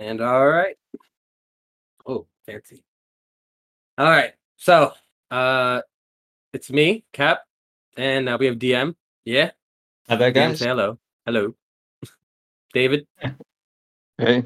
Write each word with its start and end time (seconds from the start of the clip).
And 0.00 0.22
all 0.22 0.48
right. 0.48 0.76
Oh, 2.06 2.26
fancy. 2.46 2.82
All 3.98 4.08
right. 4.08 4.32
So, 4.56 4.92
uh, 5.30 5.82
it's 6.54 6.70
me, 6.70 7.04
Cap, 7.12 7.42
and 7.98 8.26
uh, 8.26 8.38
we 8.40 8.46
have 8.46 8.56
DM. 8.56 8.94
Yeah. 9.26 9.50
Hi 10.08 10.16
there, 10.16 10.30
DM, 10.30 10.34
guys. 10.34 10.58
say 10.58 10.68
hello. 10.68 10.98
Hello. 11.26 11.54
David 12.72 13.06
Hey, 14.16 14.44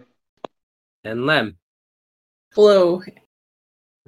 and 1.05 1.25
Lem. 1.25 1.57
Hello. 2.53 3.01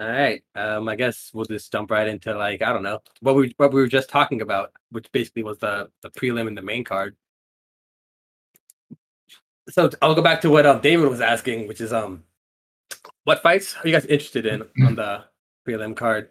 All 0.00 0.08
right. 0.08 0.42
Um, 0.56 0.88
I 0.88 0.96
guess 0.96 1.30
we'll 1.32 1.44
just 1.44 1.70
jump 1.70 1.92
right 1.92 2.08
into 2.08 2.36
like 2.36 2.60
I 2.60 2.72
don't 2.72 2.82
know 2.82 3.02
what 3.20 3.36
we 3.36 3.54
what 3.56 3.72
we 3.72 3.80
were 3.80 3.86
just 3.86 4.08
talking 4.08 4.42
about, 4.42 4.72
which 4.90 5.10
basically 5.12 5.44
was 5.44 5.58
the 5.58 5.90
the 6.02 6.10
prelim 6.10 6.48
and 6.48 6.58
the 6.58 6.62
main 6.62 6.82
card. 6.82 7.16
So 9.68 9.90
I'll 10.00 10.14
go 10.14 10.22
back 10.22 10.40
to 10.42 10.50
what 10.50 10.66
um 10.66 10.80
David 10.80 11.08
was 11.08 11.20
asking, 11.20 11.66
which 11.66 11.80
is 11.80 11.92
um, 11.92 12.22
what 13.24 13.42
fights 13.42 13.74
are 13.76 13.88
you 13.88 13.92
guys 13.92 14.06
interested 14.06 14.46
in 14.46 14.62
on 14.86 14.94
the 14.94 15.24
prelim 15.66 15.96
card? 15.96 16.30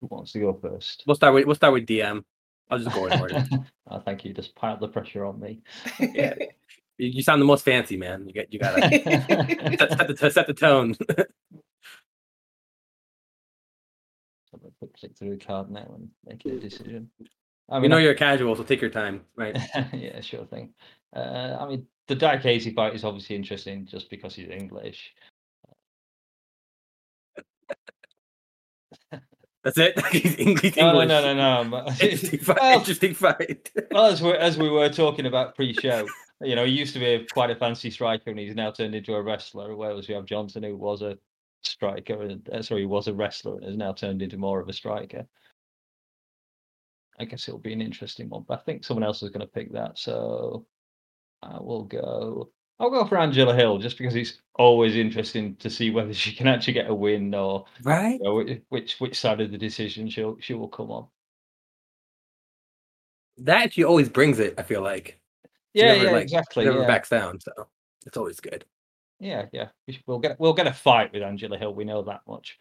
Who 0.00 0.08
wants 0.08 0.32
to 0.32 0.40
go 0.40 0.52
first? 0.60 1.04
We'll 1.06 1.16
start 1.16 1.34
with 1.34 1.46
we'll 1.46 1.54
start 1.54 1.72
with 1.72 1.86
DM. 1.86 2.24
I'll 2.68 2.78
just 2.78 2.94
go 2.94 3.06
in 3.06 3.20
order. 3.20 3.46
oh, 3.90 4.00
thank 4.00 4.24
you. 4.24 4.34
Just 4.34 4.56
piled 4.56 4.80
the 4.80 4.88
pressure 4.88 5.24
on 5.24 5.38
me. 5.38 5.60
Yeah. 6.00 6.34
you, 6.98 7.08
you 7.08 7.22
sound 7.22 7.40
the 7.40 7.46
most 7.46 7.64
fancy, 7.64 7.96
man. 7.96 8.26
You 8.26 8.32
get 8.32 8.52
you 8.52 8.58
gotta 8.58 8.80
set, 9.78 9.98
set 9.98 10.08
the 10.08 10.30
set 10.30 10.46
the 10.48 10.54
tone. 10.54 10.96
Have 11.08 11.26
a 14.54 14.70
quick 14.78 14.98
click 14.98 15.16
through 15.16 15.36
the 15.36 15.44
card 15.44 15.70
now 15.70 15.88
and 15.94 16.10
make 16.26 16.44
a 16.44 16.58
decision. 16.58 17.10
I 17.68 17.78
we 17.80 17.88
know 17.88 17.98
you're 17.98 18.12
a 18.12 18.16
casual, 18.16 18.54
so 18.54 18.62
take 18.62 18.80
your 18.80 18.90
time. 18.90 19.22
Right. 19.36 19.56
yeah, 19.92 20.20
sure 20.20 20.44
thing. 20.46 20.72
Uh, 21.14 21.56
I 21.60 21.66
mean, 21.66 21.86
the 22.06 22.16
Diakiese 22.16 22.74
fight 22.74 22.94
is 22.94 23.04
obviously 23.04 23.36
interesting 23.36 23.86
just 23.86 24.08
because 24.10 24.34
he's 24.34 24.48
English. 24.48 25.14
That's 29.64 29.78
it. 29.78 30.06
He's 30.12 30.38
English. 30.38 30.76
No, 30.76 30.92
no, 30.92 31.00
English. 31.00 31.08
no, 31.08 31.34
no, 31.34 31.62
no. 31.64 31.86
Interesting 32.00 32.38
fight. 32.38 32.60
Well, 32.60 32.78
Interesting 32.78 33.14
fight. 33.14 33.70
well, 33.90 34.06
as 34.06 34.22
we 34.22 34.30
as 34.34 34.56
we 34.56 34.68
were 34.68 34.88
talking 34.88 35.26
about 35.26 35.56
pre-show, 35.56 36.06
you 36.40 36.54
know, 36.54 36.64
he 36.64 36.70
used 36.70 36.92
to 36.94 37.00
be 37.00 37.06
a, 37.06 37.26
quite 37.26 37.50
a 37.50 37.56
fancy 37.56 37.90
striker, 37.90 38.30
and 38.30 38.38
he's 38.38 38.54
now 38.54 38.70
turned 38.70 38.94
into 38.94 39.14
a 39.14 39.20
wrestler. 39.20 39.74
Whereas 39.74 40.06
we 40.06 40.14
have 40.14 40.24
Johnson, 40.24 40.62
who 40.62 40.76
was 40.76 41.02
a 41.02 41.18
striker, 41.64 42.22
and 42.22 42.48
uh, 42.50 42.62
sorry, 42.62 42.82
he 42.82 42.86
was 42.86 43.08
a 43.08 43.12
wrestler, 43.14 43.56
and 43.56 43.64
has 43.64 43.76
now 43.76 43.92
turned 43.92 44.22
into 44.22 44.36
more 44.36 44.60
of 44.60 44.68
a 44.68 44.72
striker. 44.72 45.26
I 47.18 47.24
guess 47.24 47.48
it'll 47.48 47.60
be 47.60 47.72
an 47.72 47.80
interesting 47.80 48.28
one, 48.28 48.44
but 48.46 48.58
I 48.58 48.62
think 48.62 48.84
someone 48.84 49.04
else 49.04 49.22
is 49.22 49.30
going 49.30 49.40
to 49.40 49.46
pick 49.46 49.72
that, 49.72 49.98
so 49.98 50.66
I 51.42 51.58
will 51.60 51.84
go. 51.84 52.50
I'll 52.78 52.90
go 52.90 53.06
for 53.06 53.16
Angela 53.16 53.54
Hill 53.54 53.78
just 53.78 53.96
because 53.96 54.14
it's 54.14 54.38
always 54.54 54.96
interesting 54.96 55.56
to 55.56 55.70
see 55.70 55.90
whether 55.90 56.12
she 56.12 56.34
can 56.34 56.46
actually 56.46 56.74
get 56.74 56.90
a 56.90 56.94
win 56.94 57.34
or 57.34 57.64
right. 57.82 58.18
you 58.20 58.24
know, 58.24 58.56
which 58.68 58.96
which 58.98 59.18
side 59.18 59.40
of 59.40 59.50
the 59.50 59.56
decision 59.58 60.10
she'll 60.10 60.36
she 60.40 60.52
will 60.52 60.68
come 60.68 60.90
on. 60.90 61.06
That 63.38 63.72
she 63.72 63.84
always 63.84 64.08
brings 64.08 64.38
it. 64.38 64.54
I 64.58 64.62
feel 64.62 64.82
like 64.82 65.18
She 65.74 65.82
Yeah, 65.82 65.92
never, 65.92 66.04
yeah, 66.04 66.10
like, 66.10 66.22
exactly. 66.24 66.64
never 66.64 66.80
yeah. 66.80 66.86
backs 66.86 67.08
down, 67.08 67.40
so 67.40 67.52
it's 68.04 68.16
always 68.16 68.40
good. 68.40 68.64
Yeah, 69.20 69.46
yeah. 69.52 69.68
we 69.86 69.94
sh- 69.94 70.02
We'll 70.06 70.18
get 70.18 70.38
we'll 70.38 70.52
get 70.52 70.66
a 70.66 70.72
fight 70.72 71.12
with 71.12 71.22
Angela 71.22 71.56
Hill. 71.56 71.74
We 71.74 71.84
know 71.84 72.02
that 72.02 72.20
much. 72.28 72.58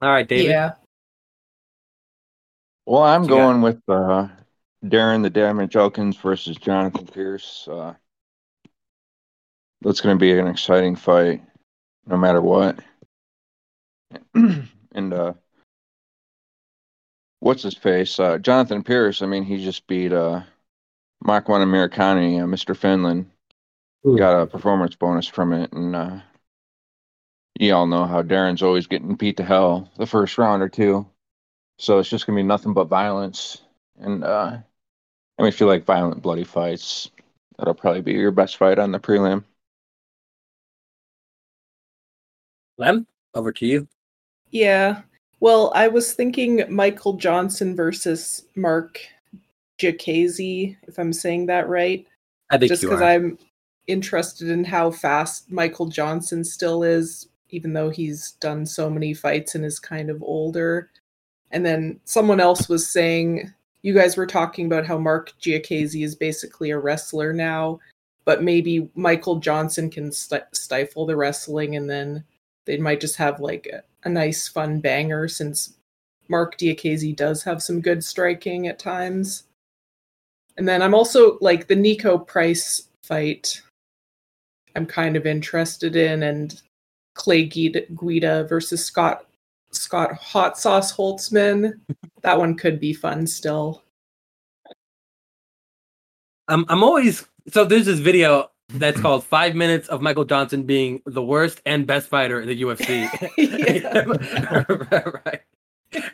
All 0.00 0.10
right, 0.10 0.26
David. 0.28 0.50
Yeah. 0.50 0.72
Well, 2.88 3.02
I'm 3.02 3.20
What 3.20 3.28
you 3.28 3.36
got? 3.36 3.42
going 3.42 3.60
with 3.60 3.82
uh, 3.86 4.28
Darren 4.82 5.22
the 5.22 5.28
Damage 5.28 5.76
Elkins 5.76 6.16
versus 6.16 6.56
Jonathan 6.56 7.04
Pearce. 7.04 7.68
Uh, 7.70 7.92
that's 9.82 10.00
going 10.00 10.16
to 10.16 10.18
be 10.18 10.32
an 10.38 10.46
exciting 10.46 10.96
fight, 10.96 11.42
no 12.06 12.16
matter 12.16 12.40
what. 12.40 12.78
and 14.34 15.12
uh, 15.12 15.34
what's 17.40 17.62
his 17.62 17.74
face? 17.76 18.18
Uh, 18.18 18.38
Jonathan 18.38 18.82
Pearce. 18.82 19.20
I 19.20 19.26
mean, 19.26 19.44
he 19.44 19.62
just 19.62 19.86
beat 19.86 20.14
uh, 20.14 20.40
Makwan 21.22 21.60
Amirkhani, 21.60 22.42
uh, 22.42 22.46
Mr. 22.46 22.74
Finland. 22.74 23.30
Got 24.16 24.40
a 24.40 24.46
performance 24.46 24.94
bonus 24.94 25.26
from 25.26 25.52
it, 25.52 25.74
and 25.74 25.94
uh, 25.94 26.20
you 27.60 27.74
all 27.74 27.86
know 27.86 28.06
how 28.06 28.22
Darren's 28.22 28.62
always 28.62 28.86
getting 28.86 29.14
beat 29.14 29.36
to 29.36 29.44
hell 29.44 29.90
the 29.98 30.06
first 30.06 30.38
round 30.38 30.62
or 30.62 30.70
two. 30.70 31.06
So 31.78 31.98
it's 31.98 32.08
just 32.08 32.26
gonna 32.26 32.36
be 32.36 32.42
nothing 32.42 32.74
but 32.74 32.84
violence, 32.84 33.62
and 33.98 34.24
uh, 34.24 34.58
I 35.38 35.42
mean, 35.42 35.48
if 35.48 35.60
you 35.60 35.66
like 35.66 35.84
violent, 35.84 36.22
bloody 36.22 36.44
fights, 36.44 37.10
that'll 37.56 37.74
probably 37.74 38.02
be 38.02 38.12
your 38.12 38.32
best 38.32 38.56
fight 38.56 38.78
on 38.78 38.90
the 38.90 38.98
prelim. 38.98 39.44
Lem, 42.76 43.06
over 43.34 43.52
to 43.52 43.66
you. 43.66 43.88
Yeah. 44.50 45.02
Well, 45.40 45.72
I 45.74 45.86
was 45.86 46.12
thinking 46.14 46.64
Michael 46.68 47.14
Johnson 47.14 47.76
versus 47.76 48.44
Mark 48.56 49.00
Giacchese, 49.78 50.76
if 50.88 50.98
I'm 50.98 51.12
saying 51.12 51.46
that 51.46 51.68
right. 51.68 52.04
I 52.50 52.58
think 52.58 52.70
Just 52.70 52.82
because. 52.82 53.00
I'm 53.00 53.38
interested 53.86 54.48
in 54.48 54.64
how 54.64 54.90
fast 54.90 55.50
Michael 55.50 55.86
Johnson 55.86 56.44
still 56.44 56.82
is, 56.82 57.28
even 57.50 57.72
though 57.72 57.90
he's 57.90 58.32
done 58.40 58.66
so 58.66 58.90
many 58.90 59.14
fights 59.14 59.54
and 59.54 59.64
is 59.64 59.78
kind 59.78 60.10
of 60.10 60.22
older. 60.22 60.90
And 61.50 61.64
then 61.64 62.00
someone 62.04 62.40
else 62.40 62.68
was 62.68 62.86
saying, 62.86 63.52
you 63.82 63.94
guys 63.94 64.16
were 64.16 64.26
talking 64.26 64.66
about 64.66 64.86
how 64.86 64.98
Mark 64.98 65.32
Giacchese 65.40 66.04
is 66.04 66.14
basically 66.14 66.70
a 66.70 66.78
wrestler 66.78 67.32
now, 67.32 67.80
but 68.24 68.42
maybe 68.42 68.90
Michael 68.94 69.36
Johnson 69.36 69.88
can 69.88 70.12
sti- 70.12 70.42
stifle 70.52 71.06
the 71.06 71.16
wrestling 71.16 71.76
and 71.76 71.88
then 71.88 72.24
they 72.66 72.76
might 72.76 73.00
just 73.00 73.16
have 73.16 73.40
like 73.40 73.66
a, 73.72 73.82
a 74.06 74.10
nice 74.10 74.46
fun 74.48 74.80
banger 74.80 75.28
since 75.28 75.74
Marc 76.28 76.58
Diakiese 76.58 77.16
does 77.16 77.42
have 77.42 77.62
some 77.62 77.80
good 77.80 78.04
striking 78.04 78.66
at 78.66 78.78
times. 78.78 79.44
And 80.58 80.68
then 80.68 80.82
I'm 80.82 80.94
also 80.94 81.38
like 81.40 81.66
the 81.66 81.76
Niko 81.76 82.26
Price 82.26 82.88
fight. 83.02 83.62
I'm 84.76 84.86
kind 84.86 85.16
of 85.16 85.24
interested 85.24 85.96
in, 85.96 86.22
and 86.22 86.60
Clay 87.14 87.44
Guida 87.44 88.44
versus 88.44 88.84
Scott 88.84 89.24
Scott 89.70 90.14
Hot 90.14 90.58
Sauce 90.58 90.94
Holtzman. 90.94 91.74
that 92.22 92.38
one 92.38 92.54
could 92.56 92.80
be 92.80 92.92
fun 92.92 93.26
still. 93.26 93.82
I'm 96.48 96.64
I'm 96.68 96.82
always 96.82 97.26
so 97.48 97.64
there's 97.64 97.86
this 97.86 97.98
video 97.98 98.50
that's 98.70 99.00
called 99.00 99.24
five 99.24 99.54
minutes 99.54 99.88
of 99.88 100.02
Michael 100.02 100.24
Johnson 100.24 100.62
being 100.64 101.00
the 101.06 101.22
worst 101.22 101.62
and 101.64 101.86
best 101.86 102.08
fighter 102.08 102.40
in 102.40 102.48
the 102.48 102.62
UFC. 102.62 103.08
right. 105.24 105.40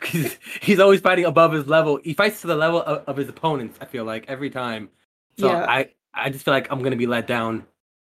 He's, 0.05 0.37
he's 0.61 0.79
always 0.79 1.01
fighting 1.01 1.25
above 1.25 1.51
his 1.51 1.67
level. 1.67 1.99
He 2.01 2.13
fights 2.13 2.39
to 2.41 2.47
the 2.47 2.55
level 2.55 2.81
of, 2.81 3.03
of 3.07 3.17
his 3.17 3.27
opponents, 3.27 3.77
I 3.81 3.85
feel 3.85 4.05
like, 4.05 4.25
every 4.29 4.49
time. 4.49 4.89
So 5.37 5.47
Yeah. 5.47 5.65
I, 5.67 5.89
I 6.13 6.29
just 6.29 6.45
feel 6.45 6.53
like 6.53 6.71
I'm 6.71 6.81
gonna 6.81 6.95
be 6.95 7.07
let 7.07 7.27
down 7.27 7.65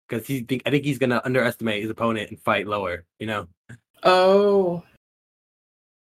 because 0.07 0.25
he 0.25 0.41
think 0.41 0.61
I 0.65 0.69
think 0.69 0.85
he's 0.85 0.97
gonna 0.97 1.21
underestimate 1.25 1.81
his 1.81 1.91
opponent 1.91 2.29
and 2.29 2.39
fight 2.39 2.67
lower, 2.67 3.03
you 3.19 3.27
know? 3.27 3.47
Oh, 4.03 4.83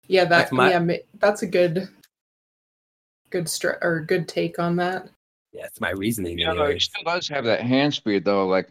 yeah, 0.06 0.24
that 0.24 0.50
That's 0.50 0.52
my- 0.52 0.70
yeah, 0.70 0.96
that's 1.18 1.42
a 1.42 1.46
good 1.46 1.88
good 3.30 3.48
str- 3.48 3.80
or 3.80 4.00
good 4.00 4.28
take 4.28 4.58
on 4.58 4.76
that. 4.76 5.08
Yeah, 5.52 5.64
it's 5.66 5.80
my 5.80 5.90
reasoning. 5.90 6.38
You 6.38 6.46
know, 6.54 6.70
he 6.70 6.78
still 6.78 7.04
does 7.04 7.28
have 7.28 7.44
that 7.44 7.60
hand 7.60 7.94
speed 7.94 8.24
though. 8.24 8.46
Like, 8.46 8.68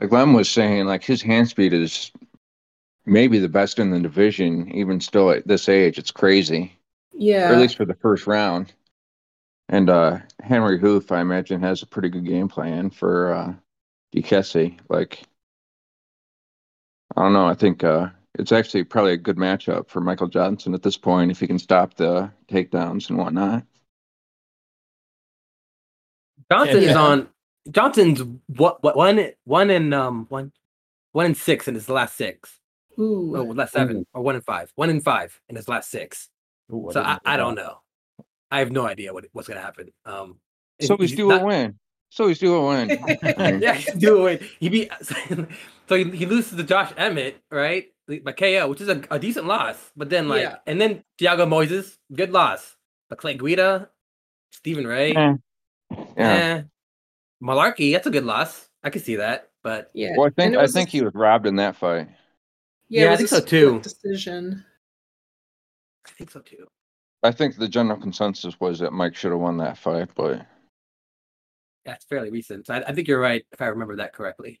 like 0.00 0.10
Lem 0.12 0.32
was 0.32 0.48
saying, 0.48 0.86
like 0.86 1.02
his 1.04 1.22
hand 1.22 1.48
speed 1.48 1.72
is 1.72 2.10
maybe 3.06 3.38
the 3.38 3.48
best 3.48 3.78
in 3.78 3.90
the 3.90 4.00
division, 4.00 4.70
even 4.72 5.00
still 5.00 5.30
at 5.30 5.46
this 5.46 5.68
age. 5.68 5.98
It's 5.98 6.10
crazy. 6.10 6.76
Yeah, 7.12 7.50
or 7.50 7.54
at 7.54 7.60
least 7.60 7.76
for 7.76 7.84
the 7.84 7.94
first 7.94 8.26
round. 8.26 8.72
And 9.68 9.88
uh, 9.88 10.18
Henri 10.42 10.80
Hooft, 10.80 11.12
I 11.12 11.20
imagine, 11.20 11.60
has 11.60 11.82
a 11.82 11.86
pretty 11.86 12.08
good 12.08 12.24
game 12.24 12.48
plan 12.48 12.90
for 12.90 13.32
uh, 13.32 13.54
Duquesne. 14.10 14.80
Like, 14.88 15.22
I 17.16 17.22
don't 17.22 17.32
know. 17.32 17.46
I 17.46 17.54
think 17.54 17.84
uh, 17.84 18.08
it's 18.38 18.52
actually 18.52 18.84
probably 18.84 19.12
a 19.12 19.16
good 19.18 19.36
matchup 19.36 19.88
for 19.88 20.00
Michael 20.00 20.28
Johnson 20.28 20.74
at 20.74 20.82
this 20.82 20.96
point 20.96 21.30
if 21.30 21.40
he 21.40 21.46
can 21.46 21.58
stop 21.58 21.94
the 21.94 22.30
takedowns 22.48 23.08
and 23.10 23.18
whatnot. 23.18 23.64
Johnson 26.50 26.76
is 26.78 26.90
Yeah. 26.90 27.00
on 27.00 27.28
Johnson's 27.70 28.22
what 28.56 28.82
what 28.82 28.96
one 28.96 29.30
one 29.44 29.70
in 29.70 29.92
um 29.92 30.26
one 30.28 30.52
one 31.12 31.26
in 31.26 31.34
six 31.34 31.68
in 31.68 31.74
his 31.74 31.88
last 31.88 32.16
six. 32.16 32.58
Ooh. 32.98 33.36
Oh, 33.36 33.42
last 33.44 33.72
seven 33.72 34.06
or 34.14 34.22
one 34.22 34.34
in 34.36 34.40
five. 34.42 34.72
One 34.74 34.90
in 34.90 35.00
five 35.00 35.38
in 35.48 35.56
his 35.56 35.68
last 35.68 35.90
six. 35.90 36.28
Ooh, 36.72 36.90
so 36.92 37.02
I, 37.02 37.14
didn't 37.14 37.22
I 37.26 37.36
don't 37.36 37.54
know. 37.54 37.80
I 38.50 38.58
have 38.60 38.72
no 38.72 38.86
idea 38.86 39.12
what 39.12 39.26
what's 39.32 39.48
gonna 39.48 39.60
happen. 39.60 39.92
Um 40.04 40.38
So 40.80 40.96
he's 40.96 41.10
he's 41.10 41.16
due 41.18 41.28
not- 41.28 41.42
a 41.42 41.44
win. 41.44 41.78
So 42.12 42.26
he's 42.26 42.40
due 42.40 42.56
a 42.56 42.66
win. 42.66 42.88
yeah, 43.62 43.74
he's 43.74 43.94
do 43.94 44.26
it. 44.26 44.42
He 44.58 44.68
beat 44.68 44.90
so 45.88 45.94
he, 45.94 46.04
he 46.10 46.26
loses 46.26 46.56
to 46.56 46.64
Josh 46.64 46.92
Emmett, 46.96 47.40
right? 47.52 47.86
By 48.18 48.32
KO, 48.32 48.68
which 48.68 48.80
is 48.80 48.88
a, 48.88 49.02
a 49.10 49.18
decent 49.18 49.46
loss. 49.46 49.92
But 49.96 50.10
then 50.10 50.28
like 50.28 50.42
Yeah. 50.42 50.56
and 50.66 50.80
then 50.80 51.04
Thiago 51.20 51.46
Moises, 51.46 51.96
good 52.12 52.32
loss. 52.32 52.76
But 53.08 53.18
Clay 53.18 53.34
Guida, 53.36 53.88
Stephen 54.52 54.86
Ray, 54.86 55.14
Eh, 55.14 55.34
yeah. 55.92 56.04
eh. 56.16 56.62
Mullarkey, 57.42 57.92
that's 57.92 58.06
a 58.06 58.10
good 58.10 58.24
loss. 58.24 58.68
I 58.82 58.90
could 58.90 59.04
see 59.04 59.16
that, 59.16 59.50
but 59.62 59.90
Yeah. 59.94 60.14
Well, 60.16 60.26
I 60.26 60.30
think 60.30 60.56
I 60.56 60.62
was 60.62 60.70
a 60.74 60.74
think 60.74 60.90
he 60.90 61.02
was 61.02 61.14
robbed 61.14 61.46
in 61.46 61.56
that 61.56 61.76
fight. 61.76 62.08
Yeah, 62.88 63.04
Yeah, 63.04 63.12
I 63.12 63.16
think 63.16 63.28
so, 63.28 63.40
too. 63.40 63.80
Decision. 63.80 64.64
I 66.06 66.10
think 66.10 66.30
so 66.30 66.40
too. 66.40 66.66
I 67.22 67.30
think 67.32 67.56
the 67.56 67.68
general 67.68 68.00
consensus 68.00 68.58
was 68.58 68.78
that 68.80 68.92
Mike 68.92 69.14
should 69.14 69.30
have 69.32 69.40
won 69.40 69.58
that 69.58 69.76
fight, 69.78 70.08
but 70.14 70.46
Yeah, 71.86 71.94
it's 71.94 72.04
fairly 72.06 72.30
recent. 72.30 72.66
So 72.66 72.74
I, 72.74 72.78
I 72.88 72.92
think 72.92 73.08
you're 73.08 73.20
right 73.20 73.44
if 73.52 73.60
I 73.60 73.66
remember 73.66 73.96
that 73.96 74.12
correctly. 74.12 74.60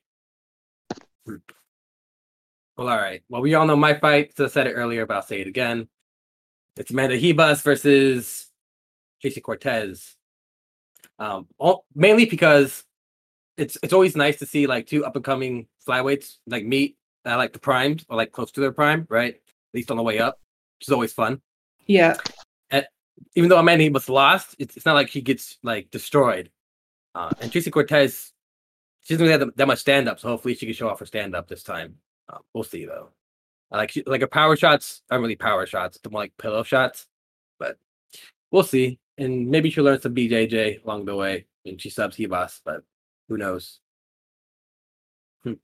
Well, 2.80 2.88
all 2.88 2.96
right. 2.96 3.22
Well, 3.28 3.42
we 3.42 3.52
all 3.52 3.66
know 3.66 3.76
my 3.76 3.92
fight. 3.92 4.34
So 4.34 4.46
I 4.46 4.48
said 4.48 4.66
it 4.66 4.72
earlier, 4.72 5.04
but 5.04 5.14
I'll 5.14 5.22
say 5.22 5.42
it 5.42 5.46
again. 5.46 5.86
It's 6.78 6.90
Amanda 6.90 7.18
Ribas 7.18 7.60
versus 7.62 8.48
Tracy 9.20 9.42
Cortez. 9.42 10.16
Um, 11.18 11.46
all, 11.58 11.84
mainly 11.94 12.24
because 12.24 12.82
it's 13.58 13.76
it's 13.82 13.92
always 13.92 14.16
nice 14.16 14.38
to 14.38 14.46
see 14.46 14.66
like 14.66 14.86
two 14.86 15.04
up 15.04 15.14
and 15.14 15.22
coming 15.22 15.66
flyweights 15.86 16.38
like 16.46 16.64
meet 16.64 16.96
like 17.26 17.52
the 17.52 17.58
primes 17.58 18.06
or 18.08 18.16
like 18.16 18.32
close 18.32 18.50
to 18.52 18.60
their 18.60 18.72
prime, 18.72 19.06
right? 19.10 19.34
At 19.34 19.74
least 19.74 19.90
on 19.90 19.98
the 19.98 20.02
way 20.02 20.18
up, 20.18 20.40
which 20.78 20.88
is 20.88 20.92
always 20.92 21.12
fun. 21.12 21.42
Yeah. 21.86 22.16
And 22.70 22.86
Even 23.34 23.50
though 23.50 23.58
Amanda 23.58 23.84
Ribas 23.84 24.08
lost, 24.08 24.56
it's, 24.58 24.78
it's 24.78 24.86
not 24.86 24.94
like 24.94 25.10
she 25.10 25.20
gets 25.20 25.58
like 25.62 25.90
destroyed. 25.90 26.50
Uh, 27.14 27.30
and 27.42 27.52
Tracy 27.52 27.70
Cortez, 27.70 28.32
she 29.02 29.12
doesn't 29.12 29.26
really 29.26 29.38
have 29.38 29.54
that 29.54 29.66
much 29.66 29.80
stand 29.80 30.08
up, 30.08 30.18
so 30.18 30.28
hopefully 30.28 30.54
she 30.54 30.64
can 30.64 30.74
show 30.74 30.88
off 30.88 31.00
her 31.00 31.04
stand 31.04 31.36
up 31.36 31.46
this 31.46 31.62
time. 31.62 31.96
Uh, 32.30 32.38
we'll 32.54 32.64
see 32.64 32.84
though. 32.84 33.10
I 33.72 33.78
like 33.78 33.92
like 34.06 34.22
a 34.22 34.26
power 34.26 34.56
shots 34.56 35.02
aren't 35.10 35.22
really 35.22 35.36
power 35.36 35.66
shots; 35.66 35.98
they're 36.02 36.10
more 36.10 36.22
like 36.22 36.36
pillow 36.38 36.62
shots. 36.62 37.06
But 37.58 37.78
we'll 38.50 38.62
see, 38.62 38.98
and 39.18 39.48
maybe 39.48 39.70
she'll 39.70 39.84
learn 39.84 40.00
some 40.00 40.14
BJJ 40.14 40.84
along 40.84 41.04
the 41.04 41.16
way, 41.16 41.46
and 41.64 41.80
she 41.80 41.90
subs 41.90 42.16
Ribas, 42.16 42.60
but 42.64 42.82
who 43.28 43.36
knows? 43.36 43.80
Hmm. 45.44 45.54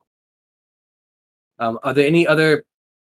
Um, 1.58 1.78
are 1.82 1.94
there 1.94 2.06
any 2.06 2.26
other 2.26 2.64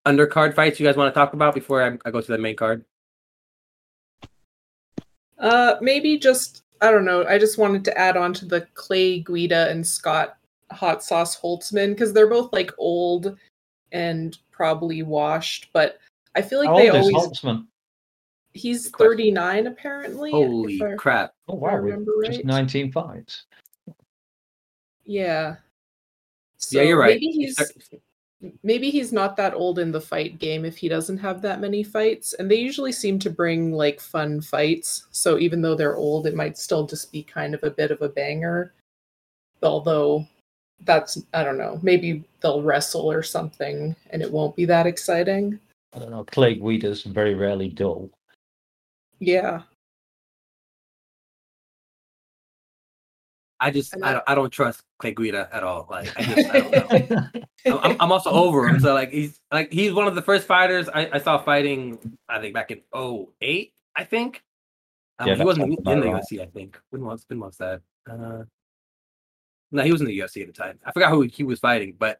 undercard 0.05 0.55
fights 0.55 0.79
you 0.79 0.85
guys 0.85 0.97
want 0.97 1.13
to 1.13 1.17
talk 1.17 1.33
about 1.33 1.55
before 1.55 1.83
I, 1.83 1.97
I 2.05 2.11
go 2.11 2.21
to 2.21 2.31
the 2.31 2.37
main 2.37 2.55
card? 2.55 2.85
Uh, 5.39 5.75
maybe 5.81 6.19
just 6.19 6.63
I 6.81 6.91
don't 6.91 7.05
know. 7.05 7.25
I 7.25 7.37
just 7.37 7.57
wanted 7.57 7.85
to 7.85 7.97
add 7.97 8.17
on 8.17 8.33
to 8.33 8.45
the 8.45 8.61
Clay 8.73 9.19
Guida 9.19 9.69
and 9.69 9.85
Scott 9.85 10.37
Hot 10.71 11.03
Sauce 11.03 11.39
Holtzman 11.39 11.89
because 11.89 12.13
they're 12.13 12.29
both 12.29 12.51
like 12.53 12.71
old 12.77 13.37
and 13.91 14.37
probably 14.51 15.03
washed, 15.03 15.69
but 15.73 15.99
I 16.35 16.41
feel 16.41 16.59
like 16.59 16.69
How 16.69 16.77
they 16.77 16.89
old 16.89 16.99
is 17.07 17.13
always. 17.13 17.39
Holtzman? 17.41 17.65
He's 18.53 18.85
Good 18.89 18.91
question. 18.93 19.11
39 19.17 19.67
apparently. 19.67 20.29
if 20.29 20.33
Holy 20.35 20.81
I- 20.83 20.95
crap! 20.95 21.33
Oh 21.47 21.55
wow, 21.55 21.75
we- 21.75 21.91
remember 21.91 22.11
just 22.25 22.43
19 22.45 22.91
fights. 22.91 23.45
Yeah. 25.05 25.55
yeah, 26.69 26.81
you're 26.83 26.99
right. 26.99 27.19
Maybe 27.19 27.27
he's 27.31 27.71
maybe 28.63 28.89
he's 28.89 29.11
not 29.13 29.35
that 29.37 29.53
old 29.53 29.77
in 29.79 29.91
the 29.91 30.01
fight 30.01 30.39
game 30.39 30.65
if 30.65 30.75
he 30.77 30.87
doesn't 30.89 31.17
have 31.19 31.41
that 31.43 31.59
many 31.61 31.83
fights 31.83 32.33
and 32.33 32.49
they 32.49 32.55
usually 32.55 32.91
seem 32.91 33.19
to 33.19 33.29
bring 33.29 33.71
like 33.71 33.99
fun 33.99 34.41
fights 34.41 35.05
so 35.11 35.37
even 35.37 35.61
though 35.61 35.75
they're 35.75 35.95
old 35.97 36.25
it 36.25 36.33
might 36.33 36.57
still 36.57 36.87
just 36.87 37.11
be 37.11 37.21
kind 37.21 37.53
of 37.53 37.63
a 37.63 37.69
bit 37.69 37.91
of 37.91 38.01
a 38.01 38.09
banger 38.09 38.73
although 39.61 40.25
that's 40.85 41.21
i 41.33 41.43
don't 41.43 41.57
know 41.57 41.79
maybe 41.83 42.23
they'll 42.41 42.61
wrestle 42.61 43.09
or 43.11 43.21
something 43.23 43.95
and 44.09 44.21
it 44.21 44.31
won't 44.31 44.55
be 44.55 44.65
that 44.65 44.85
exciting 44.87 45.59
I 45.93 45.99
don't 45.99 46.09
know. 46.09 46.23
Clay 46.23 46.55
Guida's 46.55 47.03
very 47.03 47.35
rarely 47.35 47.67
dull. 47.67 48.09
yeah 49.19 49.63
I 53.59 53.69
just 53.69 53.93
I 54.01 54.09
I- 54.09 54.13
don't, 54.13 54.23
I 54.27 54.35
don't 54.35 54.49
trust 54.49 54.81
Clay 54.99 55.13
Guida 55.13 55.47
at 55.51 55.63
all. 55.63 55.87
Like 55.89 56.11
I 56.17 56.23
just 56.23 56.49
I 56.49 56.59
don't 56.61 57.09
know. 57.11 57.17
I'm, 57.65 57.77
I'm- 57.77 57.97
I'm 57.99 58.11
also 58.11 58.31
over 58.31 58.67
him. 58.67 58.79
So 58.79 58.93
like 58.93 59.11
he's 59.11 59.39
like 59.51 59.71
he's 59.71 59.93
one 59.93 60.07
of 60.07 60.15
the 60.15 60.21
first 60.21 60.47
fighters 60.47 60.89
I, 60.89 61.09
I 61.13 61.17
saw 61.19 61.37
fighting. 61.37 62.17
I 62.27 62.39
think 62.39 62.53
back 62.55 62.71
in 62.71 62.81
08, 62.95 63.71
I 63.95 64.03
think. 64.03 64.41
Um, 65.19 65.27
Yeah, 65.27 65.35
he 65.35 65.43
wasn't 65.43 65.65
in 65.65 65.69
the 65.71 65.77
about 65.77 66.03
right. 66.05 66.23
UFC. 66.31 66.41
I 66.41 66.45
think 66.47 66.79
when 66.89 67.03
was 67.05 67.23
when 67.27 67.39
was 67.39 67.57
that? 67.57 67.81
Uh, 68.09 68.43
no, 69.71 69.83
he 69.83 69.91
was 69.91 70.01
in 70.01 70.07
the 70.07 70.19
UFC 70.19 70.41
at 70.41 70.47
the 70.47 70.53
time. 70.53 70.79
I 70.85 70.91
forgot 70.91 71.11
who 71.11 71.21
he 71.21 71.43
was 71.43 71.59
fighting, 71.59 71.95
but 71.97 72.19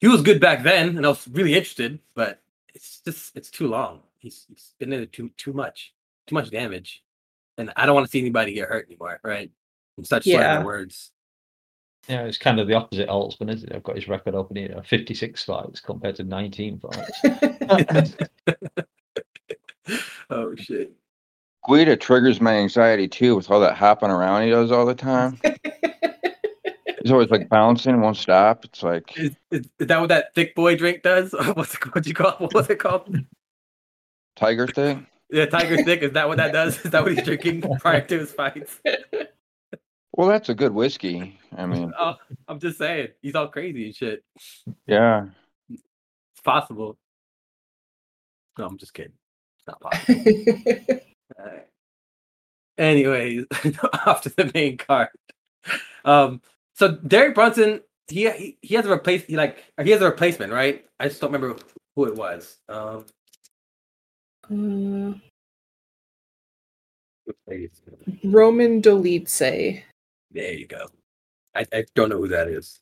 he 0.00 0.08
was 0.08 0.22
good 0.22 0.40
back 0.40 0.62
then, 0.62 0.96
and 0.96 1.04
I 1.04 1.08
was 1.08 1.26
really 1.28 1.54
interested. 1.54 1.98
But 2.14 2.40
it's 2.74 3.00
just 3.04 3.36
it's 3.36 3.50
too 3.50 3.68
long. 3.68 4.00
He's, 4.18 4.46
he's 4.48 4.74
been 4.78 4.92
in 4.92 5.02
it 5.02 5.12
too 5.12 5.30
too 5.36 5.52
much, 5.52 5.92
too 6.26 6.34
much 6.34 6.50
damage, 6.50 7.02
and 7.58 7.72
I 7.76 7.86
don't 7.86 7.94
want 7.94 8.06
to 8.06 8.10
see 8.10 8.20
anybody 8.20 8.54
get 8.54 8.68
hurt 8.68 8.86
anymore. 8.86 9.20
Right? 9.22 9.50
And 9.96 10.06
such 10.06 10.26
yeah. 10.26 10.40
Yeah. 10.40 10.64
words. 10.64 11.10
Yeah, 12.08 12.24
it's 12.24 12.38
kind 12.38 12.60
of 12.60 12.68
the 12.68 12.74
opposite 12.74 13.08
Holtzman, 13.08 13.50
isn't 13.50 13.70
it? 13.70 13.74
I've 13.74 13.82
got 13.82 13.96
his 13.96 14.08
record 14.08 14.34
open 14.34 14.56
here 14.56 14.78
56 14.86 15.42
fights 15.42 15.80
compared 15.80 16.16
to 16.16 16.24
19 16.24 16.80
fights. 16.80 17.22
oh 20.30 20.54
shit. 20.54 20.92
Guida 21.66 21.96
triggers 21.96 22.42
my 22.42 22.56
anxiety 22.56 23.08
too 23.08 23.36
with 23.36 23.50
all 23.50 23.60
that 23.60 23.76
hopping 23.76 24.10
around 24.10 24.42
he 24.42 24.50
does 24.50 24.70
all 24.70 24.84
the 24.84 24.94
time. 24.94 25.40
He's 27.04 27.12
always 27.12 27.28
like 27.30 27.50
bouncing, 27.50 28.00
won't 28.00 28.16
stop. 28.16 28.64
It's 28.64 28.82
like 28.82 29.16
Is, 29.18 29.36
is, 29.50 29.68
is 29.78 29.86
that 29.88 30.00
what 30.00 30.08
that 30.08 30.34
thick 30.34 30.54
boy 30.54 30.74
drink 30.74 31.02
does? 31.02 31.32
What's 31.54 31.74
it, 31.74 31.94
what 31.94 32.06
you 32.06 32.14
call 32.14 32.32
what 32.38 32.54
was 32.54 32.68
it 32.70 32.78
called? 32.80 33.14
tiger 34.36 34.66
thing. 34.66 35.06
Yeah, 35.30 35.46
Tiger 35.46 35.82
Thick. 35.84 36.02
Is 36.02 36.12
that 36.12 36.28
what 36.28 36.36
that 36.38 36.52
does? 36.52 36.82
Is 36.84 36.90
that 36.92 37.02
what 37.02 37.12
he's 37.12 37.24
drinking 37.24 37.62
prior 37.80 38.00
to 38.00 38.18
his 38.20 38.32
fights? 38.32 38.80
Well, 40.12 40.28
that's 40.28 40.48
a 40.48 40.54
good 40.54 40.72
whiskey. 40.72 41.38
I 41.56 41.66
mean, 41.66 41.92
Oh, 41.98 42.14
I'm 42.48 42.58
just 42.60 42.78
saying, 42.78 43.08
he's 43.20 43.34
all 43.34 43.48
crazy 43.48 43.86
and 43.86 43.94
shit. 43.94 44.22
yeah. 44.86 45.26
It's 45.68 45.82
possible. 46.44 46.96
No, 48.58 48.66
I'm 48.66 48.78
just 48.78 48.94
kidding. 48.94 49.12
It's 49.58 49.66
not 49.66 49.80
possible. 49.80 51.00
Alright. 51.38 51.66
Anyways, 52.78 53.44
off 54.06 54.22
to 54.22 54.30
the 54.30 54.50
main 54.54 54.76
card. 54.78 55.08
Um, 56.04 56.42
so 56.74 56.92
Derek 56.92 57.34
Brunson, 57.34 57.80
he 58.08 58.30
he, 58.30 58.58
he 58.62 58.74
has 58.74 58.84
a 58.86 58.92
replace 58.92 59.24
he 59.24 59.36
like 59.36 59.64
he 59.82 59.90
has 59.90 60.02
a 60.02 60.06
replacement, 60.06 60.52
right? 60.52 60.84
I 61.00 61.08
just 61.08 61.20
don't 61.20 61.32
remember 61.32 61.60
who 61.96 62.04
it 62.06 62.14
was. 62.16 62.58
Um, 62.68 63.06
Uh, 64.50 65.14
Roman 68.22 68.82
Dolidze 68.82 69.82
There 70.30 70.52
you 70.52 70.66
go. 70.66 70.88
I, 71.54 71.64
I 71.72 71.84
don't 71.94 72.10
know 72.10 72.18
who 72.18 72.28
that 72.28 72.48
is. 72.48 72.78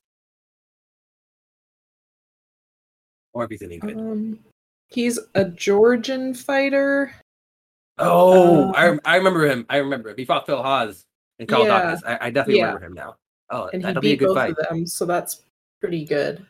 Or 3.32 3.44
if 3.44 3.50
he's 3.50 3.62
any 3.62 3.78
good. 3.78 3.96
um, 3.96 4.38
he's 4.88 5.18
a 5.34 5.44
georgian 5.44 6.34
fighter 6.34 7.14
oh, 7.99 8.70
uh, 8.72 8.96
I, 9.04 9.14
I 9.14 9.16
remember 9.16 9.46
him. 9.46 9.64
I 9.70 9.76
remember 9.78 10.11
him. 10.11 10.16
He 10.16 10.25
fought 10.25 10.46
Phil 10.46 10.62
Hawes 10.62 11.04
in 11.38 11.46
Carl 11.46 11.64
Yeah. 11.64 11.80
Daukaus. 11.80 12.02
I, 12.04 12.26
I 12.26 12.30
definitely 12.30 12.56
Yeah. 12.58 12.66
remember 12.66 12.87
him 12.87 12.94
now. 12.94 13.16
Oh, 13.52 13.68
and 13.73 13.82
he 13.82 13.87
that'll 13.87 14.02
be 14.02 14.09
a 14.09 14.12
beat 14.14 14.18
good 14.21 14.26
both 14.28 14.37
fight. 14.37 14.50
of 14.50 14.56
them 14.68 14.87
so 14.87 15.04
that's 15.04 15.42
pretty 15.80 16.04
good 16.04 16.44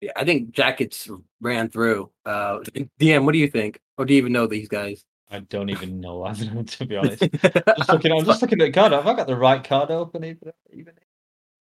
Yeah, 0.00 0.12
I 0.16 0.24
think 0.24 0.50
Jackets 0.52 1.08
ran 1.40 1.68
through. 1.70 2.10
Uh, 2.26 2.58
DM, 3.00 3.24
what 3.24 3.32
do 3.32 3.38
you 3.38 3.48
think? 3.48 3.80
Or 3.96 4.04
do 4.04 4.12
you 4.14 4.18
even 4.18 4.32
know 4.32 4.46
these 4.46 4.68
guys? 4.68 5.04
I 5.30 5.38
don't 5.40 5.70
even 5.70 6.00
know, 6.00 6.30
to 6.66 6.84
be 6.86 6.96
honest. 7.00 7.22
Just 7.22 7.88
looking, 7.88 8.12
I'm 8.12 8.24
just 8.24 8.42
looking 8.42 8.60
at 8.60 8.66
the 8.66 8.72
card. 8.72 8.92
Have 8.92 9.06
I 9.06 9.14
got 9.14 9.26
the 9.26 9.36
right 9.36 9.64
card 9.64 9.90
open? 9.90 10.22
Even, 10.24 10.52
even? 10.72 10.92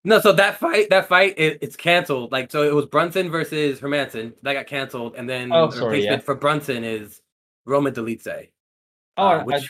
No, 0.04 0.20
so 0.20 0.34
that 0.34 0.58
fight, 0.60 0.90
that 0.90 1.08
fight, 1.08 1.36
it, 1.38 1.60
it's 1.62 1.78
canceled. 1.78 2.34
Like, 2.34 2.52
so 2.52 2.64
it 2.64 2.74
was 2.76 2.86
Brunson 2.88 3.32
versus 3.32 3.80
Hermansson 3.80 4.34
that 4.42 4.54
got 4.54 4.68
canceled, 4.68 5.16
and 5.16 5.30
then 5.30 5.52
Oh, 5.54 5.68
the 5.68 5.78
sorry, 5.78 5.86
replacement 6.00 6.22
yeah. 6.22 6.26
for 6.26 6.36
Brunson 6.36 6.84
is 6.84 7.22
Roman 7.66 7.94
Dolidze, 7.94 8.50
Oh, 9.16 9.26
uh, 9.28 9.30
I, 9.40 9.44
which 9.44 9.70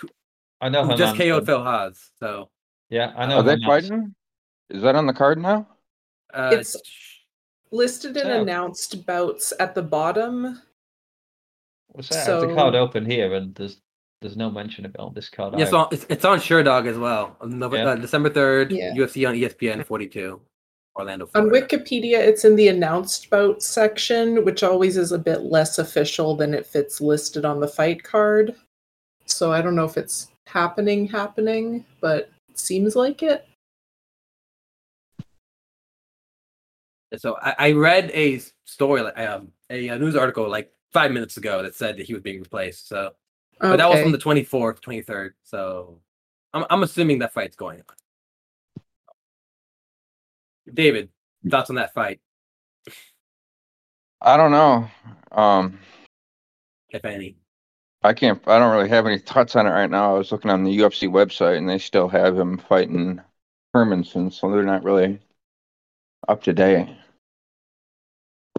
I 0.60 0.70
know 0.70 0.84
who 0.84 0.92
her. 0.92 0.98
just 0.98 1.16
KO'd 1.18 1.46
Phil 1.46 1.64
Hawes. 1.64 2.10
So 2.20 2.50
Yeah, 2.94 3.12
I 3.18 3.26
know. 3.26 3.38
Are 3.38 3.44
they 3.44 3.56
Hermansson. 3.56 3.66
fighting? 3.66 4.16
Is 4.70 4.82
that 4.84 4.96
on 4.96 5.08
the 5.08 5.14
card 5.14 5.40
now? 5.40 5.68
uh, 6.34 6.50
It's- 6.54 6.76
listed 7.72 8.16
in 8.18 8.24
So- 8.24 8.42
announced 8.42 9.06
bouts 9.08 9.52
at 9.60 9.74
the 9.74 9.82
bottom 9.82 10.62
What's 11.88 12.10
that? 12.10 12.28
I 12.28 12.32
have 12.40 12.50
the 12.50 12.56
card 12.56 12.76
open 12.76 13.06
here, 13.06 13.34
and 13.34 13.54
there's 13.56 13.78
there's 14.22 14.38
no 14.38 14.50
mention 14.50 14.86
of 14.86 14.94
it 14.96 15.00
on 15.02 15.14
this 15.14 15.28
card. 15.30 15.54
yeah, 15.54 15.62
either. 15.64 15.70
so 15.72 15.88
it's, 15.92 16.06
it's 16.08 16.24
on 16.24 16.38
Sherdog 16.40 16.88
as 16.88 16.98
well. 16.98 17.36
On 17.42 17.60
Nov- 17.60 17.74
Yeah. 17.74 17.90
uh, 17.90 17.96
December 17.96 18.30
third, 18.30 18.72
Yeah. 18.72 18.94
UFC 18.96 19.26
on 19.28 19.36
ESPN 19.36 19.84
42, 19.86 20.40
Orlando. 20.96 21.30
On 21.36 21.50
Wikipedia, 21.50 22.20
it's 22.20 22.46
in 22.46 22.56
the 22.56 22.70
announced 22.70 23.30
bout 23.30 23.62
section, 23.62 24.46
which 24.46 24.64
always 24.64 24.96
is 24.98 25.12
a 25.12 25.20
bit 25.20 25.42
less 25.42 25.78
official 25.78 26.36
than 26.38 26.54
if 26.54 26.74
it's 26.76 27.02
listed 27.02 27.44
on 27.44 27.60
the 27.60 27.68
fight 27.68 28.02
card. 28.04 28.56
So 29.26 29.52
I 29.52 29.62
don't 29.62 29.76
know 29.76 29.84
if 29.86 29.98
it's 29.98 30.32
happening, 30.48 31.06
happening, 31.08 31.84
but 32.00 32.20
it 32.24 32.32
seems 32.60 32.96
like 32.96 33.24
it. 33.24 33.48
So 37.18 37.38
I, 37.42 37.56
I 37.60 37.72
read 37.74 38.10
a 38.14 38.42
story, 38.66 39.02
um, 39.02 39.50
a, 39.70 39.88
a 39.90 40.00
news 40.00 40.16
article 40.16 40.50
like 40.50 40.72
five 40.92 41.12
minutes 41.12 41.38
ago 41.38 41.62
that 41.62 41.76
said 41.76 41.98
that 41.98 42.06
he 42.08 42.14
was 42.14 42.24
being 42.24 42.40
replaced. 42.40 42.88
So, 42.88 43.14
but 43.60 43.78
that 43.78 43.90
was 43.90 43.98
Okay. 44.00 44.04
from 44.04 44.12
the 44.12 44.18
24th, 44.18 44.80
23rd. 44.82 45.32
So 45.44 46.00
I'm 46.54 46.66
I'm 46.70 46.84
assuming 46.84 47.20
that 47.20 47.34
fight's 47.34 47.56
going 47.56 47.80
on. 47.88 47.96
David, 50.74 51.10
thoughts 51.50 51.70
on 51.70 51.76
that 51.76 51.94
fight, 51.94 52.20
I 54.22 54.38
don't 54.38 54.52
know. 54.52 54.88
Um, 55.32 55.78
if 56.90 57.04
any? 57.04 57.36
I 58.04 58.14
can't. 58.14 58.42
I 58.48 58.60
don't 58.60 58.76
really 58.76 58.90
have 58.90 59.06
any 59.06 59.18
thoughts 59.18 59.56
on 59.56 59.66
it 59.66 59.72
right 59.72 59.90
now. 59.90 60.14
I 60.16 60.18
was 60.18 60.32
looking 60.32 60.52
on 60.52 60.64
the 60.64 60.78
UFC 60.78 61.10
website, 61.10 61.58
and 61.58 61.70
they 61.70 61.78
still 61.78 62.10
have 62.10 62.38
him 62.38 62.58
fighting 62.58 63.22
Hermansson, 63.76 64.32
so 64.34 64.52
they're 64.52 64.64
not 64.64 64.84
really 64.84 65.20
up 66.28 66.44
to 66.44 66.54
date. 66.54 66.90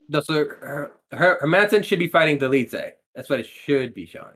No, 0.08 0.20
so 0.20 0.34
her, 0.34 0.92
her, 1.12 1.38
Hermansson 1.42 1.84
should 1.84 1.98
be 1.98 2.08
fighting 2.08 2.38
Dolidze. 2.38 2.92
That's 3.14 3.28
what 3.30 3.40
it 3.40 3.46
should 3.46 3.94
be 3.94 4.06
showing. 4.06 4.34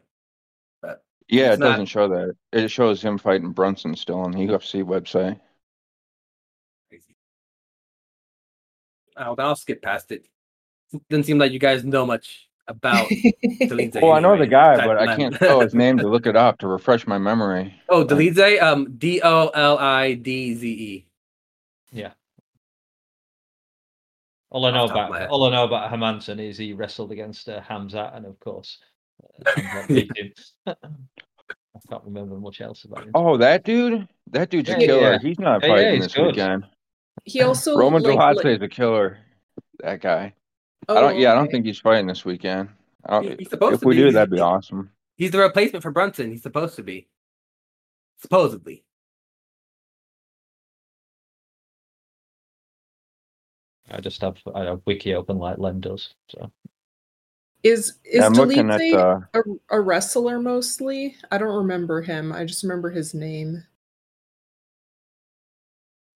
But 0.82 1.02
Yeah, 1.28 1.52
it 1.54 1.58
not- 1.58 1.70
doesn't 1.70 1.86
show 1.86 2.08
that. 2.08 2.34
It 2.52 2.68
shows 2.68 3.02
him 3.02 3.18
fighting 3.18 3.52
Brunson 3.52 3.94
still 3.96 4.20
on 4.20 4.30
the 4.32 4.38
UFC 4.38 4.82
website. 4.82 5.38
Crazy. 6.90 7.16
Then 9.16 9.26
I'll 9.38 9.56
skip 9.56 9.82
past 9.82 10.10
it. 10.12 10.26
Doesn't 11.10 11.24
seem 11.24 11.38
like 11.38 11.52
you 11.52 11.58
guys 11.58 11.84
know 11.84 12.06
much 12.06 12.47
about 12.68 13.08
Dolidze. 13.62 14.00
Well, 14.00 14.12
I 14.12 14.20
know 14.20 14.36
the 14.38 14.46
guy, 14.46 14.76
but 14.76 14.98
from 14.98 15.08
I 15.08 15.16
can't 15.16 15.34
spell 15.34 15.60
his 15.60 15.74
name 15.74 15.98
to 15.98 16.08
look 16.08 16.26
it 16.26 16.36
up 16.36 16.58
to 16.58 16.68
refresh 16.68 17.06
my 17.06 17.18
memory. 17.18 17.74
Oh, 17.88 18.04
Dolidze, 18.04 18.60
um, 18.62 18.96
D 18.98 19.20
O 19.22 19.48
L 19.48 19.78
I 19.78 20.14
D 20.14 20.54
Z 20.54 20.68
E. 20.68 21.06
Yeah. 21.92 22.12
All 24.50 24.64
I 24.66 24.70
know 24.70 24.82
Off 24.84 24.88
the 24.90 24.94
top 24.94 25.04
of 25.06 25.10
my 25.10 25.18
about 25.20 25.30
all 25.30 25.44
I 25.46 25.50
know 25.50 25.64
about 25.64 25.90
Hermansson 25.92 26.38
is 26.40 26.56
he 26.56 26.72
wrestled 26.72 27.12
against 27.12 27.48
uh, 27.48 27.60
Hamzat, 27.60 28.16
and 28.16 28.24
of 28.26 28.38
course, 28.40 28.78
uh, 29.46 29.50
Hamzat 29.56 29.88
beat 29.88 30.10
him. 30.16 30.32
I 30.66 30.74
can't 31.90 32.04
remember 32.04 32.36
much 32.36 32.60
else 32.60 32.84
about 32.84 33.04
him. 33.04 33.10
Oh, 33.14 33.36
that 33.38 33.64
dude? 33.64 34.08
That 34.30 34.50
dude's 34.50 34.70
a 34.70 34.76
killer. 34.76 35.12
yeah. 35.12 35.18
He's 35.20 35.38
not 35.38 35.62
Yeah, 35.62 35.68
yeah, 35.68 35.74
fighting 35.74 35.94
he's 35.94 36.02
this 36.04 36.14
good. 36.14 36.26
weekend. 36.28 36.64
he 37.24 37.42
also 37.42 37.76
Roman 37.78 38.02
like, 38.02 38.18
Dolce 38.18 38.48
li- 38.48 38.54
is 38.54 38.62
a 38.62 38.68
killer. 38.68 39.18
That 39.80 40.00
guy. 40.00 40.34
Oh, 40.86 40.96
I 40.96 41.00
don't. 41.00 41.18
Yeah, 41.18 41.32
I 41.32 41.34
don't 41.34 41.50
think 41.50 41.66
he's 41.66 41.78
fighting 41.80 42.06
this 42.06 42.24
weekend. 42.24 42.68
I 43.06 43.20
He- 43.20 43.28
don't, 43.28 43.38
He's 43.40 43.50
supposed 43.50 43.74
if 43.74 43.80
to 43.80 43.88
we 43.88 43.96
be. 43.96 44.02
do, 44.02 44.12
that'd 44.12 44.30
be 44.30 44.40
awesome. 44.40 44.90
He's 45.16 45.30
the 45.32 45.38
replacement 45.38 45.82
for 45.82 45.90
Brunson. 45.90 46.30
He's 46.30 46.42
supposed 46.42 46.76
to 46.76 46.82
be. 46.82 47.08
Supposedly. 48.20 48.84
I 53.90 54.00
just 54.00 54.20
have 54.20 54.36
I 54.54 54.64
have 54.64 54.80
wiki 54.86 55.14
open 55.14 55.38
like 55.38 55.58
Len 55.58 55.80
does. 55.80 56.14
So 56.28 56.50
Is 57.62 57.94
is 58.04 58.20
Yeah, 58.20 58.26
I'm 58.26 58.70
at 58.70 58.80
uh, 58.94 59.20
a, 59.34 59.40
a 59.70 59.80
wrestler 59.80 60.40
mostly? 60.40 61.16
I 61.30 61.38
don't 61.38 61.56
remember 61.56 62.02
him. 62.02 62.32
I 62.32 62.44
just 62.44 62.62
remember 62.62 62.90
his 62.90 63.14
name. 63.14 63.64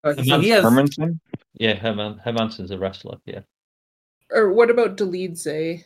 Uh, 0.04 0.14
so 0.22 0.40
he 0.40 0.48
has. 0.50 0.64
Hermansson. 0.64 1.18
yeah, 1.54 1.74
Herman 1.74 2.20
Hermansson's 2.24 2.72
a 2.72 2.78
wrestler. 2.78 3.18
Yeah, 3.24 3.40
Or 4.32 4.52
what 4.52 4.70
about 4.70 4.96
Dolidze? 4.96 5.84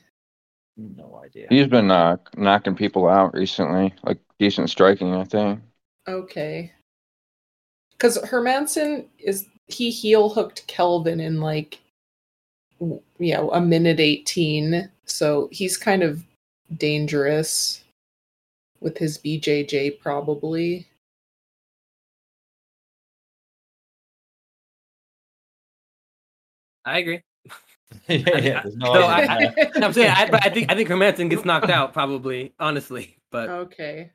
no 0.76 1.20
idea. 1.24 1.46
He's 1.48 1.66
been 1.66 1.90
uh, 1.90 2.18
knocking 2.36 2.74
people 2.74 3.08
out 3.08 3.34
recently, 3.34 3.94
like 4.04 4.18
decent 4.38 4.70
striking, 4.70 5.14
I 5.14 5.24
think. 5.24 5.60
Okay. 6.06 6.72
Because 7.92 8.18
Hermansson 8.18 9.06
is 9.18 9.46
he 9.66 9.90
heel 9.90 10.28
hooked 10.28 10.66
Kelvin 10.66 11.20
in 11.20 11.40
like 11.40 11.80
you 12.78 13.00
know 13.34 13.50
a 13.52 13.60
minute 13.60 14.00
eighteen, 14.00 14.90
so 15.06 15.48
he's 15.50 15.76
kind 15.76 16.02
of 16.02 16.22
dangerous 16.76 17.82
with 18.80 18.98
his 18.98 19.18
BJJ 19.18 19.98
probably. 19.98 20.86
I 26.84 26.98
agree. 26.98 27.22
yeah, 28.08 28.16
yeah, 28.38 28.62
there's 28.62 28.76
no 28.76 28.92
No, 28.94 29.06
idea. 29.06 29.54
I- 29.56 29.70
I'm 29.84 29.92
saying, 29.92 30.10
I, 30.14 30.28
but 30.30 30.44
I 30.44 30.50
think 30.50 30.70
I 30.70 30.74
think 30.74 30.88
Hermansson 30.88 31.30
gets 31.30 31.44
knocked 31.44 31.70
out 31.70 31.92
probably, 31.92 32.52
honestly, 32.58 33.18
but 33.30 33.48
okay. 33.48 34.10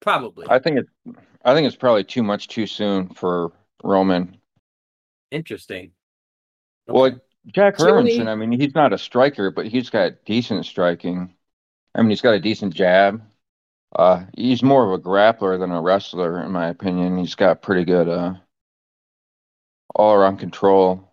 probably 0.00 0.46
I 0.50 0.58
think 0.58 0.78
it's. 0.78 1.18
I 1.44 1.54
think 1.54 1.66
it's 1.66 1.76
probably 1.76 2.04
too 2.04 2.22
much 2.22 2.48
too 2.48 2.66
soon 2.66 3.08
for 3.08 3.50
Roman. 3.82 4.36
interesting. 5.30 5.92
Well, 6.86 7.04
Okay. 7.04 7.14
like 7.14 7.22
Jack 7.52 7.76
The 7.78 7.88
only- 7.90 8.18
Hermansson, 8.18 8.28
I 8.28 8.34
mean, 8.36 8.52
he's 8.52 8.74
not 8.74 8.92
a 8.92 8.98
striker, 8.98 9.50
but 9.50 9.66
he's 9.66 9.90
got 9.90 10.24
decent 10.24 10.64
striking. 10.66 11.34
I 11.94 12.00
mean, 12.02 12.10
he's 12.10 12.20
got 12.20 12.34
a 12.34 12.40
decent 12.40 12.74
jab. 12.74 13.22
Uh, 13.96 14.24
he's 14.36 14.62
more 14.62 14.84
of 14.86 14.98
a 14.98 15.02
grappler 15.02 15.58
than 15.58 15.70
a 15.72 15.80
wrestler, 15.82 16.42
in 16.44 16.52
my 16.52 16.68
opinion. 16.68 17.18
He's 17.18 17.34
got 17.34 17.60
pretty 17.62 17.84
good 17.84 18.08
uh, 18.08 18.34
all 19.94 20.14
around 20.14 20.38
control. 20.38 21.10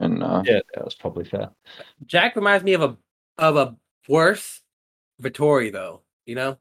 And 0.00 0.22
uh, 0.22 0.42
yeah, 0.46 0.60
that's 0.74 0.94
probably 0.94 1.24
fair. 1.24 1.50
Jack 2.06 2.34
reminds 2.36 2.64
me 2.64 2.72
of 2.74 2.82
a 2.82 2.96
of 3.38 3.56
a 3.56 3.76
worse 4.08 4.62
Vettori, 5.22 5.70
though. 5.72 6.00
You 6.26 6.34
know, 6.34 6.58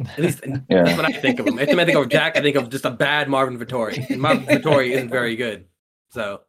at 0.00 0.18
least 0.18 0.40
Yeah. 0.68 0.84
that's 0.84 0.96
what 0.96 1.04
I 1.06 1.12
think 1.20 1.38
of 1.38 1.46
him. 1.46 1.54
Every 1.58 1.66
time 1.66 1.80
I 1.80 1.84
think 1.84 1.98
of 1.98 2.08
Jack, 2.08 2.36
I 2.36 2.40
think 2.40 2.56
of 2.56 2.70
just 2.70 2.84
a 2.84 2.90
bad 2.90 3.28
Marvin 3.28 3.58
Vettori, 3.58 4.08
and 4.10 4.20
Marvin 4.20 4.46
Vettori 4.46 4.90
isn't 4.92 5.10
very 5.10 5.36
good. 5.36 5.66
So 6.10 6.40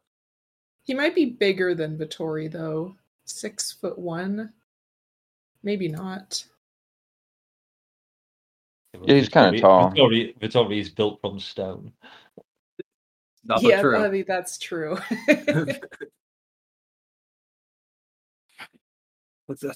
He 0.84 0.94
might 0.94 1.14
be 1.14 1.26
bigger 1.26 1.74
than 1.74 1.98
Vettori 1.98 2.50
though. 2.50 2.96
Six 3.26 3.70
foot 3.72 3.98
one. 3.98 4.52
Maybe 5.62 5.88
not. 5.88 6.42
Yeah, 9.04 9.14
he's 9.14 9.28
kinda 9.28 9.60
tall. 9.60 9.90
Vettori, 9.92 10.36
Vettori 10.38 10.80
is 10.80 10.88
built 10.90 11.20
from 11.20 11.38
stone. 11.38 11.92
Also 13.48 13.68
yeah, 13.68 13.80
true. 13.80 14.04
I 14.04 14.22
that's 14.22 14.58
true. 14.58 14.98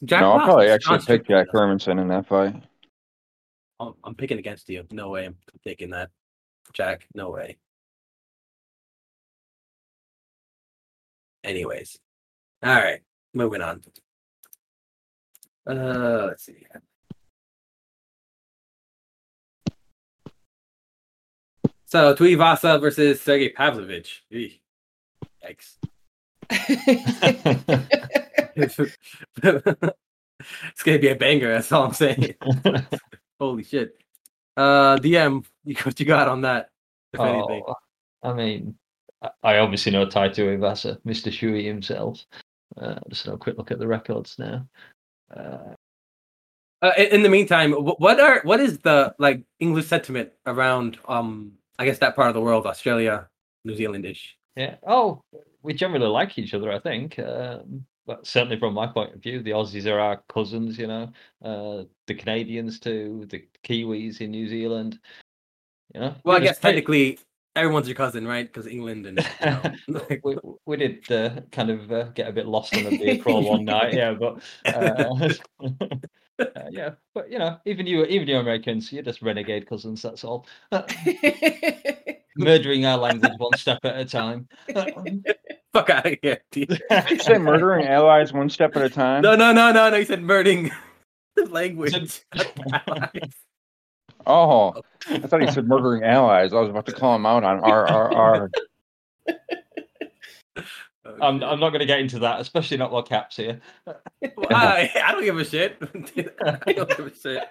Jack 0.04 0.20
no, 0.20 0.30
I'll 0.32 0.36
lost 0.36 0.44
probably 0.44 0.68
actually 0.68 0.98
Sean 0.98 1.06
pick 1.06 1.28
Jack 1.28 1.48
Strickland. 1.48 1.80
Hermansson 1.80 2.00
in 2.00 2.08
that 2.08 2.26
fight. 2.26 2.54
I'm, 3.80 3.94
I'm 4.04 4.14
picking 4.14 4.38
against 4.38 4.68
you. 4.68 4.84
No 4.92 5.08
way. 5.10 5.26
I'm 5.26 5.36
taking 5.64 5.90
that. 5.90 6.10
Jack, 6.72 7.06
no 7.14 7.30
way. 7.30 7.56
Anyways. 11.42 11.98
All 12.62 12.74
right. 12.74 13.00
Moving 13.34 13.62
on. 13.62 13.82
Uh, 15.66 16.26
let's 16.28 16.44
see. 16.44 16.64
So, 21.94 22.12
Tuivasa 22.12 22.80
versus 22.80 23.20
Sergey 23.20 23.50
Pavlovich. 23.50 24.24
Yikes. 24.32 25.76
it's 28.56 28.76
gonna 30.82 30.98
be 30.98 31.10
a 31.10 31.14
banger. 31.14 31.52
That's 31.52 31.70
all 31.70 31.84
I'm 31.84 31.92
saying. 31.92 32.34
Holy 33.40 33.62
shit. 33.62 33.96
Uh, 34.56 34.96
DM, 34.96 35.44
you 35.64 35.76
what 35.84 36.00
you 36.00 36.06
got 36.06 36.26
on 36.26 36.40
that? 36.40 36.70
If 37.12 37.20
anything. 37.20 37.62
Oh, 37.64 37.76
I 38.24 38.32
mean, 38.32 38.74
I- 39.44 39.58
obviously 39.58 39.92
know 39.92 40.04
Tai 40.04 40.30
Tuivasa, 40.30 40.98
Mr. 41.06 41.30
Shoey 41.30 41.64
himself. 41.64 42.26
Uh, 42.76 42.98
just 43.08 43.28
a 43.28 43.36
quick 43.36 43.56
look 43.56 43.70
at 43.70 43.78
the 43.78 43.86
records 43.86 44.34
now. 44.36 44.66
Uh, 45.32 45.74
Uh, 46.82 46.90
in, 46.98 47.06
in 47.06 47.22
the 47.22 47.30
meantime, 47.30 47.70
what 47.72 48.18
are 48.18 48.40
what 48.42 48.58
is 48.58 48.78
the 48.80 49.14
like 49.20 49.44
English 49.60 49.86
sentiment 49.86 50.32
around 50.44 50.98
um 51.06 51.52
I 51.78 51.84
guess 51.84 51.98
that 51.98 52.16
part 52.16 52.28
of 52.28 52.34
the 52.34 52.40
world, 52.40 52.66
Australia, 52.66 53.28
New 53.64 53.74
Zealandish? 53.74 54.36
yeah. 54.56 54.76
Oh, 54.86 55.22
we 55.62 55.74
generally 55.74 56.06
like 56.06 56.38
each 56.38 56.54
other, 56.54 56.70
I 56.70 56.78
think. 56.78 57.18
Um, 57.18 57.86
but 58.06 58.26
certainly 58.26 58.58
from 58.58 58.74
my 58.74 58.86
point 58.86 59.14
of 59.14 59.22
view, 59.22 59.42
the 59.42 59.52
Aussies 59.52 59.86
are 59.90 59.98
our 59.98 60.22
cousins, 60.28 60.78
you 60.78 60.86
know. 60.86 61.10
Uh, 61.42 61.84
the 62.06 62.14
Canadians 62.14 62.78
too, 62.78 63.26
the 63.30 63.46
Kiwis 63.64 64.20
in 64.20 64.30
New 64.30 64.48
Zealand. 64.48 64.98
You 65.94 66.00
know. 66.00 66.14
Well, 66.24 66.36
I 66.36 66.40
guess 66.40 66.58
technically 66.58 67.18
everyone's 67.56 67.88
your 67.88 67.96
cousin, 67.96 68.26
right? 68.26 68.46
Because 68.46 68.66
England 68.66 69.06
and 69.06 69.18
you 69.40 69.46
know, 69.46 69.62
like- 70.10 70.24
we, 70.24 70.36
we 70.66 70.76
did 70.76 71.10
uh, 71.10 71.40
kind 71.50 71.70
of 71.70 71.90
uh, 71.90 72.04
get 72.10 72.28
a 72.28 72.32
bit 72.32 72.46
lost 72.46 72.76
on 72.76 72.84
the 72.84 72.90
beer 72.98 73.18
crawl 73.18 73.42
one 73.48 73.64
night, 73.64 73.94
yeah, 73.94 74.12
but 74.12 74.42
uh, 76.38 76.44
uh, 76.56 76.68
yeah, 76.70 76.90
but 77.14 77.30
you 77.30 77.38
know, 77.38 77.58
even 77.64 77.86
you, 77.86 78.04
even 78.04 78.28
you 78.28 78.38
Americans, 78.38 78.92
you're 78.92 79.02
just 79.02 79.22
renegade 79.22 79.68
cousins. 79.68 80.02
That's 80.02 80.24
all. 80.24 80.46
Murdering 82.36 82.84
our 82.84 82.98
language 82.98 83.32
one 83.38 83.56
step 83.56 83.78
at 83.84 83.96
a 83.96 84.04
time. 84.04 84.48
fuck 85.72 85.90
out 85.90 86.06
of 86.06 86.16
here. 86.20 86.40
dude. 86.50 86.68
Did 86.90 87.10
you 87.10 87.18
say 87.20 87.38
murdering 87.38 87.86
allies 87.86 88.32
one 88.32 88.50
step 88.50 88.74
at 88.76 88.82
a 88.82 88.90
time? 88.90 89.22
no, 89.22 89.36
no, 89.36 89.52
no, 89.52 89.70
no, 89.70 89.90
no. 89.90 89.96
You 89.96 90.04
said 90.04 90.22
murdering 90.22 90.72
the 91.36 91.46
language. 91.46 92.24
Oh, 94.26 94.74
I 95.08 95.18
thought 95.18 95.42
he 95.42 95.50
said 95.52 95.68
murdering 95.68 96.02
allies. 96.02 96.52
I 96.52 96.60
was 96.60 96.70
about 96.70 96.86
to 96.86 96.92
call 96.92 97.14
him 97.14 97.26
out 97.26 97.44
on 97.44 97.60
RRR. 97.60 98.48
Oh, 99.28 99.34
I'm, 100.56 100.64
shit. 101.04 101.22
I'm 101.22 101.38
not 101.38 101.58
going 101.58 101.80
to 101.80 101.86
get 101.86 102.00
into 102.00 102.18
that, 102.20 102.40
especially 102.40 102.76
not 102.76 102.90
while 102.90 103.02
Cap's 103.02 103.36
here. 103.36 103.60
Well, 103.86 104.46
I, 104.50 104.90
I 105.02 105.12
don't 105.12 105.24
give 105.24 105.38
a 105.38 105.44
shit. 105.44 105.76
I 106.44 106.72
don't 106.72 106.96
give 106.96 107.06
a 107.06 107.14
shit. 107.14 107.42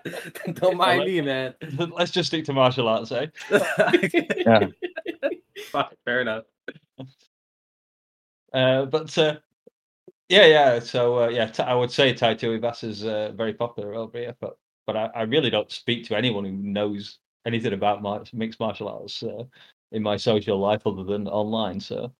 Don't 0.55 0.77
mind 0.77 1.05
me, 1.05 1.21
man. 1.21 1.53
Let's 1.77 2.11
just 2.11 2.27
stick 2.27 2.45
to 2.45 2.53
martial 2.53 2.87
arts, 2.87 3.11
eh? 3.11 3.27
Yeah. 4.45 4.67
Fair 6.05 6.21
enough. 6.21 6.43
Uh, 8.53 8.85
but 8.85 9.17
uh, 9.17 9.37
yeah, 10.29 10.45
yeah. 10.45 10.79
So 10.79 11.23
uh, 11.23 11.27
yeah, 11.29 11.47
t- 11.47 11.63
I 11.63 11.73
would 11.73 11.91
say 11.91 12.13
Tai 12.13 12.35
Tuivasa 12.35 12.85
is 12.85 13.05
uh, 13.05 13.31
very 13.35 13.53
popular 13.53 13.95
over 13.95 14.17
here, 14.17 14.35
but 14.39 14.57
but 14.85 14.95
I, 14.95 15.05
I 15.15 15.21
really 15.23 15.49
don't 15.49 15.71
speak 15.71 16.05
to 16.05 16.17
anyone 16.17 16.45
who 16.45 16.51
knows 16.51 17.19
anything 17.45 17.73
about 17.73 18.01
mar- 18.01 18.23
mixed 18.33 18.59
martial 18.59 18.89
arts 18.89 19.23
uh, 19.23 19.43
in 19.91 20.03
my 20.03 20.17
social 20.17 20.59
life 20.59 20.85
other 20.85 21.03
than 21.03 21.27
online. 21.27 21.79
So 21.79 22.13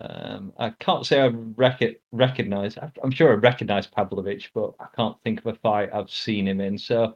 um, 0.00 0.52
I 0.58 0.70
can't 0.70 1.06
say 1.06 1.20
I 1.20 1.28
rec- 1.28 2.00
recognize. 2.12 2.76
I- 2.78 2.90
I'm 3.02 3.10
sure 3.10 3.30
I 3.30 3.34
recognize 3.34 3.86
Pavlovich, 3.86 4.50
but 4.54 4.74
I 4.80 4.86
can't 4.96 5.16
think 5.22 5.40
of 5.40 5.46
a 5.46 5.54
fight 5.54 5.90
I've 5.92 6.10
seen 6.10 6.48
him 6.48 6.60
in. 6.60 6.78
So 6.78 7.14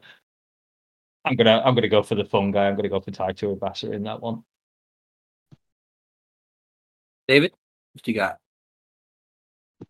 I'm 1.25 1.35
gonna 1.35 1.61
I'm 1.65 1.75
gonna 1.75 1.89
go 1.89 2.03
for 2.03 2.15
the 2.15 2.25
fun 2.25 2.51
guy. 2.51 2.67
I'm 2.67 2.75
gonna 2.75 2.89
go 2.89 2.99
for 3.01 3.11
Tai 3.11 3.33
Tuivasa 3.33 3.91
in 3.93 4.03
that 4.03 4.21
one. 4.21 4.43
David, 7.27 7.51
what 7.93 8.03
do 8.03 8.11
you 8.11 8.17
got? 8.17 8.37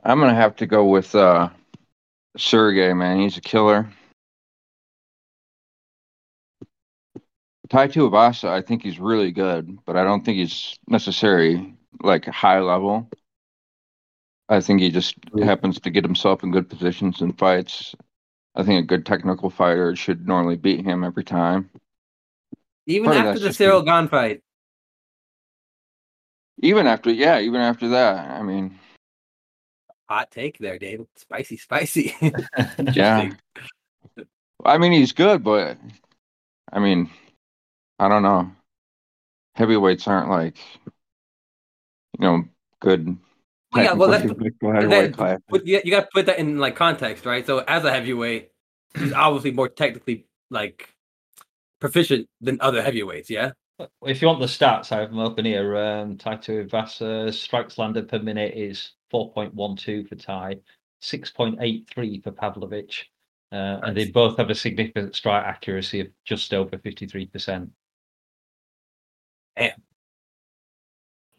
I'm 0.04 0.20
gonna 0.20 0.36
have 0.36 0.56
to 0.58 0.66
go 0.66 0.86
with 0.86 1.14
uh 1.16 1.50
Sergey, 2.38 2.94
man. 2.94 3.20
He's 3.20 3.38
a 3.38 3.42
killer. 3.42 3.90
Tai 7.70 7.88
Tuivasa, 7.88 8.50
I 8.50 8.62
think 8.62 8.82
he's 8.82 9.00
really 9.00 9.32
good, 9.32 9.78
but 9.86 9.96
I 9.96 10.04
don't 10.04 10.26
think 10.26 10.38
he's 10.38 10.80
necessarily 10.88 11.76
like 12.02 12.26
high 12.26 12.60
level. 12.60 13.10
I 14.48 14.62
think 14.62 14.82
he 14.82 14.90
just 14.90 15.16
happens 15.44 15.80
to 15.80 15.90
get 15.90 16.04
himself 16.04 16.44
in 16.44 16.52
good 16.52 16.70
positions 16.70 17.22
in 17.22 17.34
fights. 17.34 17.94
I 18.56 18.64
think 18.64 18.84
a 18.84 18.88
good 18.88 19.06
technical 19.06 19.50
fighter 19.50 19.96
should 19.96 20.28
normally 20.28 20.58
beat 20.58 20.84
him 20.84 21.04
every 21.04 21.24
time. 21.24 21.70
Even 22.88 23.06
Part 23.06 23.18
after 23.18 23.40
the 23.40 23.50
Ciryl 23.50 23.86
Gane 23.86 24.08
fight, 24.08 24.42
Even 26.62 26.88
after, 26.88 27.12
yeah, 27.12 27.40
even 27.40 27.62
after 27.62 27.90
that. 27.90 28.32
I 28.32 28.42
mean, 28.42 28.80
hot 30.10 30.32
take 30.32 30.58
there, 30.58 30.80
David. 30.80 31.08
Spicy, 31.16 31.58
spicy. 31.58 32.16
yeah. 32.94 33.32
I 34.66 34.78
mean, 34.78 34.92
he's 34.92 35.14
good, 35.14 35.44
but 35.44 35.78
I 36.72 36.80
mean, 36.80 37.10
I 38.00 38.10
don't 38.10 38.24
know. 38.24 38.52
Heavyweights 39.56 40.08
aren't 40.08 40.30
like, 40.30 40.58
you 42.20 42.26
know, 42.28 42.44
good. 42.80 43.18
Well, 43.74 43.84
yeah, 43.84 43.94
well, 43.94 44.10
that's- 44.10 44.30
technical 44.30 44.72
But 44.72 44.76
heavyweight 44.76 44.90
then, 45.04 45.14
class. 45.14 45.40
but 45.48 45.66
you, 45.66 45.82
you 45.84 45.92
got 45.92 46.02
to 46.02 46.10
put 46.14 46.26
that 46.26 46.40
in 46.40 46.58
like 46.58 46.76
context, 46.76 47.26
right? 47.26 47.46
So 47.46 47.60
as 47.60 47.84
a 47.86 47.92
heavyweight, 47.92 48.50
he's 48.98 49.14
obviously 49.14 49.52
more 49.52 49.70
technically 49.70 50.26
like 50.50 50.90
proficient 51.80 52.28
than 52.42 52.58
other 52.62 52.82
heavyweights. 52.82 53.30
Yeah. 53.30 53.52
If 54.06 54.22
you 54.22 54.28
want 54.28 54.42
the 54.42 54.48
stats, 54.48 54.92
I 54.92 55.00
have 55.00 55.10
them 55.12 55.20
open 55.20 55.46
here. 55.46 55.78
Um, 55.78 56.18
Tai 56.18 56.36
Tuivasa 56.38 57.34
strikes 57.34 57.78
landed 57.78 58.10
per 58.10 58.20
minute 58.20 58.54
is 58.56 58.92
4.12 59.14 60.10
for 60.10 60.16
Tai, 60.16 60.58
6.83 61.02 62.24
for 62.24 62.32
Pavlovich, 62.32 63.10
uh, 63.54 63.80
and 63.84 63.96
they 63.96 64.12
both 64.12 64.36
have 64.38 64.50
a 64.50 64.56
significant 64.56 65.16
strike 65.16 65.46
accuracy 65.46 66.02
of 66.02 66.08
just 66.26 66.54
over 66.54 66.78
53%. 66.78 67.70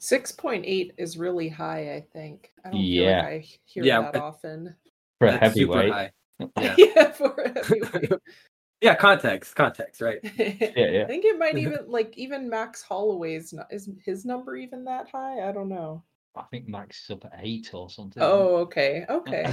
Six 0.01 0.33
point 0.33 0.65
eight 0.67 0.93
is 0.99 1.17
really 1.19 1.49
high. 1.49 1.95
I 1.95 2.01
think. 2.13 2.51
I 2.65 2.71
don't 2.71 2.81
Yeah. 2.81 3.23
feel 3.23 3.33
like 3.35 3.43
I 3.45 3.59
hear 3.67 3.85
Yeah, 3.85 4.01
that 4.03 4.13
but- 4.15 4.23
often. 4.23 4.75
For 5.19 5.29
a 5.29 5.31
That's 5.33 5.43
heavyweight. 5.43 6.11
Yeah. 6.59 6.75
yeah, 6.79 7.11
for 7.13 7.35
a 7.35 7.53
heavyweight. 7.53 8.13
yeah. 8.81 8.95
Context. 8.95 9.55
Context. 9.55 10.01
Right. 10.01 10.19
Yeah, 10.39 10.71
yeah. 10.91 11.03
I 11.03 11.07
think 11.07 11.27
it 11.27 11.39
might 11.39 11.59
even 11.59 11.81
like 11.87 12.15
even 12.17 12.49
Max 12.49 12.81
Holloway's 12.83 13.53
not, 13.53 13.67
is 13.71 13.91
his 14.05 14.25
number 14.25 14.57
even 14.57 14.85
that 14.87 15.11
high? 15.11 15.47
I 15.47 15.53
don't 15.53 15.69
know. 15.69 16.03
I 16.35 16.45
think 16.51 16.67
Max 16.69 17.05
is 17.05 17.11
up 17.11 17.25
at 17.27 17.41
eight 17.43 17.75
or 17.75 17.91
something. 17.91 18.23
Oh, 18.23 18.57
okay, 18.59 19.05
okay. 19.11 19.53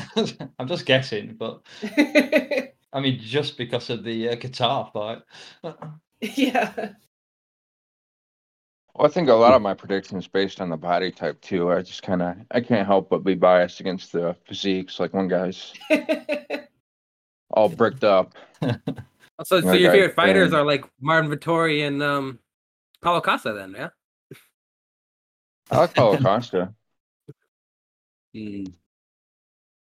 I'm 0.60 0.68
just 0.68 0.86
guessing, 0.86 1.36
but 1.38 1.62
I 2.94 3.00
mean, 3.02 3.20
just 3.20 3.58
because 3.58 3.90
of 3.90 4.04
the 4.06 4.30
uh, 4.30 4.36
Kattar 4.36 4.94
fight. 4.94 5.24
yeah. 6.22 6.90
Well, 8.98 9.06
I 9.06 9.10
think 9.12 9.30
a 9.30 9.34
lot 9.34 9.54
of 9.54 9.62
my 9.62 9.76
predictions 9.76 10.28
based 10.28 10.60
on 10.60 10.70
the 10.70 10.78
body 10.78 11.12
type 11.12 11.40
too. 11.42 11.72
I 11.72 11.84
just 11.84 12.02
kind 12.02 12.24
of 12.24 12.36
I 12.50 12.62
can't 12.62 12.88
help 12.88 13.10
but 13.10 13.24
be 13.24 13.36
biased 13.36 13.80
against 13.80 14.12
the 14.12 14.36
physiques. 14.48 15.00
Like 15.00 15.14
one 15.14 15.28
guy's 15.28 15.72
all 17.52 17.70
bricked 17.70 18.04
up. 18.04 18.34
So, 19.44 19.62
so 19.62 19.70
Okay, 19.70 19.82
your 19.82 19.92
favorite 19.92 20.16
fighters 20.16 20.52
um, 20.52 20.62
are 20.62 20.66
like 20.66 20.84
Martin 21.00 21.30
Vettori 21.30 21.86
and 21.88 22.02
um, 22.02 22.40
Paulo 23.04 23.22
Costa, 23.22 23.54
then, 23.54 23.76
yeah. 23.78 23.90
I 25.70 25.78
like 25.78 25.94
Paulo 25.94 26.18
Costa. 26.24 26.74
Mm. 28.36 28.74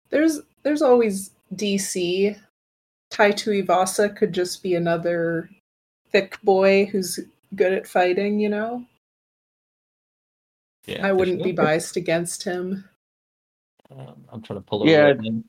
there's 0.09 0.41
there's 0.63 0.81
always 0.81 1.33
DC. 1.55 2.35
Tai 3.11 3.33
Tuivasa 3.33 4.17
could 4.17 4.33
just 4.33 4.63
be 4.63 4.75
another 4.75 5.51
thick 6.13 6.41
boy 6.43 6.87
who's 6.87 7.21
good 7.55 7.75
at 7.75 7.87
fighting, 7.87 8.41
you 8.41 8.49
know? 8.49 8.87
Yeah, 10.87 11.07
I 11.07 11.13
wouldn't 11.13 11.43
be 11.43 11.53
biased 11.53 11.97
against 11.97 12.43
him. 12.43 12.89
Um, 13.91 14.25
I'm 14.31 14.43
trying 14.43 14.59
to 14.59 14.65
pull 14.65 14.83
a 14.83 14.87
Yeah. 14.87 15.13
name. 15.13 15.45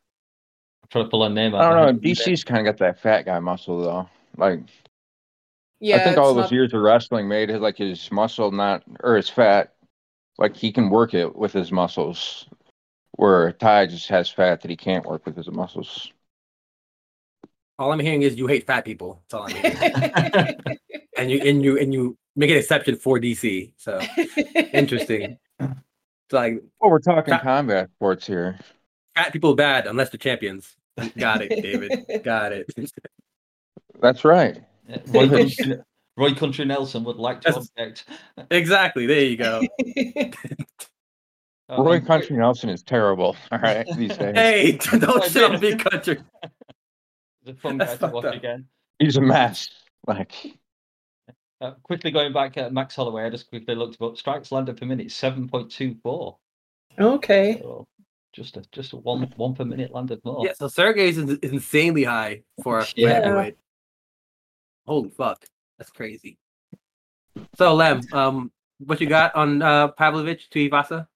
I'm 0.83 0.89
trying 0.89 1.05
to 1.05 1.09
pull 1.09 1.23
a 1.23 1.29
name. 1.29 1.55
I 1.55 1.61
don't 1.61 1.75
know. 1.75 1.85
head. 1.87 2.01
DC's 2.01 2.43
kind 2.43 2.67
of 2.67 2.71
got 2.71 2.77
that 2.85 2.99
fat 2.99 3.23
guy 3.25 3.39
muscle 3.39 3.81
though. 3.81 4.09
Like 4.37 4.59
Yeah, 5.79 5.97
I 5.97 5.99
think 6.03 6.17
all 6.17 6.29
it's 6.29 6.35
those 6.35 6.43
not- 6.45 6.51
years 6.51 6.73
of 6.73 6.81
wrestling 6.81 7.27
made 7.27 7.49
his 7.49 7.59
like 7.61 7.77
his 7.77 8.11
muscle 8.11 8.51
not 8.51 8.83
or 8.99 9.15
his 9.15 9.29
fat, 9.29 9.73
like 10.37 10.55
he 10.55 10.71
can 10.71 10.89
work 10.89 11.13
it 11.13 11.35
with 11.35 11.53
his 11.53 11.71
muscles. 11.71 12.47
Where 13.15 13.51
Tai 13.53 13.85
just 13.87 14.07
has 14.09 14.29
fat 14.29 14.61
that 14.61 14.69
he 14.71 14.75
can't 14.75 15.05
work 15.05 15.25
with 15.25 15.35
his 15.37 15.49
muscles. 15.49 16.11
All 17.79 17.91
I'm 17.91 17.99
hearing 17.99 18.23
is 18.23 18.35
you 18.35 18.47
hate 18.47 18.65
fat 18.67 18.85
people. 18.85 19.21
That's 19.29 19.33
all 19.35 19.43
I'm 19.43 19.55
hearing. 19.55 20.77
and 21.17 21.29
you 21.31 21.39
and 21.41 21.63
you 21.63 21.77
and 21.79 21.93
you 21.93 22.17
make 22.35 22.49
an 22.49 22.57
exception 22.57 22.95
for 22.95 23.19
DC. 23.19 23.73
So 23.77 23.99
interesting. 24.73 25.37
It's 25.59 26.31
like 26.31 26.61
Well, 26.79 26.91
we're 26.91 26.99
talking 26.99 27.33
Fat- 27.33 27.43
combat 27.43 27.89
sports 27.95 28.25
here. 28.27 28.57
fat 29.15 29.31
people 29.33 29.55
bad 29.55 29.87
unless 29.87 30.09
they're 30.09 30.17
champions. 30.17 30.75
Got 31.17 31.41
it, 31.41 31.49
David. 31.61 32.23
Got 32.23 32.51
it. 32.53 32.67
That's 33.99 34.23
right. 34.25 34.61
Roy, 35.07 35.29
Country, 35.29 35.75
Roy 36.17 36.33
Country 36.33 36.65
Nelson 36.65 37.03
would 37.05 37.17
like 37.17 37.41
to 37.41 37.49
That's- 37.51 37.69
object. 37.77 38.05
exactly. 38.51 39.05
There 39.05 39.21
you 39.23 39.37
go. 39.37 39.61
Uh, 41.69 41.75
Roy 41.83 41.93
and- 41.97 42.07
Country 42.07 42.37
Nelson 42.37 42.69
is 42.69 42.83
terrible. 42.83 43.35
All 43.51 43.59
right, 43.59 43.85
these 43.95 44.17
days 44.17 44.35
Hey, 44.35 44.71
don't 44.77 45.23
I 45.23 45.27
shit 45.27 45.43
on 45.43 45.59
big 45.59 45.79
country. 45.83 46.19
It's 47.45 47.57
a 47.57 47.61
fun 47.61 47.77
guy 47.77 47.85
to 47.85 47.97
fucked 47.97 48.13
watch 48.13 48.25
up. 48.25 48.35
again. 48.35 48.65
he's 48.99 49.17
a 49.17 49.21
mess. 49.21 49.69
Like 50.07 50.31
Uh, 51.63 51.71
quickly 51.83 52.11
going 52.11 52.33
back 52.33 52.57
at 52.57 52.73
Max 52.73 52.93
Holloway, 52.93 53.23
I 53.23 53.29
just 53.29 53.47
quickly 53.47 53.73
looked 53.73 54.01
up 54.01 54.17
strikes 54.17 54.51
landed 54.51 54.75
per 54.75 54.85
minute, 54.85 55.09
seven 55.13 55.47
point 55.47 55.71
two 55.71 55.95
four. 56.03 56.37
okay. 56.99 57.59
So 57.61 57.87
just 58.33 58.57
a 58.57 58.63
just 58.73 58.91
a 58.91 58.97
one 58.97 59.31
one 59.37 59.55
per 59.55 59.63
minute 59.63 59.93
landed 59.93 60.19
more. 60.25 60.45
Yeah, 60.45 60.51
so 60.55 60.67
Sergey's 60.67 61.17
is, 61.17 61.37
is 61.41 61.51
insanely 61.53 62.03
high 62.03 62.43
for 62.61 62.79
a 62.79 62.87
Yeah. 62.97 63.13
heavyweight. 63.13 63.57
Holy 64.85 65.09
fuck, 65.09 65.45
that's 65.77 65.89
crazy. 65.89 66.37
So 67.55 67.73
Lem, 67.73 68.01
um, 68.11 68.51
what 68.79 68.99
you 68.99 69.07
got 69.07 69.33
on 69.33 69.61
uh 69.61 69.87
Pavlovich 69.87 70.49
Tuivasa? 70.49 71.07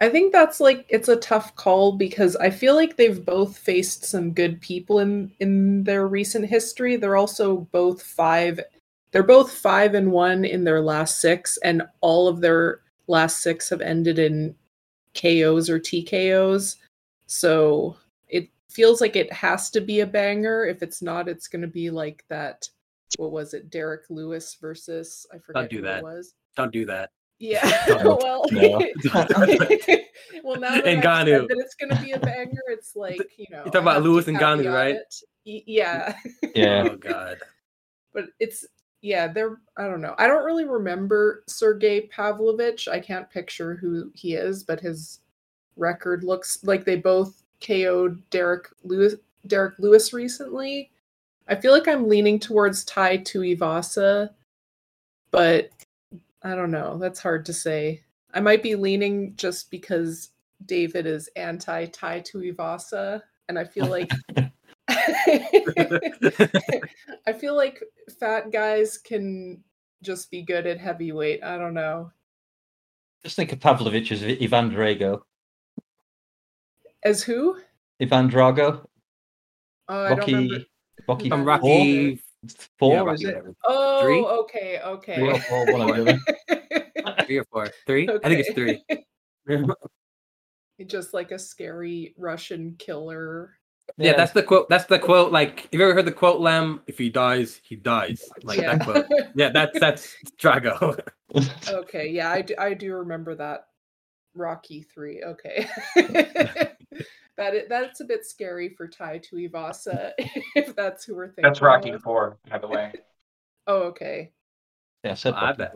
I 0.00 0.10
think 0.10 0.32
that's 0.32 0.60
like 0.60 0.86
it's 0.88 1.08
a 1.08 1.16
tough 1.16 1.56
call 1.56 1.90
because 1.96 2.36
I 2.36 2.50
feel 2.50 2.76
like 2.76 2.96
they've 2.96 3.24
both 3.24 3.58
faced 3.58 4.04
some 4.04 4.32
good 4.32 4.60
people 4.60 5.00
in 5.00 5.32
in 5.40 5.82
their 5.82 6.06
recent 6.06 6.46
history. 6.46 6.94
They're 6.94 7.16
also 7.16 7.66
both 7.72 8.00
five 8.00 8.60
they're 9.10 9.22
both 9.22 9.52
5 9.52 9.94
and 9.94 10.12
1 10.12 10.44
in 10.44 10.64
their 10.64 10.80
last 10.80 11.20
6 11.20 11.56
and 11.58 11.82
all 12.00 12.28
of 12.28 12.40
their 12.40 12.80
last 13.06 13.40
6 13.40 13.68
have 13.70 13.80
ended 13.80 14.18
in 14.18 14.54
KOs 15.14 15.70
or 15.70 15.78
TKOs. 15.80 16.76
So 17.26 17.96
it 18.28 18.48
feels 18.70 19.00
like 19.00 19.16
it 19.16 19.32
has 19.32 19.70
to 19.70 19.80
be 19.80 20.00
a 20.00 20.06
banger. 20.06 20.64
If 20.66 20.82
it's 20.82 21.00
not, 21.02 21.28
it's 21.28 21.48
going 21.48 21.62
to 21.62 21.68
be 21.68 21.90
like 21.90 22.24
that 22.28 22.68
what 23.16 23.32
was 23.32 23.54
it? 23.54 23.70
Derrick 23.70 24.02
Lewis 24.10 24.54
versus 24.60 25.26
I 25.32 25.38
forget 25.38 25.70
do 25.70 25.76
who 25.76 25.82
that. 25.82 25.98
it 26.00 26.04
was. 26.04 26.34
Don't 26.56 26.70
do 26.70 26.84
that. 26.86 27.10
Yeah. 27.38 27.66
Don't. 27.86 28.18
well, 28.22 28.44
No. 28.52 28.78
well, 30.44 30.60
now 30.60 30.74
that 30.74 30.86
I've 30.86 31.02
Ngannou. 31.02 31.40
said 31.40 31.48
that 31.48 31.56
it's 31.64 31.74
going 31.74 31.90
to 31.96 32.02
be 32.02 32.12
a 32.12 32.18
banger, 32.20 32.60
it's 32.68 32.94
like 32.96 33.20
you 33.38 33.46
know. 33.50 33.64
talking 33.64 33.76
I 33.76 33.80
about 33.80 34.02
Lewis 34.02 34.28
and 34.28 34.38
caveat 34.38 34.72
right? 34.74 34.94
it. 34.96 35.14
Y- 35.46 35.62
Yeah, 35.66 36.14
Yeah. 36.54 36.88
Oh 36.90 36.96
god. 36.96 37.38
but 38.12 38.26
it's 38.38 38.66
yeah. 39.02 39.28
They're 39.28 39.60
I 39.76 39.84
don't 39.86 40.00
know. 40.00 40.14
I 40.18 40.26
don't 40.26 40.44
really 40.44 40.64
remember 40.64 41.44
Sergey 41.46 42.02
Pavlovich. 42.02 42.88
I 42.88 43.00
can't 43.00 43.30
picture 43.30 43.76
who 43.76 44.10
he 44.14 44.34
is, 44.34 44.64
but 44.64 44.80
his 44.80 45.20
record 45.76 46.24
looks 46.24 46.62
like 46.64 46.84
they 46.84 46.96
both 46.96 47.42
KO'd 47.60 48.22
Derrick 48.30 48.68
Lewis. 48.84 49.14
Derrick 49.46 49.74
Lewis 49.78 50.12
recently. 50.12 50.90
I 51.48 51.54
feel 51.54 51.72
like 51.72 51.88
I'm 51.88 52.08
leaning 52.08 52.38
towards 52.38 52.84
Tai 52.84 53.18
Tuivasa, 53.18 54.30
but 55.30 55.70
I 56.42 56.54
don't 56.54 56.70
know. 56.70 56.98
That's 56.98 57.20
hard 57.20 57.46
to 57.46 57.52
say. 57.52 58.02
I 58.34 58.40
might 58.40 58.62
be 58.62 58.74
leaning 58.74 59.34
just 59.36 59.70
because 59.70 60.30
David 60.66 61.06
is 61.06 61.28
anti 61.36 61.86
Tai 61.86 62.20
Tuivasa, 62.20 63.22
and 63.48 63.58
I 63.58 63.64
feel 63.64 63.86
like 63.86 64.10
I 67.26 67.32
feel 67.32 67.56
like 67.56 67.82
fat 68.18 68.50
guys 68.50 68.98
can 68.98 69.62
just 70.02 70.30
be 70.30 70.42
good 70.42 70.66
at 70.66 70.78
heavyweight. 70.78 71.42
I 71.42 71.58
don't 71.58 71.74
know. 71.74 72.10
Just 73.22 73.36
think 73.36 73.52
of 73.52 73.60
Pavlovich 73.60 74.12
as 74.12 74.22
Ivan 74.22 74.70
Drago. 74.70 75.20
As 77.04 77.22
who? 77.22 77.58
Ivan 78.00 78.30
Drago. 78.30 78.86
Oh, 79.88 80.04
I 80.04 80.14
don't 80.14 80.26
remember. 80.26 80.54
Rocky. 80.54 80.66
Rocky 81.08 81.28
From 81.28 81.40
Four? 81.40 81.46
Rocky. 81.46 82.22
Four, 82.78 82.92
yeah, 82.94 83.12
is 83.12 83.24
it? 83.24 83.44
Oh, 83.64 84.00
Three? 84.02 84.20
okay, 84.20 84.80
Three 85.16 85.28
or 85.28 85.32
okay. 85.34 85.40
four, 85.48 85.72
one 85.72 85.90
or 85.90 86.04
the 86.04 86.18
other. 86.48 87.24
Three 87.26 87.38
or 87.38 87.44
four? 87.44 87.68
Three? 87.86 88.08
I 88.08 88.28
think 88.28 88.46
it's 88.46 88.52
three. 88.52 88.84
just 90.86 91.12
like 91.14 91.32
a 91.32 91.38
scary 91.38 92.14
Russian 92.16 92.76
killer. 92.78 93.57
Yeah, 93.96 94.14
that's 94.16 94.32
the 94.32 94.42
quote. 94.42 94.68
That's 94.68 94.84
the 94.84 94.98
quote. 94.98 95.32
Like, 95.32 95.62
have 95.62 95.68
you 95.72 95.82
ever 95.82 95.94
heard 95.94 96.04
the 96.04 96.12
quote, 96.12 96.40
Lem? 96.40 96.82
If 96.86 96.98
he 96.98 97.08
dies, 97.10 97.60
he 97.64 97.74
dies. 97.76 98.22
Like 98.42 98.60
yeah. 98.60 98.76
that 98.76 98.84
quote. 98.84 99.06
Yeah, 99.34 99.50
that's 99.50 99.78
that's 99.80 100.14
Drago. 100.40 101.00
okay, 101.68 102.08
yeah, 102.08 102.30
I 102.30 102.42
do, 102.42 102.54
I 102.58 102.74
do 102.74 102.94
remember 102.94 103.34
that. 103.36 103.64
Rocky 104.34 104.82
three. 104.82 105.22
Okay. 105.24 105.68
that 105.96 106.76
i- 107.38 107.64
that's 107.68 108.00
a 108.00 108.04
bit 108.04 108.24
scary 108.24 108.68
for 108.68 108.86
Tai 108.86 109.18
Tuivasa 109.20 110.12
if 110.54 110.76
that's 110.76 111.04
who 111.04 111.16
we're 111.16 111.26
thinking. 111.26 111.44
That's 111.44 111.60
Rocky 111.60 111.90
of. 111.90 112.02
Four, 112.02 112.38
by 112.48 112.58
the 112.58 112.68
way. 112.68 112.92
Oh, 113.66 113.82
okay. 113.84 114.32
yeah, 115.02 115.12
I 115.12 115.14
said 115.14 115.34
I 115.34 115.50
Rocky 115.50 115.58
bet. 115.58 115.72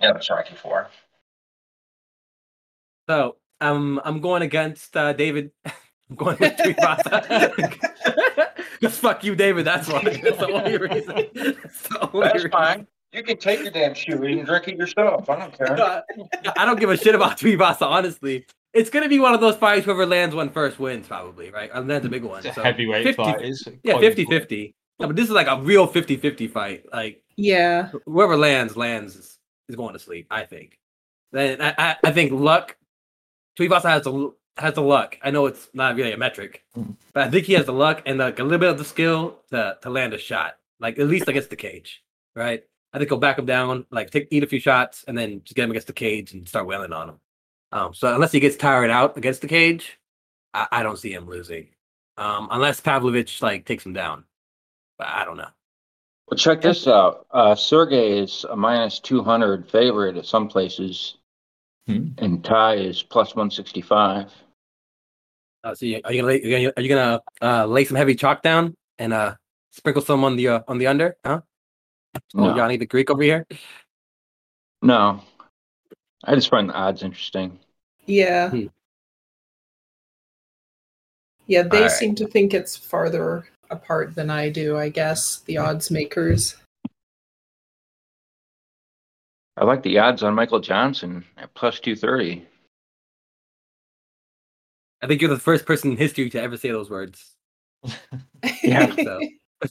Yeah, 0.00 0.12
that's 0.14 0.30
Rocky 0.30 0.54
Four. 0.54 0.88
So 3.08 3.36
um, 3.60 4.00
I'm 4.04 4.20
going 4.20 4.42
against 4.42 4.96
uh, 4.96 5.12
David. 5.12 5.50
I'm 6.12 6.16
going 6.16 6.36
with 6.38 6.56
Tuivasa. 6.58 8.46
Just 8.82 9.00
fuck 9.00 9.24
you, 9.24 9.34
David. 9.34 9.64
That's 9.64 9.88
why. 9.88 10.02
That's 10.22 10.36
the 10.38 10.48
only 10.52 10.76
reason. 10.76 11.14
That's, 11.34 11.88
the 11.88 12.10
only 12.12 12.20
That's 12.26 12.34
reason. 12.34 12.50
fine. 12.50 12.86
You 13.12 13.22
can 13.22 13.36
take 13.38 13.60
your 13.60 13.70
damn 13.70 13.94
shoe 13.94 14.22
and 14.22 14.44
drink 14.46 14.68
it 14.68 14.76
yourself. 14.76 15.28
I 15.30 15.38
don't 15.38 15.56
care. 15.56 16.02
I 16.56 16.64
don't 16.64 16.78
give 16.80 16.90
a 16.90 16.96
shit 16.96 17.14
about 17.14 17.38
Tuivasa, 17.38 17.82
honestly. 17.82 18.46
It's 18.74 18.88
gonna 18.90 19.08
be 19.08 19.20
one 19.20 19.34
of 19.34 19.40
those 19.40 19.56
fights. 19.56 19.84
Whoever 19.84 20.06
lands 20.06 20.34
one 20.34 20.50
first 20.50 20.78
wins, 20.78 21.06
probably, 21.06 21.50
right? 21.50 21.70
And 21.72 21.88
that's 21.88 22.06
a 22.06 22.08
big 22.08 22.24
one. 22.24 22.38
It's 22.38 22.48
a 22.48 22.54
So 22.54 22.62
heavyweight 22.62 23.04
50 23.04 23.22
fight. 23.22 23.42
It's 23.42 23.64
yeah, 23.82 23.92
quite 23.94 24.02
50 24.02 24.22
important. 24.22 24.42
50. 24.42 24.74
No, 25.00 25.06
but 25.08 25.16
this 25.16 25.26
is 25.26 25.30
like 25.32 25.46
a 25.46 25.60
real 25.60 25.86
50 25.86 26.16
50 26.16 26.48
fight. 26.48 26.84
Like, 26.92 27.22
Yeah. 27.36 27.90
whoever 28.06 28.36
lands, 28.36 28.76
lands 28.76 29.16
is, 29.16 29.38
is 29.68 29.76
going 29.76 29.92
to 29.92 29.98
sleep, 29.98 30.26
I 30.30 30.44
think. 30.44 30.78
Then 31.32 31.60
I, 31.60 31.74
I, 31.76 31.96
I 32.04 32.12
think 32.12 32.32
luck, 32.32 32.76
Tuivasa 33.58 33.90
has 33.90 34.04
the, 34.04 34.32
has 34.58 34.74
the 34.74 34.82
luck. 34.82 35.18
I 35.22 35.30
know 35.30 35.46
it's 35.46 35.68
not 35.72 35.96
really 35.96 36.12
a 36.12 36.16
metric, 36.18 36.64
Mhm. 36.76 36.96
but 37.12 37.24
I 37.26 37.30
think 37.30 37.46
he 37.46 37.54
has 37.54 37.66
the 37.66 37.72
luck 37.72 38.02
and 38.06 38.18
like 38.18 38.38
a 38.38 38.42
little 38.44 38.58
bit 38.58 38.68
of 38.70 38.78
the 38.78 38.84
skill 38.84 39.40
to, 39.50 39.78
to 39.82 39.90
land 39.90 40.12
a 40.14 40.18
shot, 40.18 40.58
like 40.80 40.98
at 40.98 41.06
least 41.08 41.28
against 41.28 41.50
the 41.50 41.56
cage, 41.56 42.02
right? 42.36 42.62
I 42.92 42.98
think 42.98 43.10
he'll 43.10 43.18
back 43.18 43.38
him 43.38 43.46
down, 43.46 43.86
like 43.90 44.10
take 44.10 44.28
eat 44.30 44.42
a 44.42 44.46
few 44.46 44.60
shots, 44.60 45.04
and 45.08 45.16
then 45.16 45.40
just 45.44 45.54
get 45.56 45.64
him 45.64 45.70
against 45.70 45.86
the 45.86 45.92
cage 45.94 46.32
and 46.34 46.46
start 46.46 46.66
wailing 46.66 46.92
on 46.92 47.08
him. 47.10 47.20
Um, 47.72 47.94
so 47.94 48.14
unless 48.14 48.32
he 48.32 48.40
gets 48.40 48.56
tired 48.56 48.90
out 48.90 49.16
against 49.16 49.40
the 49.40 49.48
cage, 49.48 49.98
I, 50.52 50.66
I 50.70 50.82
don't 50.82 50.98
see 50.98 51.12
him 51.12 51.26
losing. 51.26 51.68
Um, 52.18 52.48
unless 52.50 52.80
Pavlovich 52.80 53.40
like 53.40 53.64
takes 53.64 53.86
him 53.86 53.94
down, 53.94 54.24
but 54.98 55.06
I 55.06 55.24
don't 55.24 55.38
know. 55.38 55.48
Well, 56.30 56.36
check 56.36 56.60
this 56.60 56.86
out. 56.86 57.26
Uh, 57.30 57.54
Sergey 57.54 58.18
is 58.18 58.44
a 58.50 58.54
minus 58.54 59.00
200 59.00 59.70
favorite 59.70 60.18
at 60.18 60.26
some 60.26 60.46
places, 60.48 61.16
Hmm. 61.86 62.08
and 62.18 62.44
Tai 62.44 62.74
is 62.74 63.02
plus 63.02 63.34
165. 63.34 64.30
Uh, 65.64 65.74
so 65.74 65.86
you, 65.86 66.00
are 66.04 66.12
you 66.12 66.22
gonna 66.22 66.32
lay, 66.32 66.72
are 66.76 66.80
you, 66.80 66.88
gonna 66.88 67.20
uh, 67.40 67.66
lay 67.66 67.84
some 67.84 67.96
heavy 67.96 68.14
chalk 68.14 68.42
down 68.42 68.74
and 68.98 69.12
uh, 69.12 69.34
sprinkle 69.70 70.02
some 70.02 70.24
on 70.24 70.36
the 70.36 70.48
uh, 70.48 70.60
on 70.68 70.78
the 70.78 70.86
under? 70.86 71.16
Huh? 71.24 71.40
Oh, 72.34 72.44
No, 72.48 72.56
Johnny 72.56 72.76
the 72.76 72.86
Greek 72.86 73.10
over 73.10 73.22
here. 73.22 73.46
no. 74.80 75.20
I 76.24 76.36
just 76.36 76.50
find 76.50 76.68
the 76.68 76.74
odds 76.74 77.02
interesting. 77.02 77.58
Yeah. 78.06 78.50
Hmm. 78.50 78.66
Yeah, 81.48 81.62
they 81.62 81.78
Alright. 81.78 81.90
seem 81.90 82.14
to 82.16 82.26
think 82.28 82.54
it's 82.54 82.76
farther 82.76 83.48
apart 83.70 84.14
than 84.14 84.30
I 84.30 84.48
do, 84.48 84.76
I 84.78 84.88
guess, 84.88 85.40
the 85.40 85.58
odds 85.58 85.90
makers. 85.90 86.56
I 89.56 89.64
like 89.64 89.82
the 89.82 89.98
odds 89.98 90.22
on 90.22 90.34
Michael 90.34 90.60
Johnson 90.60 91.24
at 91.36 91.52
plus 91.54 91.80
230. 91.80 92.46
I 95.02 95.06
think 95.06 95.20
you're 95.20 95.30
the 95.30 95.38
first 95.38 95.66
person 95.66 95.92
in 95.92 95.96
history 95.96 96.30
to 96.30 96.40
ever 96.40 96.56
say 96.56 96.70
those 96.70 96.90
words. 96.90 97.34
Yeah. 98.62 98.94
So. 99.04 99.20
I 99.62 99.66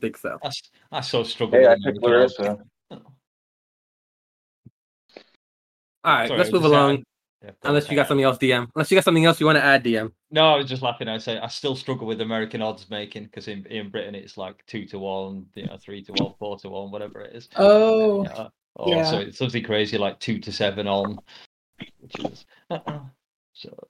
think 0.00 0.16
so. 0.16 0.38
I, 0.42 0.46
s- 0.48 0.62
I 0.90 1.00
so 1.00 1.22
struggle 1.22 1.58
Hey, 1.58 1.66
I 1.66 1.74
with 1.74 1.84
picked 1.84 1.98
American 1.98 2.44
Larissa. 2.44 2.58
All 2.90 3.00
right, 6.04 6.26
Sorry, 6.28 6.38
let's 6.38 6.52
move 6.52 6.64
along. 6.64 7.04
Yeah, 7.44 7.50
Unless 7.62 7.88
you 7.88 7.94
got 7.94 8.08
something 8.08 8.24
else, 8.24 8.38
DM. 8.38 8.68
Unless 8.74 8.90
you 8.90 8.96
got 8.96 9.04
something 9.04 9.24
else 9.24 9.38
you 9.38 9.46
want 9.46 9.58
to 9.58 9.64
add, 9.64 9.84
DM. 9.84 10.10
No, 10.32 10.54
I 10.54 10.56
was 10.56 10.68
just 10.68 10.82
laughing. 10.82 11.06
I 11.08 11.18
say 11.18 11.38
I 11.38 11.46
still 11.46 11.76
struggle 11.76 12.06
with 12.08 12.20
American 12.20 12.62
odds 12.62 12.90
making 12.90 13.24
because 13.24 13.46
in, 13.46 13.64
in 13.66 13.90
Britain 13.90 14.16
it's 14.16 14.36
like 14.36 14.64
two 14.66 14.84
to 14.86 14.98
one, 14.98 15.46
you 15.54 15.66
know, 15.66 15.76
three 15.80 16.02
to 16.02 16.12
one, 16.12 16.34
four 16.40 16.58
to 16.58 16.68
one, 16.68 16.90
whatever 16.90 17.20
it 17.20 17.36
is. 17.36 17.48
Oh, 17.56 18.24
Yeah. 18.24 18.48
Or 18.78 19.04
so 19.04 19.18
it's 19.18 19.38
something 19.38 19.64
crazy 19.64 19.98
like 19.98 20.20
two 20.20 20.38
to 20.38 20.52
seven 20.52 20.86
on, 20.86 21.18
which 22.00 22.18
is 22.20 22.46
so. 23.54 23.88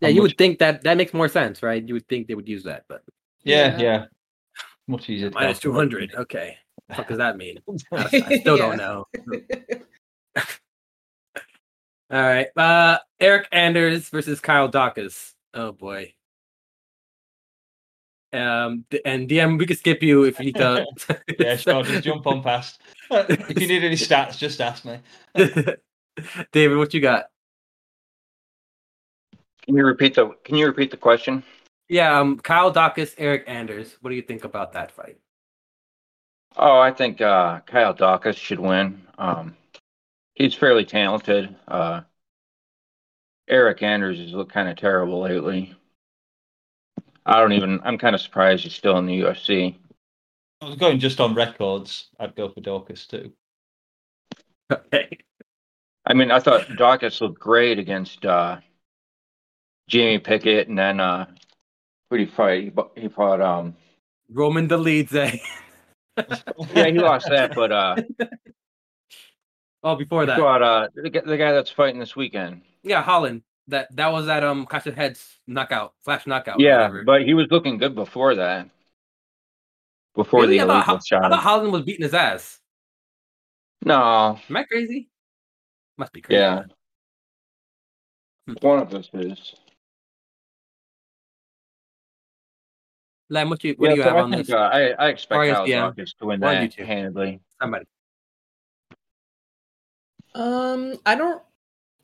Yeah, 0.00 0.08
you 0.08 0.16
much- 0.16 0.30
would 0.30 0.38
think 0.38 0.58
that 0.58 0.82
that 0.82 0.96
makes 0.98 1.14
more 1.14 1.28
sense, 1.28 1.62
right? 1.62 1.82
You 1.86 1.94
would 1.94 2.06
think 2.08 2.26
they 2.28 2.34
would 2.34 2.48
use 2.48 2.64
that, 2.64 2.84
but 2.88 3.02
Yeah, 3.42 3.78
Yeah. 3.78 3.82
yeah. 3.82 4.04
Much 4.86 5.08
easier. 5.10 5.30
to 5.30 5.34
minus 5.34 5.58
two 5.60 5.74
Okay, 5.78 6.56
what 6.94 7.08
does 7.08 7.18
that 7.18 7.36
mean? 7.36 7.58
I, 7.92 8.08
I 8.26 8.38
still 8.38 8.56
don't 8.56 8.76
know. 8.76 9.06
All 12.10 12.22
right, 12.22 12.46
uh, 12.56 12.98
Eryk 13.20 13.44
Anders 13.52 14.08
versus 14.08 14.40
Kyle 14.40 14.68
Daukaus. 14.70 15.32
Oh 15.54 15.72
boy. 15.72 16.14
Um, 18.32 18.84
and 19.06 19.26
DM, 19.28 19.58
we 19.58 19.64
could 19.66 19.78
skip 19.78 20.02
you 20.02 20.24
if 20.24 20.38
you 20.38 20.46
need 20.46 20.56
to. 20.56 20.84
Yeah, 21.38 21.56
sure. 21.56 21.82
Just 21.82 22.04
jump 22.04 22.26
on 22.26 22.42
past. 22.42 22.80
If 23.10 23.60
you 23.60 23.66
need 23.66 23.84
any 23.84 23.96
stats, 23.96 24.38
just 24.38 24.60
ask 24.60 24.84
me. 24.84 25.00
David, 26.52 26.76
what 26.76 26.92
you 26.94 27.00
got? 27.00 27.26
Can 29.62 29.76
you 29.76 29.84
repeat 29.84 30.14
the 30.14 30.30
Can 30.44 30.56
you 30.56 30.66
repeat 30.66 30.90
the 30.90 30.96
question? 30.96 31.42
Yeah, 31.88 32.18
um, 32.18 32.38
Kyle 32.38 32.72
Daukaus, 32.72 33.16
Eryk 33.16 33.44
Anders. 33.46 33.96
What 34.00 34.10
do 34.10 34.16
you 34.16 34.22
think 34.22 34.44
about 34.44 34.72
that 34.72 34.92
fight? 34.92 35.18
Oh, 36.56 36.78
I 36.78 36.92
think 36.92 37.20
uh, 37.20 37.60
Kyle 37.60 37.94
Daukaus 37.94 38.36
should 38.36 38.60
win. 38.60 39.02
Um, 39.16 39.56
he's 40.34 40.54
fairly 40.54 40.84
talented. 40.84 41.54
Uh, 41.66 42.02
Eryk 43.50 43.82
Anders 43.82 44.18
has 44.18 44.32
looked 44.32 44.52
kind 44.52 44.68
of 44.68 44.76
terrible 44.76 45.20
lately. 45.20 45.74
I 47.24 47.40
don't 47.40 47.52
even. 47.52 47.80
I'm 47.84 47.98
kind 47.98 48.14
of 48.14 48.20
surprised 48.20 48.64
he's 48.64 48.74
still 48.74 48.98
in 48.98 49.06
the 49.06 49.20
UFC. 49.20 49.76
I 50.60 50.66
was 50.66 50.76
going 50.76 50.98
just 50.98 51.20
on 51.20 51.34
records. 51.34 52.08
I'd 52.18 52.34
go 52.34 52.48
for 52.48 52.60
Daukaus 52.60 53.06
too. 53.06 53.32
Okay. 54.70 55.18
I 56.04 56.14
mean, 56.14 56.30
I 56.30 56.40
thought 56.40 56.62
Daukaus 56.68 57.20
looked 57.20 57.38
great 57.38 57.78
against 57.78 58.24
uh, 58.24 58.58
Jamie 59.88 60.18
Pickett, 60.18 60.68
and 60.68 60.78
then 60.78 61.00
uh, 61.00 61.26
who 62.10 62.18
did 62.18 62.28
he 62.28 62.34
fight? 62.34 62.64
He, 62.64 62.70
bu- 62.70 62.90
he 62.96 63.08
fought. 63.08 63.40
Um, 63.40 63.76
Roman 64.30 64.68
Dolidze. 64.68 65.38
yeah, 66.74 66.86
he 66.86 66.98
lost 66.98 67.28
that, 67.28 67.54
but 67.54 67.72
uh, 67.72 67.96
Oh, 69.84 69.94
before 69.94 70.22
he 70.22 70.26
that, 70.26 70.38
fought 70.38 70.62
uh, 70.62 70.88
the, 70.94 71.08
guy- 71.08 71.22
the 71.24 71.36
guy 71.36 71.52
that's 71.52 71.70
fighting 71.70 72.00
this 72.00 72.16
weekend. 72.16 72.62
yeah, 72.82 73.00
Holland. 73.02 73.42
That 73.68 73.94
that 73.96 74.10
was 74.10 74.26
that 74.26 74.42
um 74.44 74.64
Clash 74.64 74.86
of 74.86 74.96
Heads 74.96 75.38
knockout, 75.46 75.92
flash 76.02 76.26
knockout. 76.26 76.58
Yeah, 76.58 76.76
whatever. 76.78 77.02
but 77.04 77.22
he 77.24 77.34
was 77.34 77.46
looking 77.50 77.76
good 77.76 77.94
before 77.94 78.34
that. 78.36 78.70
Before 80.18 80.40
Really? 80.40 80.58
the 80.58 80.64
I 80.64 80.82
thought, 80.82 81.06
shot. 81.06 81.24
I 81.26 81.28
thought 81.28 81.44
Holland 81.44 81.72
was 81.72 81.82
beating 81.82 82.02
his 82.02 82.12
ass. 82.12 82.58
No, 83.84 84.36
Am 84.50 84.56
I 84.56 84.64
crazy? 84.64 85.08
Must 85.96 86.12
be 86.12 86.20
crazy. 86.20 86.40
yeah. 86.40 86.64
One 88.60 88.80
of 88.80 88.92
us 88.94 89.08
is. 89.14 89.54
Lem, 93.30 93.48
what 93.48 93.62
you 93.62 93.74
what 93.78 93.90
yeah, 93.90 93.92
do 93.92 93.96
you 93.98 94.02
so 94.02 94.08
have 94.08 94.16
I 94.16 94.20
on 94.22 94.30
think 94.32 94.46
this? 94.48 94.56
uh, 94.56 94.58
I, 94.58 94.80
I 94.98 95.08
expect 95.10 95.38
Or 95.38 95.46
Kyle 95.54 95.66
ESPN. 95.68 96.16
To 96.18 96.26
win 96.26 96.42
Or 96.42 96.50
that 96.50 96.68
YouTube. 96.68 96.86
handedly. 96.86 97.40
Somebody. 97.60 97.84
Um, 100.34 100.94
I 101.06 101.14
don't. 101.14 101.40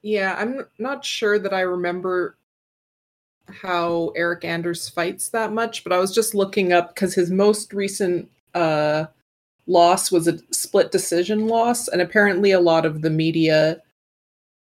Yeah, 0.03 0.37
I'm 0.39 0.69
not 0.79 1.05
sure 1.05 1.41
that 1.41 1.53
I 1.53 1.63
remember 1.63 2.37
how 3.49 4.13
Eryk 4.17 4.45
Anders 4.45 4.89
fights 4.89 5.29
that 5.31 5.53
much, 5.53 5.85
but 5.85 5.93
I 5.93 5.99
was 5.99 6.15
just 6.15 6.35
looking 6.35 6.73
up 6.73 6.95
because 6.95 7.15
his 7.15 7.31
most 7.31 7.73
recent 7.73 8.31
uh 8.55 9.07
loss 9.67 10.13
was 10.13 10.29
a 10.29 10.39
split 10.53 10.93
decision 10.93 11.47
loss, 11.49 11.89
and 11.89 12.01
apparently 12.01 12.53
a 12.53 12.61
lot 12.61 12.87
of 12.87 13.03
the 13.03 13.11
media 13.11 13.81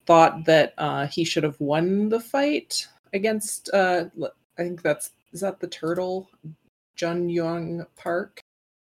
thought 0.06 0.46
that 0.46 0.74
uh, 0.78 1.08
he 1.08 1.24
should 1.24 1.44
have 1.44 1.60
won 1.60 2.10
the 2.10 2.20
fight 2.20 2.88
against. 3.14 3.70
Uh, 3.74 4.06
I 4.58 4.64
think 4.64 4.82
that's 4.82 5.12
is 5.32 5.42
that 5.42 5.60
the 5.60 5.68
turtle, 5.68 6.30
Junyong 6.98 7.86
Park. 7.96 8.42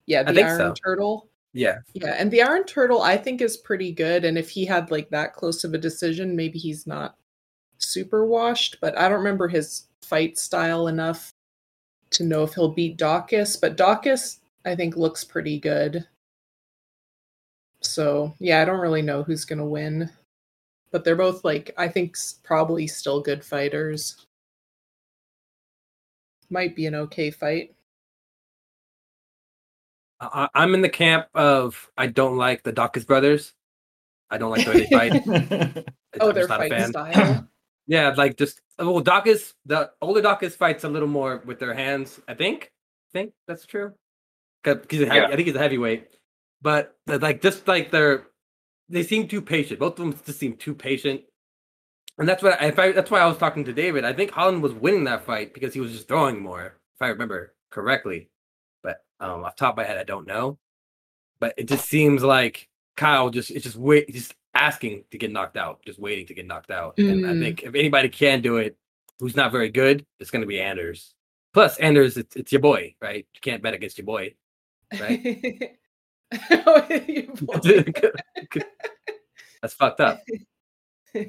Yeah, 0.05 0.21
I 0.21 0.23
the 0.23 0.33
think 0.33 0.47
Iron 0.47 0.57
so. 0.57 0.73
Turtle. 0.83 1.29
Yeah. 1.53 1.77
Yeah, 1.93 2.15
and 2.17 2.29
the 2.31 2.41
Iron 2.41 2.65
Turtle 2.65 3.01
I 3.01 3.15
think 3.15 3.41
is 3.41 3.57
pretty 3.57 3.91
good. 3.91 4.25
And 4.25 4.37
if 4.37 4.49
he 4.49 4.65
had 4.65 4.91
like 4.91 5.09
that 5.09 5.33
close 5.33 5.63
of 5.63 5.73
a 5.73 5.77
decision, 5.77 6.35
maybe 6.35 6.59
he's 6.59 6.85
not 6.85 7.15
super 7.83 8.25
washed. 8.25 8.77
But 8.81 8.97
I 8.97 9.07
don't 9.09 9.17
remember 9.19 9.47
his 9.47 9.87
fight 10.01 10.37
style 10.37 10.87
enough 10.87 11.31
to 12.11 12.23
know 12.23 12.43
if 12.43 12.53
he'll 12.53 12.69
beat 12.69 12.97
Daukaus. 12.97 13.59
But 13.59 13.77
Daukaus 13.77 14.39
I 14.65 14.75
think 14.75 14.95
looks 14.95 15.23
pretty 15.23 15.59
good. 15.59 16.05
So 17.81 18.33
yeah, 18.39 18.61
I 18.61 18.65
don't 18.65 18.79
really 18.79 19.01
know 19.01 19.23
who's 19.23 19.45
gonna 19.45 19.65
win. 19.65 20.09
But 20.91 21.03
they're 21.03 21.15
both 21.15 21.43
like 21.43 21.71
I 21.77 21.87
think 21.87 22.15
probably 22.43 22.87
still 22.87 23.21
good 23.21 23.43
fighters. 23.43 24.25
Might 26.49 26.75
be 26.75 26.85
an 26.85 26.95
okay 26.95 27.31
fight. 27.31 27.73
I, 30.19 30.47
I- 30.55 30.61
I'm 30.63 30.73
in 30.75 30.81
the 30.81 30.89
camp 30.89 31.27
of 31.33 31.89
I 31.97 32.07
don't 32.07 32.37
like 32.37 32.63
the 32.63 32.73
Daukaus 32.73 33.05
brothers. 33.07 33.53
I 34.29 34.37
don't 34.37 34.51
like 34.51 34.65
the 34.65 34.71
way 34.71 34.85
they 34.85 34.87
fight. 34.87 35.85
Oh, 36.21 36.29
I'm 36.29 36.35
their 36.35 36.43
just 36.47 36.49
not 36.49 36.59
a 36.63 36.69
fight 36.69 36.71
fan. 36.71 36.89
style. 36.89 37.47
Yeah, 37.87 38.13
like 38.15 38.37
just 38.37 38.61
well, 38.79 39.03
Daukaus, 39.03 39.53
the 39.65 39.91
older 40.01 40.21
Daukaus 40.21 40.53
fights 40.53 40.83
a 40.83 40.89
little 40.89 41.07
more 41.07 41.41
with 41.45 41.59
their 41.59 41.73
hands. 41.73 42.19
I 42.27 42.33
think, 42.33 42.71
I 43.13 43.19
think 43.19 43.33
that's 43.47 43.65
true. 43.65 43.93
Because 44.63 44.85
he's 44.89 45.01
a 45.01 45.05
heavy, 45.05 45.17
Yeah. 45.19 45.27
I 45.27 45.35
think 45.35 45.47
he's 45.47 45.55
a 45.55 45.59
heavyweight, 45.59 46.07
but 46.61 46.95
like 47.07 47.41
just 47.41 47.67
like 47.67 47.91
they're 47.91 48.27
they 48.89 49.03
seem 49.03 49.27
too 49.27 49.41
patient. 49.41 49.79
Both 49.79 49.99
of 49.99 50.05
them 50.05 50.19
just 50.25 50.39
seem 50.39 50.55
too 50.55 50.73
patient, 50.73 51.21
and 52.17 52.27
that's 52.27 52.41
what 52.41 52.61
I, 52.61 52.67
if 52.67 52.79
I 52.79 52.91
that's 52.93 53.11
why 53.11 53.19
I 53.19 53.25
was 53.27 53.37
talking 53.37 53.65
to 53.65 53.73
David. 53.73 54.05
I 54.05 54.13
think 54.13 54.31
Holland 54.31 54.63
was 54.63 54.73
winning 54.73 55.03
that 55.05 55.25
fight 55.25 55.53
because 55.53 55.73
he 55.73 55.81
was 55.81 55.91
just 55.91 56.07
throwing 56.07 56.41
more, 56.41 56.77
if 56.95 57.01
I 57.01 57.07
remember 57.09 57.53
correctly. 57.71 58.29
But 58.83 59.03
um, 59.19 59.43
off 59.43 59.55
the 59.57 59.59
top 59.59 59.73
of 59.73 59.77
my 59.77 59.83
head, 59.83 59.97
I 59.97 60.03
don't 60.03 60.27
know. 60.27 60.57
But 61.39 61.55
it 61.57 61.67
just 61.67 61.89
seems 61.89 62.23
like 62.23 62.69
Kyle 62.95 63.29
just 63.29 63.51
it's 63.51 63.65
just 63.65 63.75
wait, 63.75 64.07
just 64.13 64.33
asking 64.55 65.03
to 65.11 65.17
get 65.17 65.31
knocked 65.31 65.57
out, 65.57 65.81
just 65.85 65.99
waiting 65.99 66.25
to 66.27 66.33
get 66.33 66.45
knocked 66.47 66.71
out. 66.71 66.97
And 66.97 67.25
I 67.25 67.29
Mm. 67.29 67.39
think 67.39 67.63
if 67.63 67.73
anybody 67.75 68.09
can 68.09 68.41
do 68.41 68.57
it, 68.57 68.77
who's 69.19 69.35
not 69.35 69.51
very 69.51 69.69
good, 69.69 70.05
it's 70.19 70.31
going 70.31 70.41
to 70.41 70.47
be 70.47 70.59
Anders. 70.61 71.13
Plus, 71.53 71.77
Anders, 71.77 72.17
it's, 72.17 72.35
it's 72.35 72.51
your 72.51 72.61
boy, 72.61 72.95
right? 73.01 73.25
You 73.33 73.41
can't 73.41 73.61
bet 73.63 73.73
against 73.73 73.97
your 73.97 74.05
boy. 74.05 74.33
Right. 74.99 75.77
Oh, 76.51 76.87
you 77.07 77.27
boy. 77.41 77.85
That's 79.61 79.73
fucked 79.75 80.01
up. 80.01 80.23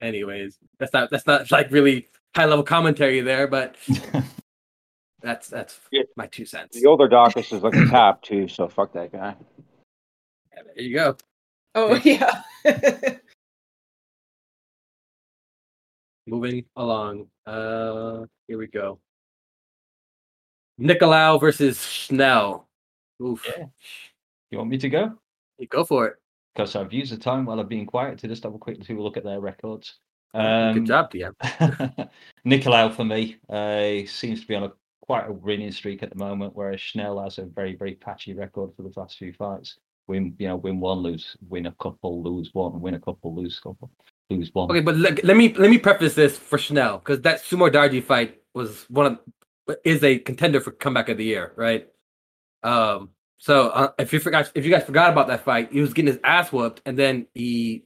Anyways, 0.00 0.56
that's 0.78 0.92
not 0.94 1.10
that's 1.10 1.26
not 1.26 1.50
like 1.50 1.70
really 1.70 2.08
high 2.34 2.46
level 2.46 2.64
commentary 2.64 3.20
there, 3.20 3.46
but 3.46 3.76
that's 5.20 5.48
that's 5.48 5.80
Yeah. 5.90 6.02
my 6.16 6.26
two 6.26 6.44
cents. 6.44 6.80
The 6.80 6.86
older 6.88 7.08
Daukaus 7.08 7.52
is 7.52 7.62
like 7.62 7.74
a 7.74 7.86
top 7.86 8.22
too, 8.22 8.48
so 8.48 8.68
fuck 8.68 8.92
that 8.94 9.12
guy. 9.12 9.34
There 10.74 10.84
you 10.84 10.94
go. 10.94 11.16
oh 11.74 11.94
yeah. 12.04 12.42
Moving 16.26 16.64
along. 16.76 17.26
Uh, 17.46 18.24
here 18.46 18.58
we 18.58 18.66
go. 18.68 19.00
Nicolau 20.80 21.40
versus 21.40 21.84
Schnell. 21.84 22.68
Oof. 23.22 23.44
Yeah. 23.46 23.64
You 24.50 24.58
want 24.58 24.70
me 24.70 24.78
to 24.78 24.88
go? 24.88 25.12
You 25.58 25.66
go 25.66 25.84
for 25.84 26.06
it. 26.06 26.16
Because 26.54 26.74
I've 26.76 26.92
used 26.92 27.12
the 27.12 27.16
time 27.16 27.44
while 27.46 27.60
I've 27.60 27.68
been 27.68 27.86
quiet 27.86 28.18
to 28.18 28.28
just 28.28 28.42
have 28.44 28.54
a 28.54 28.58
quick 28.58 28.80
to 28.82 29.00
look 29.02 29.16
at 29.16 29.24
their 29.24 29.40
records. 29.40 29.94
Um, 30.34 30.74
Good 30.74 30.86
job, 30.86 31.10
DM. 31.12 32.08
Nicolau 32.46 32.94
for 32.94 33.04
me 33.04 33.36
uh, 33.48 34.06
seems 34.08 34.40
to 34.42 34.46
be 34.46 34.54
on 34.54 34.64
a 34.64 34.72
quite 35.10 35.28
a 35.28 35.32
winning 35.32 35.72
streak 35.72 36.04
at 36.04 36.10
the 36.10 36.16
moment, 36.16 36.54
whereas 36.54 36.80
Schnell 36.80 37.20
has 37.20 37.38
a 37.38 37.44
very 37.44 37.74
very 37.74 37.96
patchy 37.96 38.32
record 38.32 38.70
for 38.76 38.82
the 38.82 38.92
last 38.94 39.18
few 39.18 39.32
fights. 39.32 39.76
Win, 40.06 40.36
you 40.38 40.46
know, 40.46 40.54
win 40.54 40.78
one, 40.78 40.98
lose, 40.98 41.36
win 41.48 41.66
a 41.66 41.72
couple, 41.82 42.22
lose 42.22 42.50
one, 42.52 42.80
win 42.80 42.94
a 42.94 43.00
couple, 43.00 43.34
lose 43.34 43.58
a 43.58 43.68
couple, 43.68 43.90
lose 44.30 44.50
one. 44.52 44.70
Okay, 44.70 44.82
but 44.82 44.96
let, 44.96 45.24
let 45.24 45.36
me 45.36 45.52
let 45.54 45.68
me 45.68 45.78
preface 45.78 46.14
this 46.14 46.38
for 46.38 46.58
Schnell 46.58 46.98
because 46.98 47.22
that 47.22 47.42
Sumudaerji 47.42 48.04
fight 48.04 48.40
was 48.54 48.84
one 48.88 49.06
of 49.66 49.76
is 49.84 50.04
a 50.04 50.20
contender 50.20 50.60
for 50.60 50.70
comeback 50.70 51.08
of 51.08 51.16
the 51.16 51.24
year, 51.24 51.54
right? 51.56 51.88
Um, 52.62 53.10
so 53.38 53.70
uh, 53.70 53.88
if 53.98 54.12
you 54.12 54.20
forgot, 54.20 54.52
if 54.54 54.64
you 54.64 54.70
guys 54.70 54.84
forgot 54.84 55.10
about 55.10 55.26
that 55.26 55.44
fight, 55.44 55.72
he 55.72 55.80
was 55.80 55.92
getting 55.92 56.12
his 56.12 56.20
ass 56.22 56.52
whooped, 56.52 56.82
and 56.86 56.96
then 56.96 57.26
he 57.34 57.82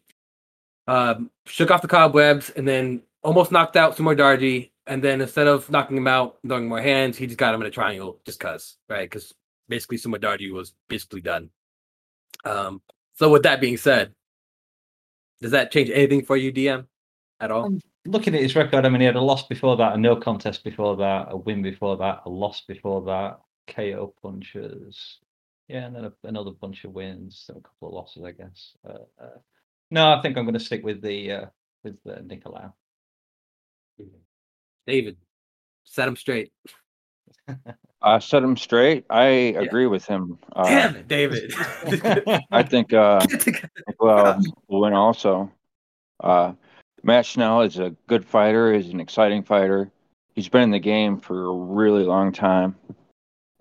um, 0.86 1.30
shook 1.46 1.70
off 1.70 1.80
the 1.80 1.88
cobwebs, 1.88 2.50
and 2.50 2.68
then 2.68 3.00
almost 3.22 3.50
knocked 3.50 3.76
out 3.76 3.96
Sumudaerji, 3.96 4.72
and 4.86 5.02
then 5.02 5.20
instead 5.20 5.46
of 5.46 5.70
knocking 5.70 5.96
him 5.96 6.06
out, 6.06 6.38
throwing 6.46 6.68
more 6.68 6.80
hands, 6.80 7.16
he 7.16 7.26
just 7.26 7.38
got 7.38 7.54
him 7.54 7.60
in 7.60 7.66
a 7.66 7.70
triangle, 7.70 8.20
just 8.26 8.40
cause, 8.40 8.76
right? 8.88 9.08
Because 9.08 9.32
basically 9.68 9.98
Sumudaerji 9.98 10.52
was 10.52 10.74
basically 10.88 11.20
done. 11.20 11.50
Um, 12.44 12.82
so 13.14 13.30
with 13.30 13.44
that 13.44 13.60
being 13.60 13.76
said, 13.76 14.12
does 15.40 15.52
that 15.52 15.70
change 15.70 15.90
anything 15.90 16.24
for 16.24 16.36
you, 16.36 16.52
DM, 16.52 16.86
at 17.40 17.50
all? 17.50 17.66
Um, 17.66 17.80
Looking 18.06 18.34
at 18.34 18.42
his 18.42 18.54
record, 18.54 18.84
I 18.84 18.90
mean, 18.90 19.00
he 19.00 19.06
had 19.06 19.16
a 19.16 19.20
loss 19.20 19.46
before 19.46 19.78
that, 19.78 19.94
a 19.94 19.96
no 19.96 20.14
contest 20.14 20.62
before 20.62 20.96
that, 20.96 21.28
a 21.30 21.36
win 21.38 21.62
before 21.62 21.96
that, 21.96 22.20
a 22.26 22.28
loss 22.28 22.62
before 22.68 23.02
that, 23.04 23.38
KO 23.66 24.14
punches, 24.22 25.20
yeah, 25.68 25.86
and 25.86 25.96
then 25.96 26.04
a, 26.04 26.12
another 26.24 26.50
bunch 26.50 26.84
of 26.84 26.92
wins, 26.92 27.46
and 27.48 27.56
a 27.56 27.60
couple 27.62 27.88
of 27.88 27.94
losses, 27.94 28.22
I 28.22 28.32
guess. 28.32 28.72
Uh, 28.86 29.22
uh, 29.22 29.38
no, 29.90 30.12
I 30.12 30.20
think 30.20 30.36
I'm 30.36 30.44
going 30.44 30.52
to 30.52 30.60
stick 30.60 30.84
with 30.84 31.00
the 31.00 31.32
uh, 31.32 31.46
with 31.82 31.96
the 32.04 32.16
Nicolau. 32.16 32.74
David, 34.86 35.16
set 35.84 36.08
him 36.08 36.16
straight. 36.16 36.52
Uh, 38.04 38.20
set 38.20 38.42
him 38.42 38.54
straight. 38.54 39.06
I 39.08 39.24
agree 39.24 39.86
with 39.86 40.04
him. 40.04 40.38
Uh, 40.54 40.64
Damn 40.64 40.96
it, 40.96 41.08
David. 41.08 41.54
I 42.50 42.62
think 42.62 42.92
uh, 42.92 43.24
well 43.98 44.42
win 44.68 44.92
also. 44.92 45.50
Uh, 46.20 46.52
Matt 47.02 47.24
Schnell 47.24 47.62
is 47.62 47.78
a 47.78 47.96
good 48.06 48.22
fighter. 48.22 48.74
He's 48.74 48.90
an 48.90 49.00
exciting 49.00 49.42
fighter. 49.42 49.90
He's 50.34 50.50
been 50.50 50.64
in 50.64 50.70
the 50.70 50.78
game 50.78 51.18
for 51.18 51.46
a 51.46 51.54
really 51.54 52.02
long 52.02 52.30
time. 52.30 52.76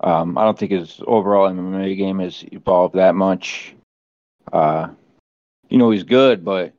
Um, 0.00 0.36
I 0.36 0.44
don't 0.44 0.58
think 0.58 0.72
his 0.72 1.00
overall 1.06 1.50
MMA 1.50 1.96
game 1.96 2.18
has 2.18 2.44
evolved 2.52 2.96
that 2.96 3.14
much. 3.14 3.74
Uh, 4.52 4.88
you 5.70 5.78
know, 5.78 5.90
he's 5.90 6.02
good, 6.02 6.44
but 6.44 6.74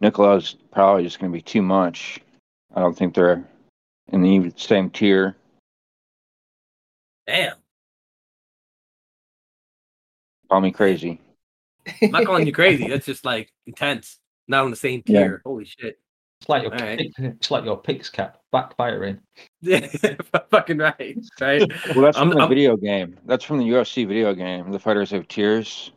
Nicolaus 0.00 0.54
probably 0.70 1.02
just 1.02 1.18
going 1.18 1.32
to 1.32 1.36
be 1.36 1.42
too 1.42 1.62
much. 1.62 2.20
I 2.76 2.80
don't 2.80 2.96
think 2.96 3.14
they're 3.14 3.42
in 4.12 4.22
the 4.22 4.28
even 4.28 4.56
same 4.56 4.90
tier. 4.90 5.34
Damn. 7.26 7.56
Call 10.50 10.60
me 10.60 10.70
crazy. 10.70 11.20
I'm 12.02 12.10
not 12.10 12.24
calling 12.26 12.46
you 12.46 12.52
crazy. 12.60 12.86
That's 12.88 13.06
just 13.06 13.24
like 13.24 13.50
intense. 13.66 14.18
Not 14.48 14.64
on 14.64 14.70
the 14.70 14.76
same 14.76 15.02
Yeah. 15.06 15.20
tier. 15.20 15.42
Holy 15.44 15.64
shit. 15.64 15.98
It's 16.40 16.48
like 16.50 16.62
your 16.64 16.72
All 16.74 16.78
right. 16.78 16.98
pick- 16.98 17.12
it's 17.18 17.50
like 17.50 17.64
your 17.64 17.78
picks 17.78 18.10
cap 18.10 18.38
backfiring. 18.54 19.18
Yeah, 19.62 19.86
fucking 20.50 20.78
right. 20.78 21.16
Right. 21.40 21.62
Well, 21.94 22.02
that's 22.04 22.16
I'm- 22.18 22.28
from 22.28 22.36
the 22.36 22.40
I'm- 22.42 22.48
video 22.48 22.76
game. 22.76 23.18
That's 23.24 23.42
from 23.44 23.58
the 23.58 23.64
UFC 23.64 24.06
video 24.06 24.34
game. 24.34 24.70
The 24.70 24.78
fighters 24.78 25.10
have 25.10 25.26
tiers 25.28 25.90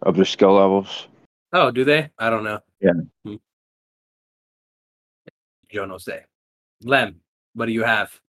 of 0.00 0.16
their 0.16 0.24
skill 0.24 0.54
levels. 0.54 1.06
Oh, 1.52 1.70
do 1.70 1.84
they? 1.84 2.08
I 2.18 2.30
don't 2.30 2.42
know. 2.44 2.60
Yeah. 2.80 2.92
Hmm. 3.26 3.34
Joe 5.72 5.86
no. 5.86 5.98
Lem, 6.82 7.20
what 7.54 7.66
do 7.66 7.72
you 7.72 7.82
have? 7.82 8.20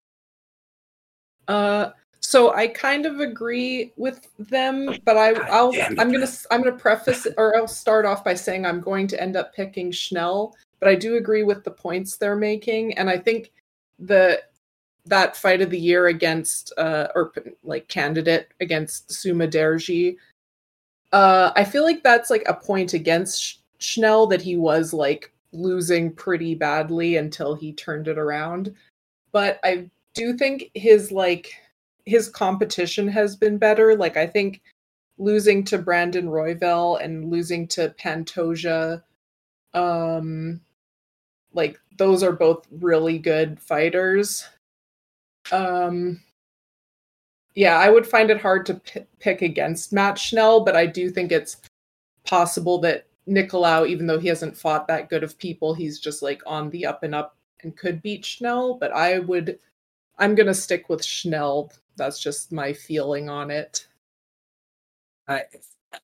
Uh, 1.46 1.90
so 2.20 2.54
I 2.54 2.68
kind 2.68 3.04
of 3.04 3.20
agree 3.20 3.92
with 3.96 4.26
them, 4.38 4.96
but 5.04 5.18
I, 5.18 5.32
I'll 5.50 5.74
it, 5.74 5.98
I'm 5.98 6.10
gonna, 6.10 6.28
I'm 6.50 6.62
gonna 6.62 6.76
preface 6.76 7.26
or 7.36 7.54
I'll 7.56 7.68
start 7.68 8.06
off 8.06 8.24
by 8.24 8.34
saying 8.34 8.64
I'm 8.64 8.80
going 8.80 9.06
to 9.08 9.20
end 9.20 9.36
up 9.36 9.54
picking 9.54 9.92
Schnell, 9.92 10.56
but 10.80 10.88
I 10.88 10.94
do 10.94 11.16
agree 11.16 11.42
with 11.42 11.64
the 11.64 11.70
points 11.70 12.16
they're 12.16 12.34
making, 12.36 12.96
and 12.96 13.10
I 13.10 13.18
think 13.18 13.52
the 13.98 14.42
that 15.06 15.36
fight 15.36 15.60
of 15.60 15.68
the 15.68 15.78
year 15.78 16.06
against, 16.06 16.72
uh, 16.78 17.08
or 17.14 17.30
like 17.62 17.88
candidate 17.88 18.48
against 18.60 19.10
Sumudaerji, 19.10 20.16
uh, 21.12 21.52
I 21.54 21.64
feel 21.64 21.84
like 21.84 22.02
that's 22.02 22.30
like 22.30 22.44
a 22.46 22.54
point 22.54 22.94
against 22.94 23.42
Sch- 23.42 23.58
Schnell 23.78 24.26
that 24.28 24.40
he 24.40 24.56
was 24.56 24.94
like 24.94 25.33
losing 25.54 26.12
pretty 26.12 26.54
badly 26.54 27.16
until 27.16 27.54
he 27.54 27.72
turned 27.72 28.08
it 28.08 28.18
around, 28.18 28.74
but 29.32 29.60
I 29.64 29.90
do 30.14 30.36
think 30.36 30.70
his 30.74 31.10
like 31.12 31.52
his 32.06 32.28
competition 32.28 33.08
has 33.08 33.36
been 33.36 33.58
better. 33.58 33.96
Like 33.96 34.16
I 34.16 34.26
think 34.26 34.60
losing 35.18 35.64
to 35.64 35.78
Brandon 35.78 36.26
Royval 36.28 37.02
and 37.02 37.30
losing 37.30 37.66
to 37.68 37.94
Pantoja, 37.98 39.02
um, 39.72 40.60
like 41.52 41.80
those 41.96 42.22
are 42.22 42.32
both 42.32 42.66
really 42.70 43.18
good 43.18 43.60
fighters. 43.60 44.46
Um, 45.52 46.20
Yeah, 47.54 47.78
I 47.78 47.88
would 47.88 48.06
find 48.06 48.30
it 48.30 48.40
hard 48.40 48.66
to 48.66 48.74
p- 48.74 49.06
pick 49.20 49.42
against 49.42 49.92
Matt 49.92 50.18
Schnell, 50.18 50.64
but 50.64 50.74
I 50.76 50.86
do 50.86 51.10
think 51.10 51.30
it's 51.30 51.58
possible 52.24 52.78
that 52.80 53.06
Nicolau, 53.28 53.86
even 53.88 54.06
though 54.06 54.18
he 54.18 54.28
hasn't 54.28 54.56
fought 54.56 54.86
that 54.88 55.08
good 55.08 55.22
of 55.22 55.38
people, 55.38 55.74
he's 55.74 55.98
just 55.98 56.22
like 56.22 56.42
on 56.46 56.70
the 56.70 56.86
up 56.86 57.02
and 57.02 57.14
up 57.14 57.36
and 57.62 57.76
could 57.76 58.02
beat 58.02 58.24
Schnell. 58.24 58.74
But 58.74 58.92
I 58.92 59.18
would, 59.18 59.58
I'm 60.18 60.34
gonna 60.34 60.54
stick 60.54 60.88
with 60.88 61.04
Schnell. 61.04 61.72
That's 61.96 62.20
just 62.20 62.52
my 62.52 62.72
feeling 62.72 63.28
on 63.28 63.50
it. 63.50 63.86
I, 65.26 65.44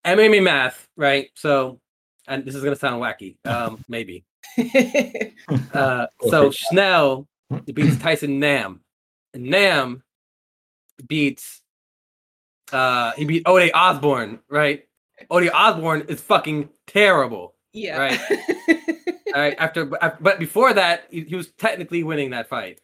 MMA 0.05 0.43
math, 0.43 0.89
right? 0.97 1.31
So, 1.35 1.79
and 2.27 2.45
this 2.45 2.55
is 2.55 2.65
gonna 2.65 2.77
sound 2.77 3.03
wacky, 3.03 3.37
um, 3.45 3.85
maybe. 3.89 4.25
Uh, 5.75 6.07
so 6.29 6.51
Schnell 6.51 7.27
beats 7.65 7.97
Tyson 7.99 8.39
Nam, 8.39 8.81
and 9.35 9.45
Nam 9.45 10.03
beats 11.07 11.61
uh 12.73 13.13
he 13.13 13.25
beat 13.25 13.43
Ode 13.47 13.71
Osborne, 13.75 14.39
right? 14.49 14.87
Ode 15.31 15.51
Osborne 15.53 16.07
is 16.09 16.21
fucking 16.21 16.69
terrible. 16.87 17.55
yeah. 17.73 17.99
Right. 17.99 18.21
All 19.35 19.41
right, 19.41 19.55
after 19.59 19.85
but 19.85 20.41
before 20.41 20.75
that, 20.75 21.07
he, 21.11 21.37
was 21.37 21.53
technically 21.53 22.03
winning 22.03 22.31
that 22.31 22.49
fight. 22.49 22.81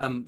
Um, 0.00 0.26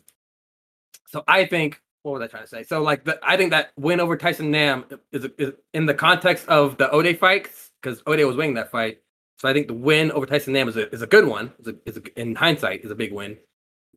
so 1.09 1.25
I 1.27 1.47
think 1.47 1.81
what 2.03 2.13
was 2.13 2.23
I 2.23 2.27
trying 2.29 2.45
to 2.45 2.49
say? 2.49 2.63
So 2.63 2.83
like 2.83 3.05
the 3.05 3.19
I 3.23 3.37
think 3.37 3.51
that 3.51 3.73
win 3.77 4.01
over 4.01 4.17
Tyson 4.17 4.51
Nam 4.51 4.85
is, 5.13 5.27
is 5.37 5.55
in 5.75 5.87
the 5.87 5.95
context 5.95 6.47
of 6.49 6.79
the 6.79 6.91
Ode 6.91 7.19
fights 7.19 7.71
because 7.83 8.03
Ode 8.07 8.25
was 8.25 8.37
winning 8.37 8.55
that 8.55 8.71
fight. 8.71 9.01
So 9.39 9.49
I 9.49 9.53
think 9.53 9.69
the 9.69 9.75
win 9.75 10.11
over 10.13 10.27
Tyson 10.27 10.53
Nam 10.53 10.69
is 10.69 10.77
a 10.77 10.93
is 10.93 11.03
a 11.03 11.07
good 11.07 11.27
one. 11.27 11.53
Is 11.59 11.69
a, 11.69 11.75
is 11.87 11.97
a, 11.97 12.21
in 12.21 12.35
hindsight 12.35 12.85
is 12.85 12.91
a 12.91 12.97
big 12.97 13.13
win. 13.13 13.37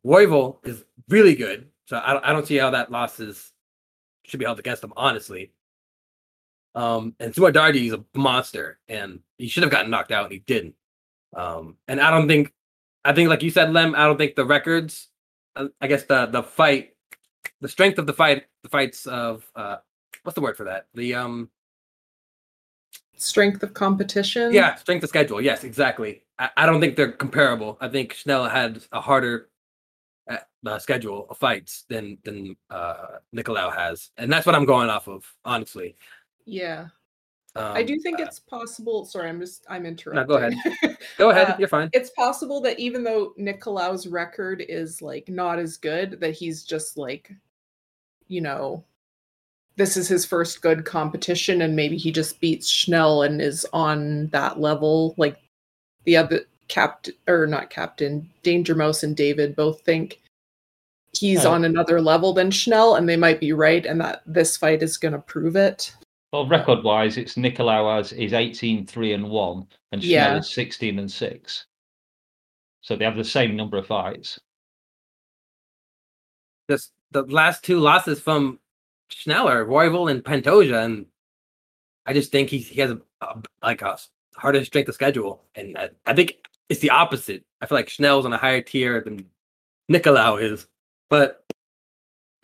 Royval 0.04 0.58
is 0.66 0.84
really 1.08 1.34
good. 1.34 1.68
So 1.86 2.00
I 2.02 2.12
don't, 2.12 2.24
I 2.24 2.32
don't 2.32 2.46
see 2.46 2.56
how 2.56 2.70
that 2.70 2.90
loss 2.90 3.20
is 3.20 3.52
should 4.24 4.40
be 4.40 4.46
held 4.46 4.58
against 4.58 4.82
him 4.82 4.92
honestly. 4.96 5.52
Um, 6.74 7.14
and 7.20 7.34
Sumudaerji 7.34 7.86
is 7.86 7.92
a 7.92 8.04
monster, 8.14 8.78
and 8.88 9.20
he 9.38 9.48
should 9.48 9.62
have 9.62 9.72
gotten 9.72 9.90
knocked 9.90 10.10
out, 10.12 10.24
and 10.24 10.32
he 10.32 10.38
didn't. 10.40 10.74
Um, 11.36 11.76
and 11.88 12.00
I 12.00 12.10
don't 12.10 12.28
think, 12.28 12.52
I 13.04 13.12
think 13.12 13.28
like 13.28 13.42
you 13.42 13.50
said, 13.50 13.72
Lem, 13.72 13.94
I 13.94 14.04
don't 14.04 14.16
think 14.18 14.36
the 14.36 14.44
records, 14.44 15.08
uh, 15.56 15.68
I 15.80 15.86
guess 15.86 16.04
the 16.04 16.26
the 16.26 16.42
fight, 16.42 16.94
the 17.60 17.68
strength 17.68 17.98
of 17.98 18.06
the 18.06 18.12
fight, 18.12 18.44
the 18.62 18.68
fights 18.68 19.06
of 19.06 19.44
uh, 19.54 19.76
what's 20.22 20.34
the 20.34 20.40
word 20.40 20.56
for 20.56 20.64
that? 20.64 20.86
The 20.94 21.14
um, 21.14 21.50
Strength 23.16 23.62
of 23.62 23.72
competition. 23.74 24.52
yeah, 24.52 24.74
strength 24.74 25.02
of 25.04 25.08
schedule. 25.08 25.40
Yes, 25.40 25.62
exactly. 25.64 26.22
I, 26.38 26.50
I 26.56 26.66
don't 26.66 26.80
think 26.80 26.96
they're 26.96 27.12
comparable. 27.12 27.78
I 27.80 27.88
think 27.88 28.14
Schnell 28.14 28.48
had 28.48 28.82
a 28.90 29.00
harder 29.00 29.48
uh, 30.28 30.38
uh, 30.66 30.78
schedule 30.80 31.26
of 31.30 31.38
fights 31.38 31.84
than 31.88 32.18
than 32.24 32.56
uh, 32.70 33.18
Nicolau 33.34 33.72
has, 33.74 34.10
and 34.16 34.32
that's 34.32 34.44
what 34.46 34.54
I'm 34.56 34.64
going 34.64 34.88
off 34.90 35.06
of, 35.08 35.24
honestly. 35.44 35.96
Yeah. 36.46 36.88
Um, 37.54 37.72
I 37.76 37.82
do 37.82 37.98
think 38.00 38.18
uh, 38.18 38.24
it's 38.24 38.38
possible. 38.38 39.04
Sorry, 39.04 39.28
I'm 39.28 39.38
just 39.40 39.66
I'm 39.68 39.84
interrupting. 39.84 40.22
No, 40.22 40.26
go 40.26 40.36
ahead. 40.36 40.96
Go 41.18 41.30
ahead. 41.30 41.48
uh, 41.50 41.56
You're 41.58 41.68
fine. 41.68 41.90
it's 41.92 42.08
possible 42.10 42.60
that 42.62 42.78
even 42.80 43.04
though 43.04 43.34
Nicolau's 43.36 44.06
record 44.06 44.64
is 44.66 45.02
like 45.02 45.28
not 45.28 45.58
as 45.58 45.76
good, 45.76 46.18
that 46.20 46.32
he's 46.32 46.62
just 46.64 46.96
like, 46.96 47.30
you 48.28 48.40
know, 48.40 48.82
this 49.76 49.98
is 49.98 50.08
his 50.08 50.24
first 50.24 50.62
good 50.62 50.86
competition, 50.86 51.60
and 51.62 51.76
maybe 51.76 51.98
he 51.98 52.10
just 52.10 52.40
beats 52.40 52.68
Schnell 52.70 53.22
and 53.22 53.42
is 53.42 53.66
on 53.74 54.28
that 54.28 54.58
level. 54.58 55.14
Like 55.18 55.36
the 56.04 56.16
other 56.16 56.40
captain 56.68 57.14
or 57.28 57.46
not 57.46 57.68
captain, 57.68 58.30
Danger 58.42 58.74
Mouse 58.74 59.02
and 59.02 59.14
David 59.14 59.54
both 59.54 59.82
think 59.82 60.20
he's 61.14 61.44
Yeah. 61.44 61.50
on 61.50 61.64
another 61.66 62.00
level 62.00 62.32
than 62.32 62.50
Schnell, 62.50 62.94
and 62.94 63.06
they 63.06 63.16
might 63.16 63.40
be 63.40 63.52
right, 63.52 63.84
and 63.84 64.00
that 64.00 64.22
this 64.24 64.56
fight 64.56 64.82
is 64.82 64.96
gonna 64.96 65.18
prove 65.18 65.54
it. 65.56 65.94
Well, 66.32 66.46
record 66.46 66.82
wise, 66.82 67.18
it's 67.18 67.34
Nicolau 67.34 67.94
has 67.96 68.12
is 68.12 68.32
18 68.32 68.86
3 68.86 69.12
and 69.12 69.28
1, 69.28 69.66
and 69.92 70.02
Schnell 70.02 70.12
Yeah. 70.12 70.38
is 70.38 70.50
16 70.50 70.98
and 70.98 71.10
6. 71.10 71.66
So 72.80 72.96
they 72.96 73.04
have 73.04 73.16
the 73.16 73.24
same 73.24 73.54
number 73.54 73.76
of 73.76 73.86
fights. 73.86 74.40
Just 76.70 76.92
the 77.10 77.22
last 77.24 77.62
two 77.62 77.78
losses 77.78 78.18
from 78.18 78.58
Schneller, 79.10 79.66
Royval, 79.66 80.10
and 80.10 80.24
Pantoja, 80.24 80.84
and 80.84 81.06
I 82.06 82.14
just 82.14 82.32
think 82.32 82.48
he 82.48 82.58
he 82.58 82.80
has 82.80 82.92
a, 82.92 83.00
a 83.20 83.42
like 83.62 83.82
a 83.82 83.98
harder 84.34 84.64
strength 84.64 84.88
of 84.88 84.94
schedule, 84.94 85.44
and 85.54 85.76
I, 85.76 85.90
I 86.06 86.14
think 86.14 86.36
it's 86.70 86.80
the 86.80 86.90
opposite. 86.90 87.44
I 87.60 87.66
feel 87.66 87.76
like 87.76 87.90
Schnell's 87.90 88.24
on 88.24 88.32
a 88.32 88.38
higher 88.38 88.62
tier 88.62 89.02
than 89.02 89.26
Nicolau 89.90 90.40
is, 90.42 90.66
but 91.10 91.44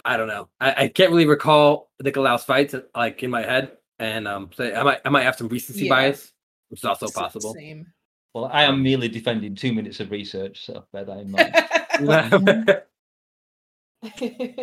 I 0.08 0.16
don't 0.16 0.28
know. 0.28 0.48
I, 0.58 0.84
I 0.84 0.88
can't 0.88 1.10
really 1.10 1.26
recall 1.26 1.90
Nicolau's 2.02 2.44
fights 2.44 2.74
like 2.94 3.22
in 3.22 3.30
my 3.30 3.42
head, 3.42 3.72
and 3.98 4.26
um, 4.26 4.50
so 4.54 4.72
I 4.72 4.82
might 4.82 5.00
I 5.04 5.08
might 5.10 5.24
have 5.24 5.36
some 5.36 5.48
recency 5.48 5.84
Yeah. 5.84 5.90
bias, 5.90 6.32
which 6.68 6.80
is 6.80 6.84
also 6.84 7.06
S- 7.06 7.12
possible. 7.12 7.54
Same. 7.54 7.86
Well, 8.34 8.46
I 8.46 8.64
am 8.64 8.82
merely 8.82 9.08
defending 9.08 9.54
two 9.54 9.72
minutes 9.72 10.00
of 10.00 10.10
research, 10.10 10.64
so 10.64 10.84
bear 10.92 11.04
that 11.04 11.18
in 11.18 11.30
mind. 11.30 11.54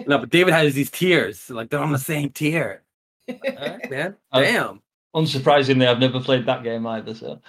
no, 0.07 0.17
but 0.19 0.29
David 0.29 0.53
has 0.53 0.73
these 0.73 0.91
tiers, 0.91 1.49
like 1.49 1.69
they're 1.69 1.79
on 1.79 1.91
the 1.91 1.97
same 1.99 2.29
tier. 2.29 2.83
All 3.29 3.35
right, 3.43 3.89
man. 3.91 4.15
Uh, 4.31 4.41
Damn. 4.41 4.81
Unsurprisingly, 5.15 5.87
I've 5.87 5.99
never 5.99 6.19
played 6.19 6.45
that 6.45 6.63
game 6.63 6.85
either. 6.87 7.13
So 7.13 7.41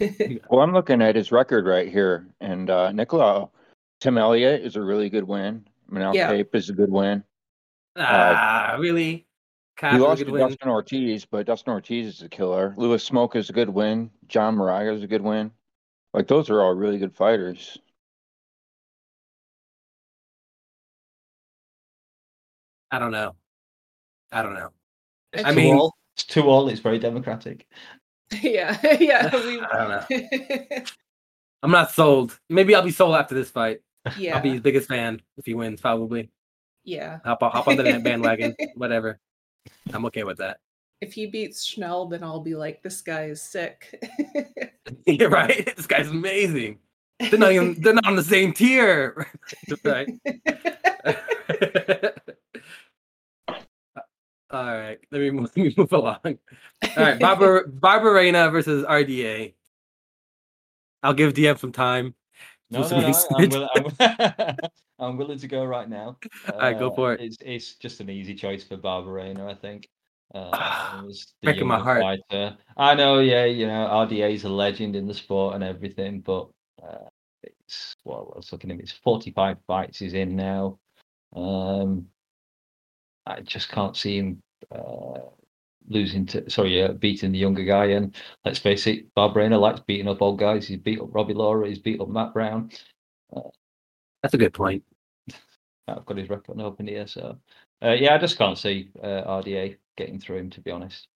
Well, 0.50 0.60
I'm 0.60 0.72
looking 0.72 1.02
at 1.02 1.16
his 1.16 1.32
record 1.32 1.66
right 1.66 1.90
here, 1.90 2.26
and 2.40 2.70
uh, 2.70 2.90
Nicolau 2.90 3.50
Tim 4.00 4.18
Elliott 4.18 4.62
is 4.62 4.76
a 4.76 4.82
really 4.82 5.10
good 5.10 5.24
win. 5.24 5.64
Manel 5.92 6.14
Yeah. 6.14 6.28
Kape 6.30 6.54
is 6.54 6.70
a 6.70 6.72
good 6.72 6.90
win. 6.90 7.22
Ah, 7.96 8.76
really? 8.80 9.26
Cap 9.76 9.92
he 9.94 9.98
lost 9.98 10.24
to 10.24 10.30
win. 10.30 10.40
Dustin 10.48 10.68
Ortiz, 10.68 11.24
but 11.24 11.46
Dustin 11.46 11.72
Ortiz 11.72 12.06
is 12.06 12.22
a 12.22 12.28
killer. 12.28 12.74
Louis 12.76 13.06
Smolka 13.08 13.36
is 13.36 13.50
a 13.50 13.52
good 13.52 13.68
win. 13.68 14.10
John 14.26 14.56
Moraga 14.56 14.92
is 14.92 15.02
a 15.02 15.06
good 15.06 15.22
win. 15.22 15.50
Like 16.14 16.28
those 16.28 16.50
are 16.50 16.62
all 16.62 16.74
really 16.74 16.98
good 16.98 17.14
fighters. 17.14 17.78
I 22.90 22.98
don't 22.98 23.12
know. 23.12 23.34
I 24.30 24.42
don't 24.42 24.54
know. 24.54 24.70
It's 25.32 25.44
I 25.44 25.50
two 25.50 25.56
mean- 25.56 25.76
all. 25.76 25.94
it's 26.16 26.24
two 26.24 26.42
all. 26.48 26.68
It's 26.68 26.80
very 26.80 26.98
democratic. 26.98 27.66
yeah, 28.42 28.78
yeah. 29.00 29.34
We, 29.34 29.60
I 29.60 29.78
don't 30.08 30.20
know. 30.70 30.84
I'm 31.62 31.70
not 31.70 31.90
sold. 31.92 32.38
Maybe 32.50 32.74
I'll 32.74 32.82
be 32.82 32.90
sold 32.90 33.14
after 33.14 33.34
this 33.34 33.50
fight. 33.50 33.80
Yeah, 34.18 34.36
I'll 34.36 34.42
be 34.42 34.50
his 34.50 34.60
biggest 34.60 34.88
fan 34.88 35.20
if 35.36 35.46
he 35.46 35.54
wins, 35.54 35.80
probably. 35.80 36.30
yeah. 36.84 37.20
Hop, 37.24 37.40
hop 37.40 37.68
on 37.68 37.76
the 37.76 38.00
bandwagon, 38.02 38.54
whatever. 38.74 39.20
I'm 39.92 40.04
okay 40.06 40.24
with 40.24 40.38
that. 40.38 40.58
If 41.00 41.12
he 41.12 41.26
beats 41.26 41.64
Schnell, 41.64 42.06
then 42.06 42.22
I'll 42.22 42.40
be 42.40 42.54
like, 42.54 42.82
this 42.82 43.00
guy 43.00 43.24
is 43.24 43.42
sick. 43.42 44.02
You're 45.06 45.30
right. 45.30 45.72
This 45.76 45.86
guy's 45.86 46.08
amazing. 46.08 46.78
They're 47.18 47.38
not 47.38 47.52
even, 47.52 47.80
they're 47.80 47.94
not 47.94 48.06
on 48.06 48.16
the 48.16 48.24
same 48.24 48.52
tier. 48.52 49.28
right. 49.84 50.08
All 54.50 54.66
right. 54.66 54.98
Let 55.10 55.20
me 55.20 55.30
move, 55.30 55.50
let 55.56 55.64
me 55.64 55.74
move 55.76 55.92
along. 55.92 56.18
All 56.24 56.38
right. 56.96 57.18
Barbara 57.18 57.68
Barberena 57.68 58.50
versus 58.52 58.84
RDA. 58.84 59.54
I'll 61.02 61.14
give 61.14 61.34
DM 61.34 61.58
some 61.58 61.72
time. 61.72 62.14
No, 62.72 62.88
no, 62.88 63.00
no. 63.00 63.14
I'm, 63.36 63.48
will, 63.50 63.68
I'm, 63.74 64.56
I'm 64.98 65.16
willing 65.18 65.38
to 65.38 65.48
go 65.48 65.64
right 65.64 65.88
now. 65.88 66.16
Uh, 66.48 66.56
right, 66.56 66.78
go 66.78 66.90
for 66.90 67.12
it. 67.12 67.20
It's 67.20 67.36
it's 67.40 67.74
just 67.74 68.00
an 68.00 68.08
easy 68.08 68.34
choice 68.34 68.64
for 68.64 68.78
Barberena, 68.78 69.46
I 69.50 69.54
think. 69.54 69.88
Uh, 70.34 71.02
the 71.02 71.24
Breaking 71.42 71.66
my 71.66 71.78
heart. 71.78 72.00
Fighter. 72.00 72.56
I 72.76 72.94
know, 72.94 73.18
yeah, 73.18 73.44
you 73.44 73.66
know, 73.66 73.86
RDA 73.86 74.32
is 74.32 74.44
a 74.44 74.48
legend 74.48 74.96
in 74.96 75.06
the 75.06 75.12
sport 75.12 75.54
and 75.54 75.62
everything, 75.62 76.20
but 76.20 76.48
uh, 76.82 77.08
it's 77.42 77.94
well, 78.04 78.32
I 78.34 78.38
was 78.38 78.50
looking 78.52 78.70
at. 78.70 78.80
It's 78.80 78.92
45 78.92 79.58
fights 79.66 79.98
he's 79.98 80.14
in 80.14 80.34
now. 80.34 80.78
Um, 81.36 82.06
I 83.26 83.40
just 83.40 83.68
can't 83.68 83.96
see 83.96 84.16
him 84.16 84.42
uh, 84.70 85.20
losing 85.88 86.26
to 86.26 86.48
sorry, 86.50 86.82
uh, 86.82 86.92
beating 86.92 87.32
the 87.32 87.38
younger 87.38 87.64
guy. 87.64 87.86
And 87.86 88.14
let's 88.44 88.58
face 88.58 88.86
it, 88.86 89.12
Barberena 89.14 89.58
likes 89.60 89.80
beating 89.80 90.08
up 90.08 90.22
old 90.22 90.38
guys. 90.38 90.66
He's 90.66 90.78
beat 90.78 91.00
up 91.00 91.14
Robbie 91.14 91.34
Lawler. 91.34 91.66
He's 91.66 91.78
beat 91.78 92.00
up 92.00 92.08
Matt 92.08 92.32
Brown. 92.32 92.70
That's 94.22 94.34
a 94.34 94.38
good 94.38 94.54
point. 94.54 94.84
I've 95.88 96.06
got 96.06 96.16
his 96.16 96.28
record 96.28 96.60
open 96.60 96.86
here, 96.86 97.06
so 97.06 97.38
uh, 97.82 97.92
yeah, 97.92 98.14
I 98.14 98.18
just 98.18 98.38
can't 98.38 98.58
see 98.58 98.90
uh, 99.02 99.24
RDA 99.26 99.76
getting 99.96 100.20
through 100.20 100.38
him. 100.38 100.50
To 100.50 100.60
be 100.60 100.70
honest, 100.70 101.08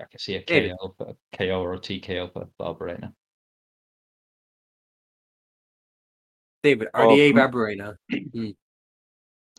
I 0.00 0.04
can 0.10 0.18
see 0.18 0.36
a 0.36 0.44
David. 0.44 0.72
KO, 0.80 0.94
for, 0.96 1.16
KO 1.36 1.62
or 1.62 1.74
a 1.74 1.78
TKO 1.78 2.32
for 2.32 2.48
Barberena. 2.58 3.12
David, 6.62 6.88
Well, 6.94 7.08
RDA 7.10 7.32
from- 7.32 7.52
Barberena. 7.52 8.54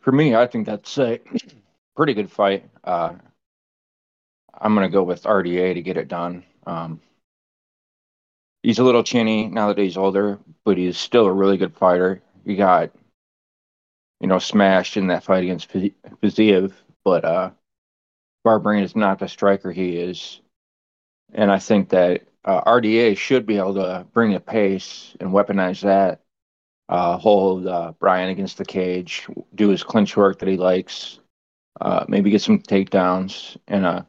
For 0.02 0.12
me, 0.12 0.36
I 0.36 0.48
think 0.48 0.66
that's 0.66 0.98
a 0.98 1.20
pretty 1.98 2.14
good 2.14 2.32
fight. 2.32 2.70
Uh, 2.84 3.16
I'm 4.54 4.74
gonna 4.74 4.90
go 4.90 5.04
with 5.04 5.24
RDA 5.24 5.74
to 5.74 5.82
get 5.82 5.98
it 5.98 6.08
done. 6.08 6.46
Um, 6.66 7.02
he's 8.64 8.80
a 8.80 8.84
little 8.84 9.04
chinny 9.04 9.48
now 9.48 9.68
that 9.68 9.78
he's 9.78 9.98
older, 9.98 10.40
but 10.64 10.78
he's 10.78 10.98
still 10.98 11.26
a 11.26 11.34
really 11.34 11.58
good 11.58 11.76
fighter. 11.76 12.22
He 12.46 12.56
got 12.56 12.92
you 14.20 14.28
know, 14.28 14.40
smashed 14.40 14.98
in 14.98 15.08
that 15.08 15.24
fight 15.24 15.44
against 15.44 15.72
Fiz- 15.72 15.92
Fiziev, 16.22 16.74
but 17.04 17.24
uh, 17.26 17.52
is 18.46 18.96
not 18.96 19.20
the 19.20 19.28
striker 19.28 19.72
he 19.72 19.98
is, 19.98 20.40
and 21.34 21.52
I 21.52 21.60
think 21.60 21.90
that 21.90 22.24
uh, 22.46 22.62
RDA 22.64 23.18
should 23.18 23.46
be 23.46 23.58
able 23.58 23.76
to 23.76 24.06
bring 24.14 24.32
the 24.32 24.40
pace 24.40 25.16
and 25.20 25.32
weaponize 25.32 25.82
that. 25.82 26.22
Uh, 26.90 27.18
hold 27.18 27.68
uh, 27.68 27.92
Brian 28.00 28.30
against 28.30 28.58
the 28.58 28.64
cage, 28.64 29.28
do 29.54 29.68
his 29.68 29.84
clinch 29.84 30.16
work 30.16 30.40
that 30.40 30.48
he 30.48 30.56
likes, 30.56 31.20
uh, 31.80 32.06
maybe 32.08 32.30
get 32.30 32.42
some 32.42 32.60
takedowns, 32.60 33.58
and 33.68 33.86
uh, 33.86 34.04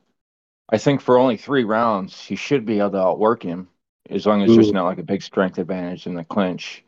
I 0.69 0.79
think 0.79 1.01
for 1.01 1.19
only 1.19 1.37
three 1.37 1.65
rounds 1.65 2.21
he 2.21 2.37
should 2.37 2.67
be 2.67 2.79
able 2.79 2.91
to 2.93 2.99
outwork 2.99 3.43
him 3.43 3.69
as 4.11 4.27
long 4.27 4.43
as 4.43 4.55
there's 4.55 4.73
not 4.73 4.85
like 4.85 4.99
a 4.99 5.03
big 5.03 5.23
strength 5.23 5.59
advantage 5.59 6.07
in 6.07 6.15
the 6.15 6.25
clinch. 6.25 6.85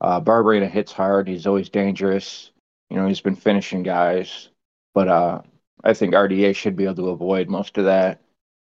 Uh, 0.00 0.20
Barberena 0.20 0.68
hits 0.68 0.92
hard. 0.92 1.28
He's 1.28 1.46
always 1.46 1.68
dangerous. 1.68 2.50
You 2.90 2.96
know, 2.96 3.06
he's 3.06 3.20
been 3.20 3.36
finishing 3.36 3.82
guys, 3.82 4.50
but 4.94 5.08
uh, 5.08 5.42
I 5.82 5.94
think 5.94 6.14
RDA 6.14 6.54
should 6.54 6.76
be 6.76 6.84
able 6.84 6.96
to 6.96 7.08
avoid 7.10 7.48
most 7.48 7.78
of 7.78 7.84
that 7.84 8.20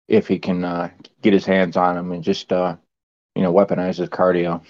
if 0.07 0.27
he 0.27 0.39
can 0.39 0.65
uh, 0.65 0.91
get 1.23 1.33
his 1.33 1.45
hands 1.45 1.77
on 1.77 1.97
him 1.97 2.13
and 2.13 2.23
just 2.23 2.53
uh, 2.53 2.77
you 3.35 3.43
know 3.43 3.53
weaponize 3.53 3.97
his 3.97 4.09
cardio. 4.09 4.63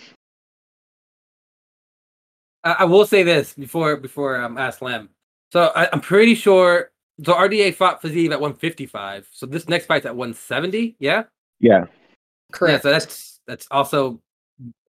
I, 2.64 2.72
I 2.80 2.84
will 2.84 3.06
say 3.06 3.22
this 3.22 3.54
before 3.54 3.96
before 3.96 4.40
um 4.40 4.58
ask 4.58 4.82
Lem. 4.82 5.10
So 5.52 5.72
I, 5.74 5.88
I'm 5.92 6.00
pretty 6.00 6.34
sure. 6.34 6.90
So 7.24 7.34
RDA 7.34 7.74
fought 7.74 8.00
Fiziev 8.00 8.30
at 8.32 8.40
155. 8.40 9.28
So 9.32 9.46
this 9.46 9.68
next 9.68 9.86
fight's 9.86 10.06
at 10.06 10.14
170. 10.14 10.96
Yeah. 10.98 11.24
Yeah, 11.60 11.86
Correct. 12.52 12.78
Yeah. 12.78 12.80
So 12.80 12.90
that's 12.90 13.40
that's 13.46 13.66
also. 13.70 14.20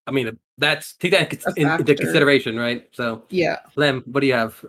I 0.06 0.10
mean, 0.10 0.38
that's 0.56 0.94
take 0.94 1.12
that 1.12 1.32
in, 1.56 1.68
into 1.68 1.94
consideration, 1.94 2.56
right? 2.56 2.88
So 2.92 3.24
yeah. 3.28 3.58
Lem, 3.76 4.02
what 4.06 4.20
do 4.20 4.26
you 4.26 4.32
have? 4.32 4.64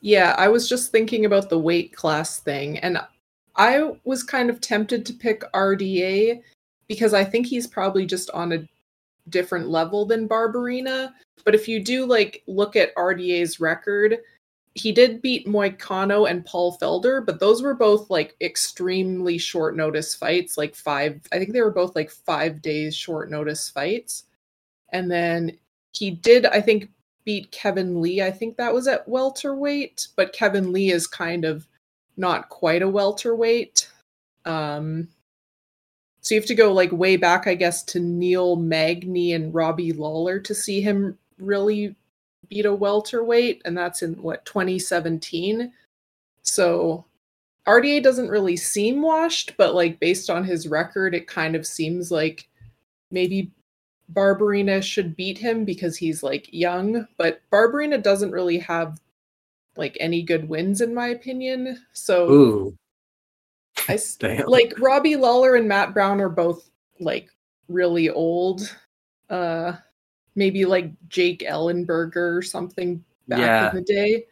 Yeah, 0.00 0.34
I 0.36 0.48
was 0.48 0.68
just 0.68 0.90
thinking 0.90 1.24
about 1.24 1.48
the 1.48 1.58
weight 1.58 1.92
class 1.94 2.38
thing, 2.38 2.78
and 2.78 2.98
I 3.56 3.92
was 4.04 4.22
kind 4.22 4.50
of 4.50 4.60
tempted 4.60 5.06
to 5.06 5.12
pick 5.12 5.42
RDA 5.52 6.42
because 6.88 7.14
I 7.14 7.24
think 7.24 7.46
he's 7.46 7.66
probably 7.66 8.06
just 8.06 8.30
on 8.30 8.52
a 8.52 8.68
different 9.28 9.68
level 9.68 10.04
than 10.04 10.28
Barberena. 10.28 11.12
But 11.44 11.54
if 11.54 11.68
you 11.68 11.82
do 11.82 12.04
like 12.06 12.42
look 12.46 12.74
at 12.76 12.94
RDA's 12.96 13.60
record, 13.60 14.18
he 14.78 14.92
did 14.92 15.22
beat 15.22 15.46
Moicano 15.46 16.28
and 16.28 16.44
Paul 16.44 16.76
Felder, 16.78 17.24
but 17.24 17.40
those 17.40 17.62
were 17.62 17.74
both 17.74 18.10
like 18.10 18.36
extremely 18.40 19.38
short 19.38 19.76
notice 19.76 20.14
fights, 20.14 20.58
like 20.58 20.74
five, 20.74 21.20
I 21.32 21.38
think 21.38 21.52
they 21.52 21.62
were 21.62 21.70
both 21.70 21.96
like 21.96 22.10
five 22.10 22.62
days 22.62 22.94
short 22.94 23.30
notice 23.30 23.68
fights. 23.68 24.24
And 24.92 25.10
then 25.10 25.58
he 25.92 26.10
did, 26.10 26.46
I 26.46 26.60
think, 26.60 26.90
beat 27.24 27.50
Kevin 27.50 28.00
Lee. 28.00 28.22
I 28.22 28.30
think 28.30 28.56
that 28.56 28.72
was 28.72 28.88
at 28.88 29.08
welterweight, 29.08 30.08
but 30.16 30.32
Kevin 30.32 30.72
Lee 30.72 30.90
is 30.90 31.06
kind 31.06 31.44
of 31.44 31.66
not 32.16 32.48
quite 32.48 32.82
a 32.82 32.88
welterweight. 32.88 33.88
Um, 34.44 35.08
so 36.20 36.34
you 36.34 36.40
have 36.40 36.48
to 36.48 36.54
go 36.54 36.72
like 36.72 36.92
way 36.92 37.16
back, 37.16 37.46
I 37.46 37.54
guess, 37.54 37.82
to 37.84 38.00
Neil 38.00 38.56
Magny 38.56 39.32
and 39.32 39.54
Robbie 39.54 39.92
Lawler 39.92 40.38
to 40.40 40.54
see 40.54 40.80
him 40.80 41.18
really 41.38 41.94
beat 42.48 42.66
a 42.66 42.74
welterweight, 42.74 43.62
and 43.64 43.76
that's 43.76 44.02
in 44.02 44.14
what 44.22 44.44
2017. 44.44 45.72
So 46.42 47.04
RDA 47.66 48.02
doesn't 48.02 48.28
really 48.28 48.56
seem 48.56 49.02
washed, 49.02 49.54
but 49.56 49.74
like 49.74 50.00
based 50.00 50.30
on 50.30 50.44
his 50.44 50.66
record, 50.66 51.14
it 51.14 51.26
kind 51.26 51.54
of 51.54 51.66
seems 51.66 52.10
like 52.10 52.48
maybe 53.10 53.50
Barberena 54.12 54.82
should 54.82 55.16
beat 55.16 55.36
him 55.38 55.64
because 55.64 55.96
he's 55.96 56.22
like 56.22 56.48
young, 56.52 57.06
but 57.18 57.40
Barberena 57.52 58.02
doesn't 58.02 58.30
really 58.30 58.58
have 58.58 58.98
like 59.76 59.96
any 60.00 60.22
good 60.22 60.48
wins 60.48 60.80
in 60.80 60.94
my 60.94 61.08
opinion. 61.08 61.78
So 61.92 62.30
Ooh, 62.30 62.76
I 63.86 63.98
damn. 64.18 64.46
like 64.46 64.72
Robbie 64.78 65.16
Lawler 65.16 65.54
and 65.56 65.68
Matt 65.68 65.92
Brown 65.92 66.20
are 66.20 66.30
both 66.30 66.70
like 67.00 67.28
really 67.68 68.08
old. 68.08 68.74
Uh 69.28 69.74
maybe 70.38 70.64
like 70.64 70.90
Jake 71.08 71.40
Ellenberger 71.40 72.36
or 72.38 72.42
something 72.42 73.04
back 73.26 73.40
Yeah. 73.40 73.70
in 73.70 73.74
the 73.76 73.82
day. 73.82 74.24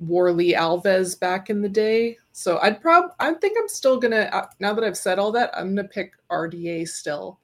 Warley 0.00 0.54
Alves 0.54 1.18
back 1.20 1.50
in 1.50 1.62
the 1.62 1.68
day. 1.68 2.16
So 2.32 2.58
I'd 2.58 2.80
prob 2.80 3.10
I 3.20 3.32
think 3.34 3.56
I'm 3.60 3.68
still 3.68 3.98
gonna 4.00 4.28
uh, 4.32 4.46
now 4.58 4.72
that 4.72 4.82
I've 4.82 4.96
said 4.96 5.18
all 5.20 5.30
that, 5.32 5.50
I'm 5.56 5.74
gonna 5.76 5.86
pick 5.86 6.14
RDA 6.32 6.88
still. 6.88 7.38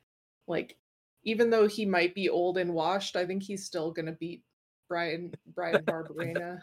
Like 0.49 0.77
even 1.23 1.51
though 1.51 1.69
he 1.69 1.85
might 1.87 2.15
be 2.15 2.29
old 2.29 2.59
and 2.59 2.73
washed, 2.75 3.15
I 3.15 3.25
think 3.27 3.43
he's 3.43 3.65
still 3.65 3.93
gonna 3.93 4.13
beat 4.13 4.43
Brian 4.89 5.33
Brian 5.55 5.85
Barberena. 5.85 6.61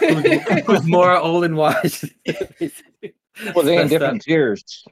Who's- 0.00 0.64
who's 0.66 0.86
more 0.86 1.16
old 1.16 1.44
and 1.44 1.56
washed? 1.56 2.04
well, 3.54 3.64
they 3.64 3.78
in 3.82 3.88
different 3.88 4.22
tiers. 4.22 4.84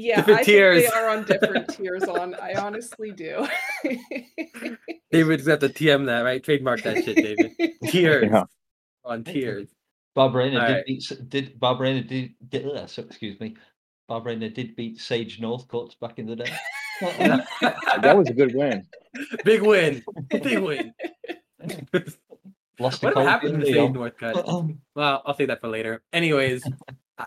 Yeah, 0.00 0.16
different 0.16 0.40
I 0.40 0.42
tiers. 0.44 0.82
think 0.82 0.94
they 0.94 1.00
are 1.00 1.08
on 1.10 1.24
different 1.24 1.68
tiers. 1.76 2.04
On 2.04 2.34
I 2.36 2.54
honestly 2.54 3.10
do. 3.12 3.46
David's 5.12 5.46
got 5.46 5.60
to 5.60 5.68
TM 5.68 6.06
that, 6.06 6.20
right? 6.22 6.42
Trademark 6.42 6.82
that 6.84 7.04
shit, 7.04 7.16
David. 7.16 7.52
Tears 7.88 8.28
Yeah. 8.32 8.44
on 9.04 9.24
tears. 9.24 9.68
Barberena 10.16 10.50
did 10.52 10.56
Alright. 10.60 10.86
beat. 10.86 11.02
S- 11.10 11.18
Did 11.18 11.60
Barberena 11.60 12.06
did, 12.06 12.34
did 12.48 12.66
uh, 12.66 12.86
so, 12.86 13.02
excuse 13.02 13.38
me. 13.40 13.56
Barberena 14.10 14.52
did 14.52 14.74
beat 14.76 15.00
Sage 15.00 15.40
Northcutt 15.40 15.98
back 16.00 16.18
in 16.18 16.26
the 16.26 16.36
day. 16.36 16.52
That 17.00 18.16
was 18.16 18.28
a 18.28 18.32
good 18.32 18.54
win. 18.54 18.86
Big 19.44 19.62
win. 19.62 20.02
Big 20.28 20.58
win. 20.58 20.92
Lost 22.78 23.02
what 23.02 23.16
happened 23.16 23.60
to 23.60 23.66
Sage 23.66 23.74
Leon. 23.76 23.94
Northcutt? 23.94 24.76
Well, 24.94 25.22
I'll 25.24 25.36
say 25.36 25.46
that 25.46 25.60
for 25.60 25.68
later. 25.68 26.02
Anyways, 26.12 26.62
I, 27.18 27.26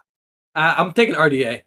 I- 0.55 0.75
I'm 0.77 0.91
taking 0.93 1.15
RDA 1.15 1.61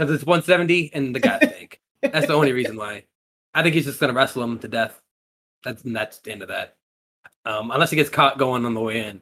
because 0.00 0.14
it's 0.14 0.24
170 0.24 0.94
and 0.94 1.14
the 1.14 1.20
guy's 1.20 1.40
fake. 1.42 1.80
That's 2.00 2.26
the 2.26 2.32
only 2.32 2.52
reason 2.52 2.76
why. 2.76 3.04
I 3.52 3.62
think 3.62 3.74
he's 3.74 3.84
just 3.84 4.00
gonna 4.00 4.14
wrestle 4.14 4.42
him 4.42 4.58
to 4.60 4.68
death. 4.68 4.98
That's 5.62 5.84
and 5.84 5.94
that's 5.94 6.18
the 6.20 6.32
end 6.32 6.40
of 6.40 6.48
that. 6.48 6.76
Um, 7.44 7.70
unless 7.70 7.90
he 7.90 7.96
gets 7.96 8.08
caught 8.08 8.38
going 8.38 8.64
on 8.64 8.72
the 8.72 8.80
way 8.80 9.06
in, 9.06 9.20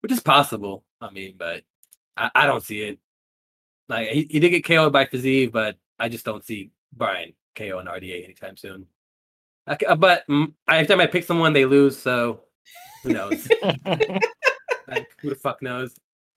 which 0.00 0.12
is 0.12 0.20
possible. 0.20 0.84
I 1.00 1.10
mean, 1.10 1.36
but 1.38 1.62
I, 2.14 2.30
I 2.34 2.46
don't 2.46 2.62
see 2.62 2.82
it. 2.82 2.98
Like 3.88 4.08
he, 4.08 4.26
he 4.28 4.38
did 4.38 4.50
get 4.50 4.64
KO'd 4.66 4.92
by 4.92 5.06
Fiziev, 5.06 5.52
but 5.52 5.76
I 5.98 6.10
just 6.10 6.26
don't 6.26 6.44
see 6.44 6.72
Brian 6.92 7.32
KO 7.54 7.78
and 7.78 7.88
RDA 7.88 8.24
anytime 8.24 8.58
soon. 8.58 8.86
Okay, 9.66 9.86
but 9.96 10.26
mm, 10.28 10.52
every 10.68 10.86
time 10.86 11.00
I 11.00 11.06
pick 11.06 11.24
someone, 11.24 11.54
they 11.54 11.64
lose. 11.64 11.96
So 11.96 12.42
who 13.02 13.14
knows? 13.14 13.48
like, 13.62 15.08
who 15.20 15.30
the 15.30 15.38
fuck 15.40 15.62
knows? 15.62 15.96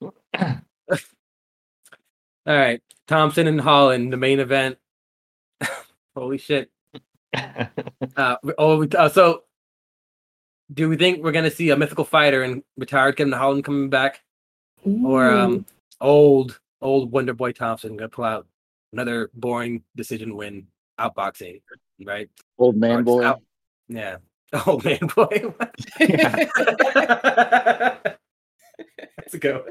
All 2.46 2.56
right, 2.56 2.80
Thompson 3.10 3.48
and 3.48 3.60
Holland, 3.60 4.12
the 4.12 4.16
main 4.16 4.38
event. 4.38 4.78
Holy 6.16 6.38
shit! 6.38 6.70
Uh, 8.16 8.36
oh, 8.58 8.84
uh, 8.98 9.08
so 9.08 9.44
do 10.74 10.88
we 10.88 10.96
think 10.96 11.22
we're 11.22 11.30
gonna 11.32 11.50
see 11.50 11.70
a 11.70 11.76
mythical 11.76 12.04
fighter 12.04 12.42
and 12.42 12.62
retired 12.76 13.16
Kevin 13.16 13.32
Holland 13.32 13.64
coming 13.64 13.88
back, 13.88 14.20
or 15.04 15.30
um, 15.30 15.64
old 16.00 16.58
old 16.82 17.12
Wonder 17.12 17.32
Boy 17.32 17.52
Thompson 17.52 17.96
gonna 17.96 18.08
pull 18.08 18.24
out 18.24 18.46
another 18.92 19.30
boring 19.34 19.84
decision 19.96 20.34
win 20.34 20.66
outboxing, 20.98 21.62
right? 22.04 22.28
Old 22.58 22.76
man 22.76 23.04
boy. 23.04 23.24
out- 23.24 23.42
yeah, 23.88 24.16
old 24.66 24.84
man 24.84 24.98
boy. 25.14 25.54
Let's 29.18 29.36
go. 29.38 29.64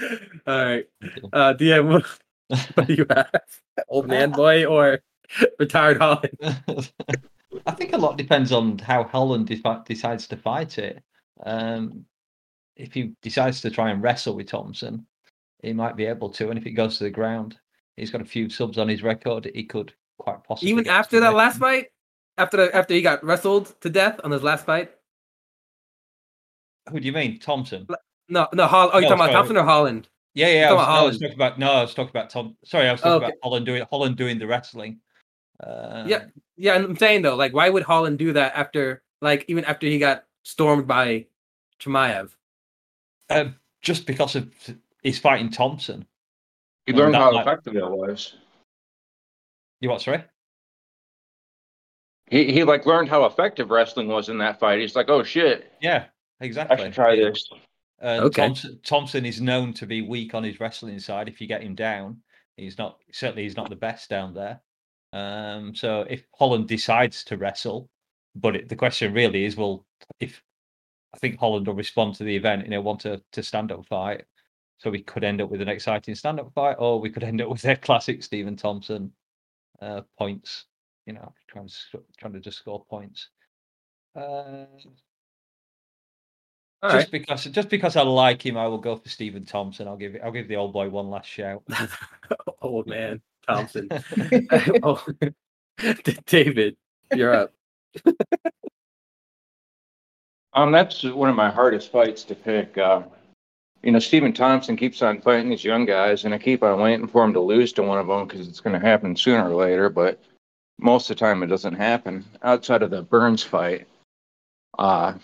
All 0.46 0.64
right. 0.64 0.86
Uh 1.32 1.54
DM 1.54 1.88
what, 1.92 2.06
what 2.74 2.86
do 2.86 2.94
you 2.94 3.06
have? 3.10 3.30
Old 3.88 4.08
man 4.08 4.30
boy 4.30 4.64
or 4.64 5.00
retired 5.58 5.98
Holland? 5.98 6.38
I 7.66 7.72
think 7.72 7.92
a 7.92 7.98
lot 7.98 8.16
depends 8.16 8.52
on 8.52 8.78
how 8.78 9.04
Holland 9.04 9.46
defi- 9.46 9.84
decides 9.84 10.26
to 10.28 10.36
fight 10.36 10.78
it. 10.78 11.02
Um, 11.44 12.06
if 12.76 12.94
he 12.94 13.12
decides 13.22 13.60
to 13.60 13.70
try 13.70 13.90
and 13.90 14.02
wrestle 14.02 14.34
with 14.34 14.46
Thompson, 14.46 15.06
he 15.62 15.72
might 15.72 15.96
be 15.96 16.06
able 16.06 16.30
to. 16.30 16.48
And 16.48 16.58
if 16.58 16.66
it 16.66 16.72
goes 16.72 16.98
to 16.98 17.04
the 17.04 17.10
ground, 17.10 17.58
he's 17.96 18.10
got 18.10 18.22
a 18.22 18.26
few 18.26 18.48
subs 18.48 18.78
on 18.78 18.88
his 18.88 19.02
record. 19.02 19.50
He 19.54 19.64
could 19.64 19.92
quite 20.18 20.42
possibly. 20.44 20.70
Even 20.70 20.88
after 20.88 21.20
that 21.20 21.26
submitted. 21.26 21.36
last 21.36 21.58
fight? 21.58 21.86
After 22.38 22.56
the, 22.56 22.74
after 22.74 22.94
he 22.94 23.02
got 23.02 23.22
wrestled 23.22 23.78
to 23.82 23.90
death 23.90 24.20
on 24.24 24.30
his 24.30 24.42
last 24.42 24.64
fight? 24.64 24.90
Who 26.90 26.98
do 26.98 27.06
you 27.06 27.12
mean, 27.12 27.38
Thompson? 27.38 27.86
No, 28.32 28.48
no, 28.54 28.66
Hol- 28.66 28.90
oh, 28.92 28.98
you're 28.98 29.02
No, 29.02 29.08
talking 29.16 29.24
about. 29.26 29.32
Thompson 29.32 29.56
or 29.58 29.62
Holland? 29.64 30.08
Yeah, 30.34 30.48
yeah. 30.48 30.70
I 30.70 30.72
was, 30.72 30.74
about 30.74 30.78
no, 30.78 30.78
I 30.78 30.78
was 30.78 30.96
Holland. 30.96 31.20
talking 31.20 31.34
about 31.34 31.58
no. 31.58 31.72
I 31.72 31.80
was 31.82 31.94
talking 31.94 32.10
about 32.10 32.30
Tom. 32.30 32.56
Sorry, 32.64 32.88
I 32.88 32.92
was 32.92 33.00
talking 33.00 33.12
Oh, 33.12 33.16
about 33.18 33.28
okay. 33.30 33.38
Holland 33.42 33.66
doing 33.66 33.84
Holland 33.90 34.16
doing 34.16 34.38
the 34.38 34.46
wrestling. 34.46 35.00
Uh, 35.62 36.04
Yeah. 36.06 36.24
Yeah, 36.56 36.74
I'm 36.74 36.96
saying 36.96 37.22
though, 37.22 37.34
like, 37.36 37.52
why 37.52 37.68
would 37.68 37.82
Holland 37.82 38.18
do 38.18 38.32
that 38.34 38.54
after, 38.54 39.02
like, 39.20 39.44
even 39.48 39.64
after 39.64 39.86
he 39.86 39.98
got 39.98 40.24
stormed 40.44 40.86
by 40.86 41.26
Chimaev? 41.80 42.30
uh, 43.30 43.46
just 43.82 44.06
because 44.06 44.36
of 44.36 44.50
he's 45.02 45.18
fighting 45.18 45.50
Thompson. 45.50 46.06
He 46.86 46.92
Well, 46.92 47.02
learned 47.02 47.14
that 47.14 47.20
how 47.20 47.30
might- 47.32 47.42
effective 47.42 47.76
it 47.76 47.84
was. 47.90 48.34
You 49.80 49.90
what? 49.90 50.00
Sorry. 50.00 50.22
he 52.30 52.52
he 52.52 52.64
like 52.64 52.86
learned 52.86 53.08
how 53.08 53.24
effective 53.26 53.70
wrestling 53.70 54.08
was 54.08 54.28
in 54.28 54.38
that 54.38 54.58
fight. 54.60 54.80
He's 54.80 54.96
like, 54.96 55.08
oh 55.10 55.22
shit, 55.22 55.72
Yeah, 55.82 56.06
exactly. 56.40 56.76
I 56.76 56.78
exactly. 56.78 56.84
should 56.86 56.94
try 56.94 57.16
this. 57.16 57.48
Uh, 58.02 58.22
Okay. 58.24 58.42
Thompson, 58.42 58.80
Thompson 58.84 59.24
is 59.26 59.40
known 59.40 59.72
to 59.74 59.86
be 59.86 60.02
weak 60.02 60.34
on 60.34 60.42
his 60.44 60.60
wrestling 60.60 60.98
side. 60.98 61.28
If 61.28 61.40
you 61.40 61.46
get 61.46 61.62
him 61.62 61.74
down, 61.74 62.20
he's 62.56 62.78
not 62.78 62.98
certainly 63.12 63.44
he's 63.44 63.56
not 63.56 63.70
the 63.70 63.76
best 63.76 64.10
down 64.10 64.34
there. 64.34 64.60
Um, 65.12 65.74
so 65.74 66.04
if 66.08 66.24
Holland 66.38 66.68
decides 66.68 67.22
to 67.24 67.36
wrestle, 67.36 67.88
but 68.34 68.56
it, 68.56 68.68
the 68.68 68.76
question 68.76 69.12
really 69.12 69.44
is, 69.44 69.56
well, 69.56 69.86
if 70.20 70.42
I 71.14 71.18
think 71.18 71.38
Holland 71.38 71.66
will 71.66 71.74
respond 71.74 72.14
to 72.16 72.24
the 72.24 72.34
event 72.34 72.62
and 72.64 72.72
he'll 72.72 72.82
want 72.82 73.00
to 73.00 73.22
to 73.32 73.42
stand 73.42 73.70
up 73.72 73.86
fight, 73.86 74.24
so 74.78 74.90
we 74.90 75.02
could 75.02 75.22
end 75.24 75.40
up 75.40 75.50
with 75.50 75.60
an 75.62 75.68
exciting 75.68 76.14
stand 76.14 76.40
up 76.40 76.52
fight, 76.54 76.76
or 76.78 77.00
we 77.00 77.10
could 77.10 77.24
end 77.30 77.40
up 77.40 77.48
with 77.48 77.64
a 77.64 77.76
classic 77.76 78.22
Stephen 78.22 78.56
Thompson 78.56 79.12
uh, 79.80 80.02
points. 80.18 80.64
You 81.06 81.12
know, 81.14 81.32
trying 81.48 81.68
to 81.68 82.02
trying 82.18 82.32
to 82.32 82.40
just 82.40 82.58
score 82.58 82.84
points. 82.88 83.28
Uh, 84.14 84.66
All 86.82 86.90
just 86.90 87.04
right. 87.04 87.10
because 87.12 87.44
just 87.44 87.68
because 87.68 87.94
I 87.96 88.02
like 88.02 88.44
him, 88.44 88.56
I 88.56 88.66
will 88.66 88.78
go 88.78 88.96
for 88.96 89.08
Stephen 89.08 89.44
Thompson. 89.44 89.86
I'll 89.86 89.96
give 89.96 90.16
I'll 90.22 90.32
give 90.32 90.48
the 90.48 90.56
old 90.56 90.72
boy 90.72 90.88
one 90.88 91.10
last 91.10 91.28
shout. 91.28 91.62
Old 92.62 92.86
man 92.88 93.20
Thompson. 93.46 93.88
oh, 94.82 95.04
David, 96.26 96.76
you're 97.14 97.34
up. 97.34 97.52
Um, 100.54 100.72
that's 100.72 101.04
one 101.04 101.30
of 101.30 101.36
my 101.36 101.50
hardest 101.50 101.92
fights 101.92 102.24
to 102.24 102.34
pick. 102.34 102.76
Uh, 102.76 103.02
you 103.82 103.92
know, 103.92 103.98
Stephen 103.98 104.32
Thompson 104.32 104.76
keeps 104.76 105.02
on 105.02 105.20
fighting 105.20 105.50
these 105.50 105.64
young 105.64 105.86
guys, 105.86 106.24
and 106.24 106.34
I 106.34 106.38
keep 106.38 106.62
on 106.62 106.80
waiting 106.80 107.06
for 107.06 107.24
him 107.24 107.32
to 107.32 107.40
lose 107.40 107.72
to 107.74 107.82
one 107.82 107.98
of 107.98 108.08
them 108.08 108.26
because 108.26 108.46
it's 108.48 108.60
going 108.60 108.78
to 108.78 108.86
happen 108.86 109.16
sooner 109.16 109.48
or 109.48 109.54
later. 109.54 109.88
But 109.88 110.20
most 110.78 111.10
of 111.10 111.16
the 111.16 111.20
time, 111.20 111.42
it 111.42 111.46
doesn't 111.46 111.74
happen. 111.74 112.24
Outside 112.42 112.82
of 112.82 112.90
the 112.90 113.02
Burns 113.02 113.42
fight, 113.42 113.86
uh, 114.78 115.14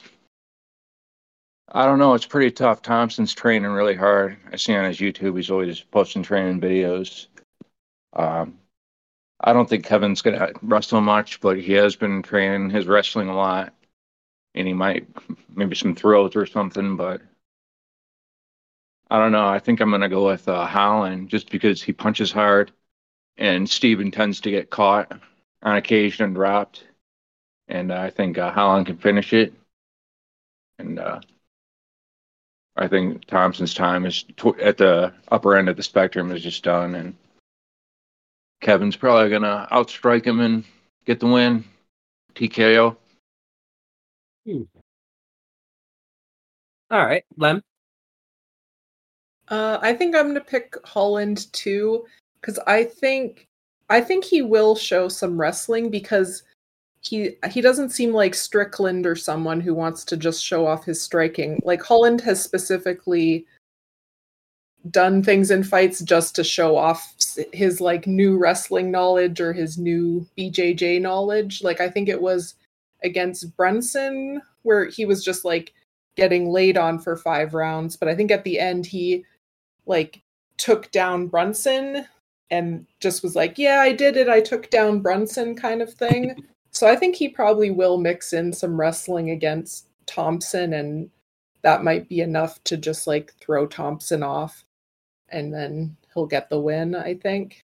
I 1.71 1.85
don't 1.85 1.99
know. 1.99 2.15
It's 2.15 2.27
pretty 2.27 2.51
tough. 2.51 2.83
Thompson's 2.83 3.35
training 3.35 3.71
really 3.71 3.95
hard. 3.95 4.39
I 4.51 4.57
see 4.57 4.75
on 4.75 4.85
his 4.87 4.99
YouTube, 4.99 5.37
he's 5.37 5.51
always 5.51 5.81
posting 5.81 6.23
training 6.23 6.61
videos. 6.61 7.27
Um, 8.15 8.59
I 9.41 9.53
don't 9.53 9.69
think 9.69 9.85
Kevin's 9.85 10.23
going 10.23 10.39
to 10.39 10.53
wrestle 10.63 11.01
much, 11.01 11.41
but 11.41 11.59
he 11.59 11.75
has 11.75 11.97
been 11.97 12.23
training 12.23 12.71
his 12.71 12.87
wrestling 12.87 13.29
a 13.29 13.37
lot 13.37 13.75
and 14.55 14.67
he 14.67 14.75
might 14.75 15.07
maybe 15.55 15.75
some 15.77 15.95
throws 15.95 16.37
or 16.37 16.47
something, 16.47 16.97
but 16.97 17.23
I 19.11 19.19
don't 19.19 19.33
know. 19.33 19.49
I 19.49 19.59
think 19.59 19.81
I'm 19.81 19.91
gonna 19.91 20.09
go 20.09 20.27
with 20.27 20.49
uh, 20.49 20.67
Holland 20.67 21.31
just 21.31 21.51
because 21.51 21.83
he 21.83 21.93
punches 21.93 22.33
hard, 22.33 22.73
and 23.37 23.69
Stephen 23.69 24.11
tends 24.11 24.41
to 24.43 24.51
get 24.51 24.71
caught 24.71 25.13
on 25.63 25.77
occasion 25.77 26.25
and 26.27 26.35
dropped, 26.35 26.85
and 27.69 27.93
I 27.93 28.11
think 28.11 28.39
uh, 28.39 28.51
Holland 28.51 28.87
can 28.87 28.99
finish 28.99 29.33
it, 29.33 29.55
and 30.79 30.99
uh, 30.99 31.21
I 32.79 32.87
think 32.87 33.25
Thompson's 33.27 33.75
time 33.75 34.07
is 34.07 34.23
tw- 34.37 34.59
at 34.61 34.79
the 34.79 35.13
upper 35.33 35.57
end 35.57 35.69
of 35.69 35.77
the 35.77 35.83
spectrum 35.83 36.31
is 36.31 36.43
just 36.43 36.63
done, 36.63 36.95
and 36.95 37.15
Kevin's 38.61 38.97
probably 38.97 39.31
gonna 39.31 39.67
outstrike 39.73 40.25
him 40.25 40.39
and 40.39 40.65
get 41.05 41.19
the 41.19 41.27
win, 41.27 41.65
TKO. 42.35 42.97
All 46.91 47.05
right, 47.05 47.25
Lem. 47.37 47.63
Uh, 49.49 49.79
I 49.83 49.93
think 49.95 50.15
I'm 50.15 50.29
gonna 50.29 50.41
pick 50.41 50.77
Holland 50.87 51.53
too, 51.53 52.07
because 52.41 52.61
I 52.61 52.85
think 52.85 53.49
I 53.91 54.01
think 54.01 54.25
he 54.25 54.43
will 54.43 54.77
show 54.77 55.09
some 55.09 55.41
wrestling 55.41 55.91
because 55.91 56.45
he 57.01 57.37
he 57.51 57.61
doesn't 57.61 57.91
seem 57.91 58.13
like 58.13 58.35
Strickland 58.35 59.07
or 59.07 59.15
someone 59.15 59.61
who 59.61 59.75
wants 59.75 60.05
to 60.07 60.17
just 60.17 60.45
show 60.45 60.67
off 60.67 60.85
his 60.85 61.01
striking. 61.01 61.61
Like 61.65 61.83
Holland 61.83 62.21
has 62.23 62.43
specifically 62.43 63.47
done 64.91 65.23
things 65.23 65.51
in 65.51 65.63
fights 65.63 66.01
just 66.01 66.35
to 66.37 66.45
show 66.45 66.77
off 66.77 67.15
his 67.53 67.81
like 67.81 68.07
new 68.07 68.39
wrestling 68.39 68.91
knowledge 68.91 69.41
or 69.41 69.53
his 69.53 69.79
new 69.79 70.27
BJJ 70.37 71.01
knowledge. 71.01 71.63
Like 71.63 71.81
I 71.81 71.89
think 71.89 72.09
it 72.09 72.21
was 72.21 72.55
against 73.05 73.57
Brunson 73.57 74.43
where 74.63 74.87
he 74.87 75.05
was 75.05 75.25
just 75.25 75.45
like 75.45 75.73
getting 76.17 76.51
laid 76.51 76.77
on 76.77 76.99
for 76.99 77.17
5 77.17 77.55
rounds, 77.55 77.97
but 77.97 78.09
I 78.09 78.15
think 78.15 78.31
at 78.31 78.45
the 78.45 78.59
end 78.59 78.87
he 78.87 79.25
like 79.87 80.21
took 80.57 80.91
down 80.91 81.29
Brunson 81.29 82.07
and 82.51 82.87
just 83.01 83.23
was 83.23 83.37
like, 83.37 83.59
"Yeah, 83.59 83.81
I 83.81 83.93
did 83.93 84.17
it. 84.17 84.29
I 84.29 84.41
took 84.41 84.71
down 84.71 85.01
Brunson," 85.01 85.55
kind 85.55 85.83
of 85.83 85.93
thing. 85.93 86.45
so 86.79 86.87
I 86.87 86.95
think 86.95 87.17
he 87.17 87.29
probably 87.29 87.73
will 87.73 87.99
mix 87.99 88.33
in 88.33 88.53
some 88.53 88.79
wrestling 88.79 89.31
against 89.31 89.89
Thompson, 90.07 90.75
and 90.75 91.11
that 91.63 91.83
might 91.83 92.09
be 92.09 92.21
enough 92.21 92.63
to 92.65 92.77
just 92.77 93.09
like 93.09 93.35
throw 93.41 93.67
Thompson 93.67 94.23
off, 94.23 94.65
and 95.29 95.53
then 95.53 95.97
he'll 96.15 96.27
get 96.27 96.49
the 96.49 96.61
win. 96.61 96.95
I 96.95 97.15
think. 97.15 97.65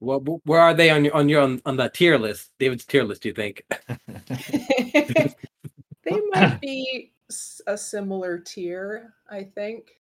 Well, 0.00 0.20
where 0.44 0.60
are 0.60 0.74
they 0.74 0.90
on 0.90 1.06
your 1.06 1.14
on 1.14 1.30
your 1.30 1.40
on, 1.40 1.62
on 1.64 1.78
the 1.78 1.88
tier 1.88 2.18
list? 2.18 2.50
David's 2.58 2.84
tier 2.84 3.04
list. 3.04 3.22
Do 3.22 3.30
you 3.30 3.34
think? 3.34 3.64
they 6.04 6.20
might 6.32 6.60
be 6.60 7.12
a 7.66 7.78
similar 7.78 8.36
tier. 8.36 9.14
I 9.30 9.44
think. 9.44 9.98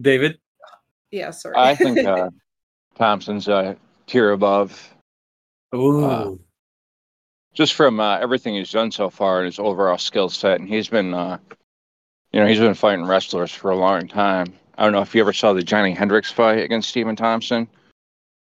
David. 0.00 0.38
Yeah. 1.10 1.32
Sorry. 1.32 1.54
I 1.58 1.74
think 1.74 1.98
uh, 2.06 2.30
Thompson's 2.94 3.46
a 3.46 3.76
tier 4.06 4.32
above, 4.32 4.94
Ooh. 5.74 6.04
Uh, 6.04 6.34
just 7.54 7.74
from 7.74 8.00
uh, 8.00 8.18
everything 8.18 8.54
he's 8.54 8.70
done 8.70 8.90
so 8.90 9.10
far 9.10 9.38
and 9.38 9.46
his 9.46 9.58
overall 9.58 9.98
skill 9.98 10.28
set. 10.28 10.60
And 10.60 10.68
he's 10.68 10.88
been, 10.88 11.14
uh, 11.14 11.38
you 12.32 12.40
know, 12.40 12.46
he's 12.46 12.58
been 12.58 12.74
fighting 12.74 13.04
wrestlers 13.04 13.52
for 13.52 13.70
a 13.70 13.76
long 13.76 14.08
time. 14.08 14.52
I 14.78 14.84
don't 14.84 14.92
know 14.92 15.02
if 15.02 15.14
you 15.14 15.20
ever 15.20 15.32
saw 15.32 15.52
the 15.52 15.62
Johnny 15.62 15.92
Hendricks 15.92 16.30
fight 16.30 16.60
against 16.60 16.88
Stephen 16.88 17.16
Thompson, 17.16 17.68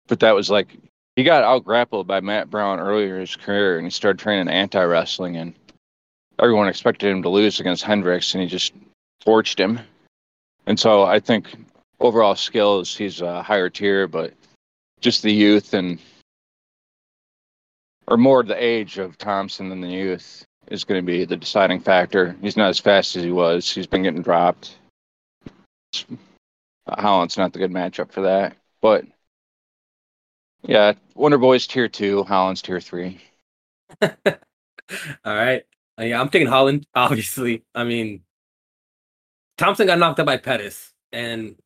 but 0.06 0.20
that 0.20 0.34
was 0.34 0.50
like 0.50 0.76
he 1.16 1.24
got 1.24 1.42
out 1.42 1.64
grappled 1.64 2.06
by 2.06 2.20
Matt 2.20 2.50
Brown 2.50 2.78
earlier 2.78 3.16
in 3.16 3.22
his 3.22 3.36
career, 3.36 3.78
and 3.78 3.86
he 3.86 3.90
started 3.90 4.20
training 4.20 4.48
anti 4.48 4.82
wrestling, 4.84 5.36
and 5.36 5.54
everyone 6.38 6.68
expected 6.68 7.10
him 7.10 7.22
to 7.22 7.28
lose 7.28 7.58
against 7.58 7.82
Hendricks, 7.82 8.32
and 8.34 8.42
he 8.42 8.48
just 8.48 8.72
torched 9.26 9.58
him. 9.58 9.80
And 10.66 10.78
so 10.78 11.02
I 11.02 11.18
think 11.18 11.48
overall 11.98 12.36
skills, 12.36 12.96
he's 12.96 13.20
a 13.20 13.42
higher 13.42 13.68
tier, 13.68 14.06
but 14.06 14.32
just 15.00 15.22
the 15.22 15.32
youth 15.32 15.74
and 15.74 15.98
or 18.11 18.16
more 18.16 18.42
the 18.42 18.62
age 18.62 18.98
of 18.98 19.16
Thompson 19.16 19.68
than 19.68 19.80
the 19.80 19.88
youth 19.88 20.44
is 20.68 20.84
going 20.84 21.00
to 21.00 21.06
be 21.06 21.24
the 21.24 21.36
deciding 21.36 21.80
factor. 21.80 22.36
He's 22.42 22.56
not 22.56 22.68
as 22.68 22.80
fast 22.80 23.16
as 23.16 23.22
he 23.22 23.30
was. 23.30 23.70
He's 23.70 23.86
been 23.86 24.02
getting 24.02 24.22
dropped. 24.22 24.76
Holland's 26.88 27.38
not 27.38 27.52
the 27.52 27.61
good 27.61 27.70
matchup 27.70 28.12
for 28.12 28.22
that. 28.22 28.56
But 28.82 29.04
yeah, 30.62 30.94
Wonder 31.14 31.38
Boy's 31.38 31.66
tier 31.66 31.88
two, 31.88 32.24
Holland's 32.24 32.62
tier 32.62 32.80
three. 32.80 33.20
All 34.02 34.11
right. 35.24 35.62
Uh, 35.98 36.04
yeah, 36.04 36.20
I'm 36.20 36.28
taking 36.28 36.48
Holland. 36.48 36.86
Obviously, 36.94 37.62
I 37.74 37.84
mean, 37.84 38.22
Thompson 39.56 39.86
got 39.86 39.98
knocked 39.98 40.18
out 40.18 40.26
by 40.26 40.36
Pettis, 40.36 40.92
and 41.12 41.56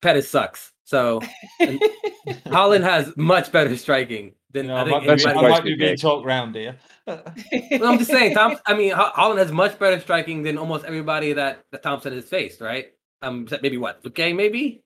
Pettis 0.00 0.28
sucks. 0.28 0.72
So 0.84 1.20
Holland 2.46 2.84
has 2.84 3.12
much 3.16 3.50
better 3.50 3.76
striking 3.76 4.34
than 4.52 4.66
You 4.66 4.72
know, 4.72 4.76
I 4.76 4.80
I 4.80 4.84
think 4.84 4.90
might, 4.90 5.00
be, 5.02 5.06
That's 5.06 5.26
I 5.26 5.30
anybody. 5.30 5.46
a 5.46 5.50
might 5.50 5.64
be 5.64 5.74
spicy 5.74 5.76
being 5.76 5.96
take. 5.96 6.00
talked 6.00 6.26
round 6.26 6.54
here. 6.54 6.76
Well, 7.06 7.86
I'm 7.86 7.98
just 7.98 8.10
saying, 8.10 8.34
Tom. 8.34 8.56
I 8.66 8.74
mean, 8.74 8.92
Holland 8.94 9.38
has 9.40 9.50
much 9.52 9.78
better 9.78 9.98
striking 10.00 10.42
than 10.42 10.56
almost 10.58 10.84
everybody 10.84 11.32
that, 11.32 11.64
that 11.72 11.82
Thompson 11.82 12.12
has 12.12 12.24
faced, 12.26 12.60
right? 12.60 12.92
Um, 13.22 13.48
maybe 13.62 13.76
what? 13.78 14.00
Okay, 14.06 14.32
maybe 14.32 14.82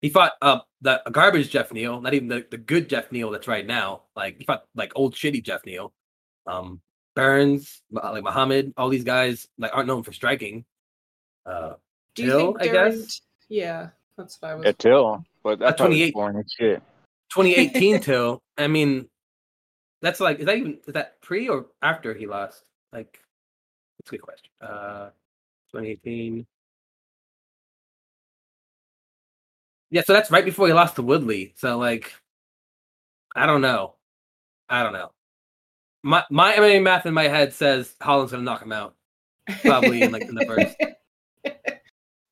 he 0.00 0.10
fought 0.10 0.32
uh 0.42 0.60
the 0.80 1.00
garbage 1.12 1.50
Geoff 1.50 1.72
Neal, 1.72 2.00
not 2.00 2.12
even 2.14 2.28
the, 2.28 2.44
the 2.50 2.58
good 2.58 2.88
Geoff 2.88 3.10
Neal 3.12 3.30
that's 3.30 3.46
right 3.48 3.66
now. 3.66 4.02
Like 4.16 4.38
he 4.38 4.44
fought 4.44 4.64
like 4.74 4.92
old 4.96 5.14
shitty 5.14 5.42
Geoff 5.44 5.64
Neal. 5.64 5.92
Um, 6.46 6.80
Burns, 7.14 7.82
like 7.90 8.24
Muhammad, 8.24 8.72
all 8.76 8.88
these 8.88 9.04
guys 9.04 9.46
like 9.58 9.70
aren't 9.74 9.86
known 9.86 10.02
for 10.02 10.12
striking. 10.12 10.64
Uh, 11.46 11.74
Do 12.14 12.22
you 12.24 12.30
Till, 12.30 12.52
think 12.54 12.62
I 12.62 12.72
guess? 12.72 13.20
Yeah, 13.48 13.90
that's 14.16 14.40
what 14.40 14.50
I 14.50 14.54
was. 14.56 14.66
At 14.66 14.78
Till, 14.78 15.24
but 15.44 15.58
that's 15.60 15.76
28. 15.78 16.14
boring 16.14 16.44
shit. 16.58 16.82
2018 17.34 18.00
till 18.02 18.42
I 18.58 18.68
mean, 18.68 19.08
that's 20.00 20.20
like 20.20 20.40
is 20.40 20.46
that 20.46 20.56
even 20.56 20.78
is 20.86 20.94
that 20.94 21.20
pre 21.22 21.48
or 21.48 21.66
after 21.80 22.14
he 22.14 22.26
lost? 22.26 22.64
Like, 22.92 23.18
that's 23.98 24.10
a 24.10 24.16
good 24.16 24.22
question. 24.22 24.50
Uh, 24.60 25.10
2018. 25.72 26.46
Yeah, 29.90 30.02
so 30.02 30.12
that's 30.12 30.30
right 30.30 30.44
before 30.44 30.66
he 30.66 30.72
lost 30.72 30.96
to 30.96 31.02
Woodley. 31.02 31.54
So 31.56 31.78
like, 31.78 32.12
I 33.34 33.46
don't 33.46 33.60
know, 33.60 33.94
I 34.68 34.82
don't 34.82 34.92
know. 34.92 35.10
My 36.02 36.24
my 36.30 36.52
MMA 36.54 36.82
math 36.82 37.06
in 37.06 37.14
my 37.14 37.28
head 37.28 37.52
says 37.52 37.94
Holland's 38.00 38.32
gonna 38.32 38.44
knock 38.44 38.62
him 38.62 38.72
out. 38.72 38.94
Probably 39.62 40.02
in 40.02 40.12
like 40.12 40.22
in 40.22 40.34
the 40.34 40.46
first. 40.46 40.76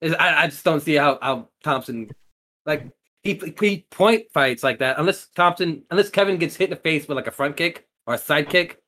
I, 0.19 0.45
I 0.45 0.47
just 0.47 0.65
don't 0.65 0.81
see 0.81 0.95
how 0.95 1.19
how 1.21 1.49
Thompson 1.63 2.11
like 2.67 2.91
he, 3.23 3.41
he 3.61 3.87
point 3.91 4.27
fights 4.33 4.63
like 4.63 4.79
that 4.79 4.99
unless 4.99 5.29
Thompson 5.29 5.83
unless 5.91 6.09
Kevin 6.11 6.39
gets 6.39 6.57
hit 6.57 6.65
in 6.65 6.71
the 6.71 6.77
face 6.77 7.07
with 7.07 7.17
like 7.17 7.27
a 7.27 7.33
front 7.33 7.57
kick 7.57 7.87
or 8.07 8.15
a 8.15 8.19
side 8.19 8.49
kick. 8.49 8.81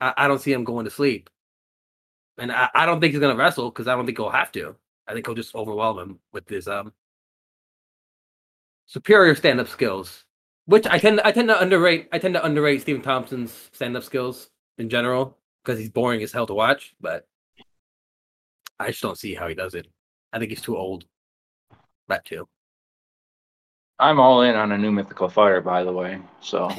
I, 0.00 0.14
I 0.16 0.28
don't 0.28 0.40
see 0.40 0.52
him 0.52 0.64
going 0.64 0.84
to 0.84 0.90
sleep, 0.90 1.28
and 2.38 2.52
I, 2.52 2.68
I 2.74 2.86
don't 2.86 3.00
think 3.00 3.12
he's 3.12 3.20
gonna 3.20 3.36
wrestle 3.36 3.70
because 3.70 3.88
I 3.88 3.94
don't 3.94 4.06
think 4.06 4.18
he'll 4.18 4.30
have 4.30 4.52
to. 4.52 4.76
I 5.08 5.12
think 5.12 5.26
he'll 5.26 5.34
just 5.34 5.54
overwhelm 5.54 5.98
him 5.98 6.18
with 6.32 6.48
his 6.48 6.68
um 6.68 6.92
superior 8.86 9.34
stand 9.34 9.60
up 9.60 9.68
skills, 9.68 10.24
which 10.66 10.86
I 10.86 10.98
tend 10.98 11.20
I 11.22 11.32
tend 11.32 11.48
to 11.48 11.60
underrate. 11.60 12.08
I 12.12 12.18
tend 12.18 12.34
to 12.34 12.44
underrate 12.44 12.82
Stephen 12.82 13.02
Thompson's 13.02 13.70
stand 13.72 13.96
up 13.96 14.04
skills 14.04 14.50
in 14.78 14.88
general 14.88 15.36
because 15.64 15.78
he's 15.78 15.90
boring 15.90 16.22
as 16.22 16.32
hell 16.32 16.46
to 16.46 16.54
watch. 16.54 16.94
But 17.00 17.26
I 18.78 18.88
just 18.88 19.02
don't 19.02 19.18
see 19.18 19.34
how 19.34 19.48
he 19.48 19.54
does 19.54 19.74
it. 19.74 19.86
I 20.32 20.38
think 20.38 20.50
he's 20.50 20.62
too 20.62 20.76
old. 20.76 21.04
That 22.08 22.24
too. 22.24 22.48
I'm 24.00 24.18
all 24.18 24.42
in 24.42 24.54
on 24.56 24.72
a 24.72 24.78
new 24.78 24.90
mythical 24.90 25.28
fighter, 25.28 25.60
by 25.60 25.84
the 25.84 25.92
way. 25.92 26.18
So 26.40 26.70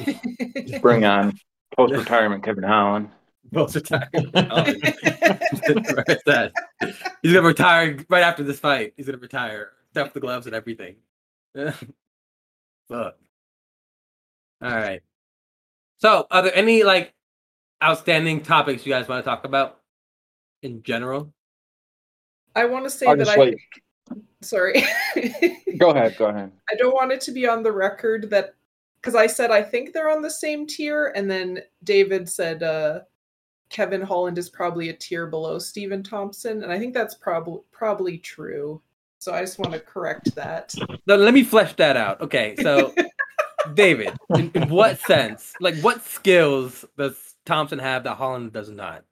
bring 0.80 1.04
on 1.04 1.38
post 1.76 1.94
retirement 1.94 2.44
Kevin 2.44 2.64
Holland. 2.64 3.10
Most 3.50 3.76
of 3.76 3.82
the 3.84 3.88
time. 3.98 4.08
Right, 4.12 6.22
that. 6.26 6.52
He's 7.22 7.32
gonna 7.32 7.46
retire 7.46 7.98
right 8.08 8.22
after 8.22 8.42
this 8.42 8.58
fight. 8.58 8.94
He's 8.96 9.06
gonna 9.06 9.18
retire, 9.18 9.72
stuff 9.90 10.12
the 10.12 10.20
gloves 10.20 10.46
and 10.46 10.54
everything. 10.54 10.96
Fuck. 11.54 11.76
All 12.90 13.12
right. 14.62 15.02
So, 15.98 16.26
are 16.30 16.42
there 16.42 16.54
any 16.56 16.82
like 16.82 17.12
outstanding 17.82 18.42
topics 18.42 18.84
you 18.86 18.92
guys 18.92 19.08
want 19.08 19.24
to 19.24 19.28
talk 19.30 19.44
about 19.44 19.80
in 20.62 20.82
general? 20.82 21.32
I 22.54 22.66
want 22.66 22.84
to 22.84 22.90
say 22.90 23.06
I'll 23.06 23.16
that 23.16 23.24
just 23.24 23.36
I. 23.36 23.40
like- 23.40 23.81
Sorry. 24.40 24.84
Go 25.78 25.90
ahead, 25.90 26.16
go 26.18 26.26
ahead. 26.26 26.52
I 26.70 26.74
don't 26.74 26.94
want 26.94 27.12
it 27.12 27.20
to 27.22 27.32
be 27.32 27.48
on 27.48 27.62
the 27.62 27.72
record 27.72 28.28
that 28.30 28.54
because 29.00 29.14
I 29.14 29.26
said 29.26 29.50
I 29.50 29.62
think 29.62 29.92
they're 29.92 30.10
on 30.10 30.22
the 30.22 30.30
same 30.30 30.66
tier, 30.66 31.12
and 31.16 31.30
then 31.30 31.60
David 31.82 32.28
said 32.28 32.62
uh, 32.62 33.00
Kevin 33.68 34.02
Holland 34.02 34.38
is 34.38 34.48
probably 34.50 34.90
a 34.90 34.92
tier 34.92 35.26
below 35.26 35.58
Stephen 35.58 36.02
Thompson, 36.02 36.62
and 36.62 36.70
I 36.70 36.78
think 36.78 36.94
that's 36.94 37.14
probably 37.14 37.60
probably 37.72 38.18
true. 38.18 38.80
So 39.18 39.32
I 39.32 39.40
just 39.40 39.58
want 39.58 39.72
to 39.72 39.80
correct 39.80 40.34
that. 40.34 40.74
No, 41.06 41.16
let 41.16 41.32
me 41.32 41.42
flesh 41.42 41.74
that 41.76 41.96
out. 41.96 42.20
Okay, 42.20 42.54
so 42.60 42.92
David, 43.74 44.12
in, 44.34 44.50
in 44.54 44.68
what 44.68 44.98
sense? 45.00 45.52
Like, 45.60 45.76
what 45.76 46.04
skills 46.04 46.84
does 46.98 47.34
Thompson 47.46 47.78
have 47.78 48.04
that 48.04 48.16
Holland 48.16 48.52
does 48.52 48.70
not? 48.70 49.04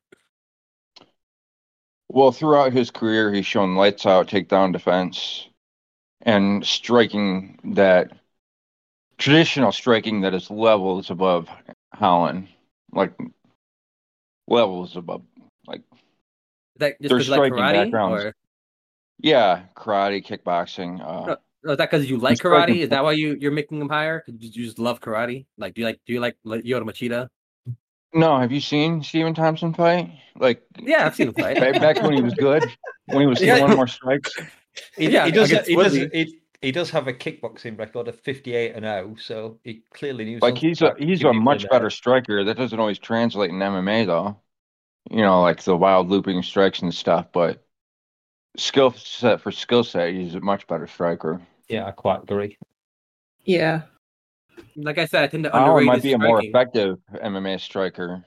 Well, 2.13 2.33
throughout 2.33 2.73
his 2.73 2.91
career, 2.91 3.33
he's 3.33 3.47
shown 3.47 3.77
lights 3.77 4.05
out 4.05 4.27
takedown 4.27 4.73
defense 4.73 5.47
and 6.23 6.67
striking 6.67 7.59
that 7.75 8.13
traditional 9.19 9.71
striking 9.71 10.23
that 10.23 10.35
is 10.35 10.51
levels 10.51 11.11
above 11.11 11.49
Holland, 11.95 12.49
like 12.93 13.13
levels 14.49 14.97
above. 14.97 15.23
like 15.67 15.83
that 16.79 17.01
just 17.01 17.15
because 17.15 17.27
you 17.27 17.31
like 17.33 17.43
striking 17.43 17.57
karate, 17.57 17.85
backgrounds. 17.85 18.25
or 18.25 18.35
Yeah, 19.21 19.63
karate, 19.77 20.27
kickboxing. 20.27 21.01
Uh, 21.01 21.37
No. 21.63 21.73
is 21.73 21.79
that 21.79 21.91
because 21.91 22.11
you 22.11 22.17
like 22.17 22.39
karate? 22.39 22.79
Is 22.79 22.89
that 22.89 23.05
why 23.05 23.13
you 23.13 23.37
you're 23.41 23.53
making 23.53 23.81
him 23.81 23.89
higher? 23.89 24.21
'Cause 24.21 24.35
You 24.41 24.51
just 24.65 24.79
love 24.81 25.01
karate? 25.01 25.47
Like, 25.59 25.75
do 25.75 25.83
you 25.83 25.87
like 25.87 26.01
do 26.07 26.13
you 26.13 26.21
like 26.21 26.37
like 26.43 26.65
Lyoto 26.65 26.85
Machida? 26.85 27.29
No, 28.13 28.39
have 28.39 28.53
you 28.53 28.61
seen 28.61 29.03
Stephen 29.03 29.35
Thompson 29.35 29.73
fight? 29.75 30.11
Like 30.37 30.63
Yeah, 30.79 31.07
I've 31.07 31.15
seen 31.15 31.29
him 31.29 31.35
fight. 31.35 31.59
back, 31.59 31.81
back 31.81 32.03
when 32.03 32.13
he 32.15 32.23
was 32.23 32.35
good, 32.35 32.65
when 33.07 33.21
he 33.21 33.27
was 33.27 33.41
Yeah. 33.41 33.59
throwing 33.59 33.77
more 33.77 33.87
strikes. 33.87 34.33
He, 34.97 35.11
Yeah, 35.11 35.27
he 35.27 35.33
does. 35.33 35.51
He 35.51 35.77
does, 35.77 35.95
he, 35.95 36.41
he 36.63 36.73
does 36.73 36.91
have 36.91 37.09
a 37.09 37.13
kickboxing 37.13 37.79
record 37.79 38.09
of 38.09 38.19
fifty-eight 38.21 38.73
and 38.75 38.85
zero, 38.85 39.17
so 39.19 39.59
he 39.65 39.83
clearly 39.93 40.25
knew. 40.25 40.39
Like 40.41 40.59
he's 40.59 40.83
a 40.83 40.95
he's 40.99 41.25
a 41.25 41.33
much 41.33 41.65
an, 41.65 41.69
better 41.71 41.91
striker. 41.91 42.45
That 42.45 42.57
doesn't 42.57 42.79
always 42.79 42.99
translate 42.99 43.51
in 43.51 43.57
MMA 43.57 44.07
though. 44.07 44.41
You 45.11 45.23
know, 45.23 45.41
like 45.43 45.63
the 45.63 45.77
wild 45.77 46.09
looping 46.09 46.43
strikes 46.43 46.83
and 46.83 46.95
stuff, 46.95 47.27
but 47.33 47.65
skill 48.57 48.93
set 48.93 49.41
for 49.41 49.51
skill 49.51 49.83
set, 49.85 50.13
he's 50.13 50.35
a 50.35 50.41
much 50.41 50.67
better 50.67 50.87
striker. 50.87 51.41
Yeah, 51.69 51.87
I 51.87 51.93
quite 51.93 52.23
agree. 52.23 52.59
Yeah. 53.45 53.83
Like 54.77 54.99
I 54.99 55.07
said, 55.07 55.25
I 55.25 55.27
tend 55.27 55.45
to 55.45 55.55
Allen 55.55 55.69
underrate 55.69 55.87
might 55.87 55.95
his 55.97 56.03
be 56.05 56.13
a 56.13 56.19
more 56.19 56.43
effective 56.43 56.99
MMA 57.15 57.61
striker, 57.61 58.25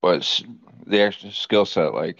but 0.00 0.42
the 0.86 1.00
extra 1.00 1.30
skill 1.30 1.64
set, 1.64 1.94
like 1.94 2.18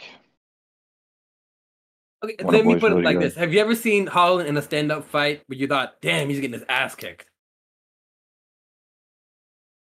Okay, 2.24 2.36
let 2.44 2.64
me 2.64 2.74
boys 2.74 2.80
put 2.80 2.92
it 2.92 3.04
like 3.04 3.16
good. 3.16 3.22
this: 3.22 3.34
Have 3.34 3.52
you 3.52 3.60
ever 3.60 3.74
seen 3.74 4.06
Holland 4.06 4.48
in 4.48 4.56
a 4.56 4.62
stand-up 4.62 5.04
fight 5.04 5.42
where 5.46 5.58
you 5.58 5.66
thought, 5.66 6.00
"Damn, 6.00 6.28
he's 6.28 6.38
getting 6.38 6.52
his 6.52 6.64
ass 6.68 6.94
kicked"? 6.94 7.26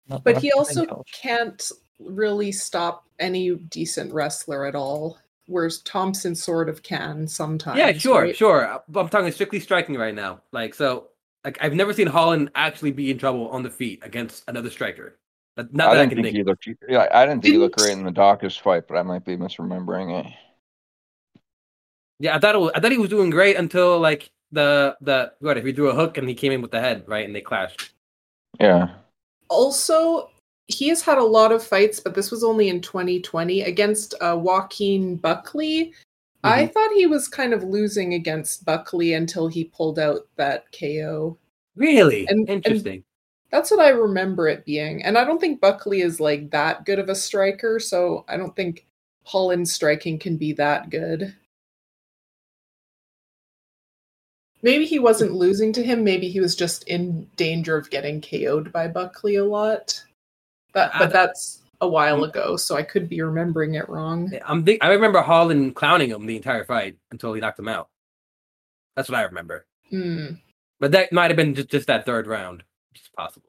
Not 0.06 0.22
But 0.22 0.38
he 0.38 0.52
also 0.52 0.86
think 0.86 1.06
can't 1.12 1.70
really 1.98 2.52
stop 2.52 3.04
any 3.18 3.54
decent 3.56 4.12
wrestler 4.12 4.66
at 4.66 4.74
all. 4.74 5.18
Whereas 5.46 5.78
Thompson 5.80 6.34
sort 6.34 6.68
of 6.68 6.82
can 6.82 7.26
sometimes. 7.26 7.78
yeah, 7.78 7.92
sure, 7.92 8.22
right? 8.22 8.36
sure. 8.36 8.70
Uh, 8.70 8.78
I'm 8.94 9.08
talking 9.08 9.32
strictly 9.32 9.60
striking 9.60 9.96
right 9.96 10.14
now. 10.14 10.42
Like, 10.52 10.74
so, 10.74 11.08
like, 11.48 11.58
I've 11.62 11.74
never 11.74 11.94
seen 11.94 12.06
Holland 12.06 12.50
actually 12.54 12.90
be 12.92 13.10
in 13.10 13.18
trouble 13.18 13.48
on 13.48 13.62
the 13.62 13.70
feet 13.70 14.00
against 14.02 14.44
another 14.48 14.68
striker. 14.68 15.18
But 15.56 15.74
not 15.74 15.88
I 15.88 15.94
that 15.94 16.00
I, 16.00 16.04
didn't 16.04 16.10
can 16.10 16.16
think 16.18 16.34
think. 16.34 16.36
he 16.36 16.42
looked. 16.44 16.68
Yeah, 16.88 17.08
I 17.12 17.26
didn't 17.26 17.42
think 17.42 17.52
he 17.52 17.58
looked 17.58 17.78
great 17.78 17.92
in 17.92 18.04
the 18.04 18.12
Daukaus 18.12 18.60
fight, 18.60 18.86
but 18.86 18.96
I 18.96 19.02
might 19.02 19.24
be 19.24 19.36
misremembering 19.36 20.24
it. 20.24 20.32
Yeah, 22.20 22.36
I 22.36 22.38
thought 22.38 22.54
it 22.54 22.58
was, 22.58 22.72
I 22.74 22.80
thought 22.80 22.92
he 22.92 22.98
was 22.98 23.08
doing 23.10 23.30
great 23.30 23.56
until 23.56 23.98
like 23.98 24.30
the 24.52 24.96
the 25.00 25.32
what 25.40 25.56
if 25.56 25.64
he 25.64 25.72
threw 25.72 25.88
a 25.88 25.94
hook 25.94 26.18
and 26.18 26.28
he 26.28 26.34
came 26.34 26.52
in 26.52 26.62
with 26.62 26.70
the 26.70 26.80
head 26.80 27.04
right 27.06 27.24
and 27.24 27.34
they 27.34 27.40
clashed. 27.40 27.90
Yeah, 28.60 28.88
Also, 29.50 30.30
he 30.66 30.88
has 30.88 31.00
had 31.00 31.18
a 31.18 31.24
lot 31.24 31.52
of 31.52 31.62
fights, 31.62 32.00
but 32.00 32.14
this 32.14 32.30
was 32.30 32.44
only 32.44 32.68
in 32.68 32.80
2020 32.80 33.62
against 33.62 34.14
uh, 34.20 34.36
Joaquin 34.38 35.16
Buckley. 35.16 35.92
I 36.44 36.62
mm-hmm. 36.62 36.72
thought 36.72 36.92
he 36.92 37.06
was 37.06 37.28
kind 37.28 37.52
of 37.52 37.64
losing 37.64 38.14
against 38.14 38.64
Buckley 38.64 39.14
until 39.14 39.48
he 39.48 39.64
pulled 39.64 39.98
out 39.98 40.28
that 40.36 40.64
KO. 40.72 41.36
Really 41.74 42.26
And- 42.28 42.48
and- 42.48 42.64
interesting. 42.64 43.04
That's 43.50 43.70
what 43.70 43.80
I 43.80 43.88
remember 43.88 44.46
it 44.46 44.66
being. 44.66 45.02
And 45.02 45.16
I 45.16 45.24
don't 45.24 45.40
think 45.40 45.60
Buckley 45.60 46.02
is 46.02 46.20
like 46.20 46.50
that 46.50 46.84
good 46.84 46.98
of 46.98 47.08
a 47.08 47.14
striker, 47.14 47.80
so 47.80 48.26
I 48.28 48.36
don't 48.36 48.54
think 48.54 48.86
Holland's 49.24 49.72
striking 49.72 50.18
can 50.18 50.36
be 50.36 50.52
that 50.52 50.90
good. 50.90 51.34
Maybe 54.60 54.84
he 54.84 54.98
wasn't 54.98 55.32
losing 55.32 55.72
to 55.74 55.82
him, 55.82 56.04
maybe 56.04 56.28
he 56.28 56.40
was 56.40 56.56
just 56.56 56.82
in 56.88 57.28
danger 57.36 57.76
of 57.76 57.90
getting 57.90 58.20
KO'd 58.20 58.72
by 58.72 58.88
Buckley 58.88 59.36
a 59.36 59.44
lot. 59.44 60.02
That, 60.74 60.92
but 60.98 61.10
that's 61.12 61.62
a 61.80 61.88
while 61.88 62.24
ago, 62.24 62.56
so 62.56 62.76
I 62.76 62.82
could 62.82 63.08
be 63.08 63.20
remembering 63.22 63.74
it 63.74 63.88
wrong. 63.88 64.30
Yeah, 64.32 64.42
I'm 64.46 64.64
think 64.64 64.82
I 64.82 64.88
remember 64.88 65.20
Holland 65.20 65.76
clowning 65.76 66.10
him 66.10 66.26
the 66.26 66.36
entire 66.36 66.64
fight 66.64 66.96
until 67.10 67.32
he 67.34 67.40
knocked 67.40 67.58
him 67.58 67.68
out. 67.68 67.88
That's 68.96 69.08
what 69.08 69.18
I 69.18 69.22
remember. 69.22 69.64
Hmm. 69.90 70.26
But 70.80 70.92
that 70.92 71.12
might 71.12 71.30
have 71.30 71.36
been 71.36 71.54
just, 71.54 71.68
just 71.68 71.86
that 71.86 72.04
third 72.06 72.26
round, 72.26 72.62
is 72.94 73.02
possible. 73.16 73.48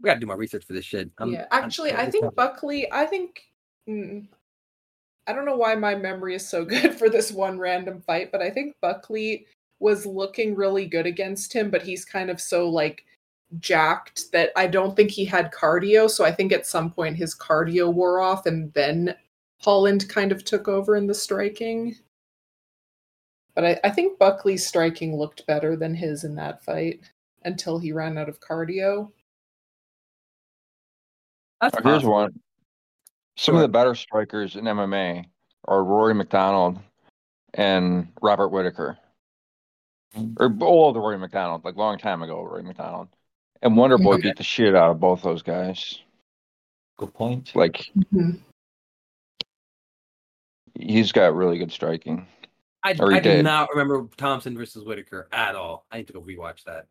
We 0.00 0.08
gotta 0.08 0.20
do 0.20 0.26
more 0.26 0.36
research 0.36 0.64
for 0.64 0.72
this 0.72 0.84
shit. 0.84 1.10
I'm- 1.18 1.32
yeah, 1.32 1.46
I'm- 1.50 1.64
actually, 1.64 1.92
I 1.94 2.10
think 2.10 2.34
Buckley. 2.36 2.90
I 2.92 3.06
think. 3.06 3.40
mm, 3.88 4.26
I 5.26 5.32
don't 5.32 5.46
know 5.46 5.56
why 5.56 5.74
my 5.74 5.94
memory 5.94 6.34
is 6.34 6.46
so 6.46 6.64
good 6.74 6.94
for 6.94 7.08
this 7.08 7.32
one 7.32 7.58
random 7.58 8.02
fight, 8.06 8.30
but 8.30 8.42
I 8.42 8.50
think 8.50 8.76
Buckley 8.80 9.46
was 9.80 10.06
looking 10.06 10.54
really 10.54 10.86
good 10.86 11.06
against 11.06 11.52
him, 11.52 11.70
but 11.70 11.82
he's 11.82 12.04
kind 12.04 12.30
of 12.30 12.40
so 12.40 12.68
like 12.68 13.04
jacked 13.60 14.32
that 14.32 14.50
I 14.56 14.66
don't 14.66 14.96
think 14.96 15.10
he 15.10 15.24
had 15.24 15.52
cardio. 15.52 16.10
So 16.10 16.24
I 16.24 16.32
think 16.32 16.52
at 16.52 16.66
some 16.66 16.90
point 16.90 17.16
his 17.16 17.34
cardio 17.34 17.92
wore 17.92 18.20
off, 18.20 18.46
and 18.46 18.72
then 18.74 19.14
Holland 19.58 20.08
kind 20.08 20.32
of 20.32 20.44
took 20.44 20.68
over 20.68 20.96
in 20.96 21.06
the 21.06 21.14
striking. 21.14 21.96
But 23.54 23.64
I, 23.64 23.80
I 23.84 23.90
think 23.90 24.18
Buckley's 24.18 24.66
striking 24.66 25.16
looked 25.16 25.46
better 25.46 25.76
than 25.76 25.94
his 25.94 26.24
in 26.24 26.34
that 26.36 26.64
fight 26.64 27.00
until 27.44 27.78
he 27.78 27.92
ran 27.92 28.18
out 28.18 28.28
of 28.28 28.40
cardio. 28.40 29.10
That's 31.60 31.74
here's 31.74 31.84
possible. 31.84 32.12
one. 32.12 32.40
Some 33.36 33.54
of 33.54 33.62
the 33.62 33.68
better 33.68 33.94
strikers 33.94 34.56
in 34.56 34.64
MMA 34.64 35.24
are 35.66 35.82
Rory 35.82 36.14
MacDonald 36.14 36.78
and 37.54 38.08
Robert 38.22 38.48
Whitaker. 38.48 38.98
Or 40.36 40.54
old 40.60 40.96
Rory 40.96 41.18
MacDonald, 41.18 41.64
like 41.64 41.76
long 41.76 41.98
time 41.98 42.22
ago, 42.22 42.42
Rory 42.42 42.62
MacDonald. 42.62 43.08
And 43.64 43.76
Wonder 43.78 43.96
Boy 43.98 44.14
Okay. 44.14 44.28
beat 44.28 44.36
the 44.36 44.42
shit 44.44 44.76
out 44.76 44.90
of 44.90 45.00
both 45.00 45.22
those 45.22 45.42
guys. 45.42 46.00
Good 46.98 47.14
point. 47.14 47.56
Like 47.56 47.90
Mhm. 47.96 48.40
he's 50.78 51.10
got 51.12 51.34
really 51.34 51.56
good 51.58 51.72
striking. 51.72 52.26
I, 52.82 52.90
I 52.90 52.94
do 52.94 53.20
did. 53.20 53.44
not 53.44 53.70
remember 53.70 54.06
Thompson 54.18 54.54
versus 54.56 54.84
Whitaker 54.84 55.26
at 55.32 55.54
all. 55.56 55.86
I 55.90 55.96
need 55.96 56.06
to 56.08 56.12
go 56.12 56.20
rewatch 56.20 56.64
that. 56.64 56.86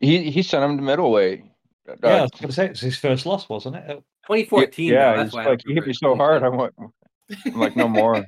He 0.00 0.28
he 0.32 0.42
sent 0.42 0.64
him 0.64 0.76
to 0.76 0.82
middleweight. 0.82 1.44
Uh, 1.88 1.94
Yeah, 2.02 2.16
I 2.16 2.22
was 2.22 2.30
going 2.32 2.48
to 2.48 2.52
say 2.52 2.66
it's 2.66 2.80
his 2.80 2.98
first 2.98 3.24
loss, 3.24 3.48
wasn't 3.48 3.76
it? 3.76 4.02
2014. 4.26 4.92
yeah, 4.92 5.12
though, 5.12 5.16
that's 5.18 5.28
he's 5.28 5.34
why 5.34 5.44
I 5.44 5.48
like 5.50 5.60
he 5.64 5.72
hit 5.74 5.86
me 5.86 5.92
so 5.92 6.16
hard. 6.16 6.42
I 6.42 6.48
went. 6.48 6.74
I'm 6.78 6.92
like 7.60 7.76
no 7.76 7.86
more. 7.88 8.24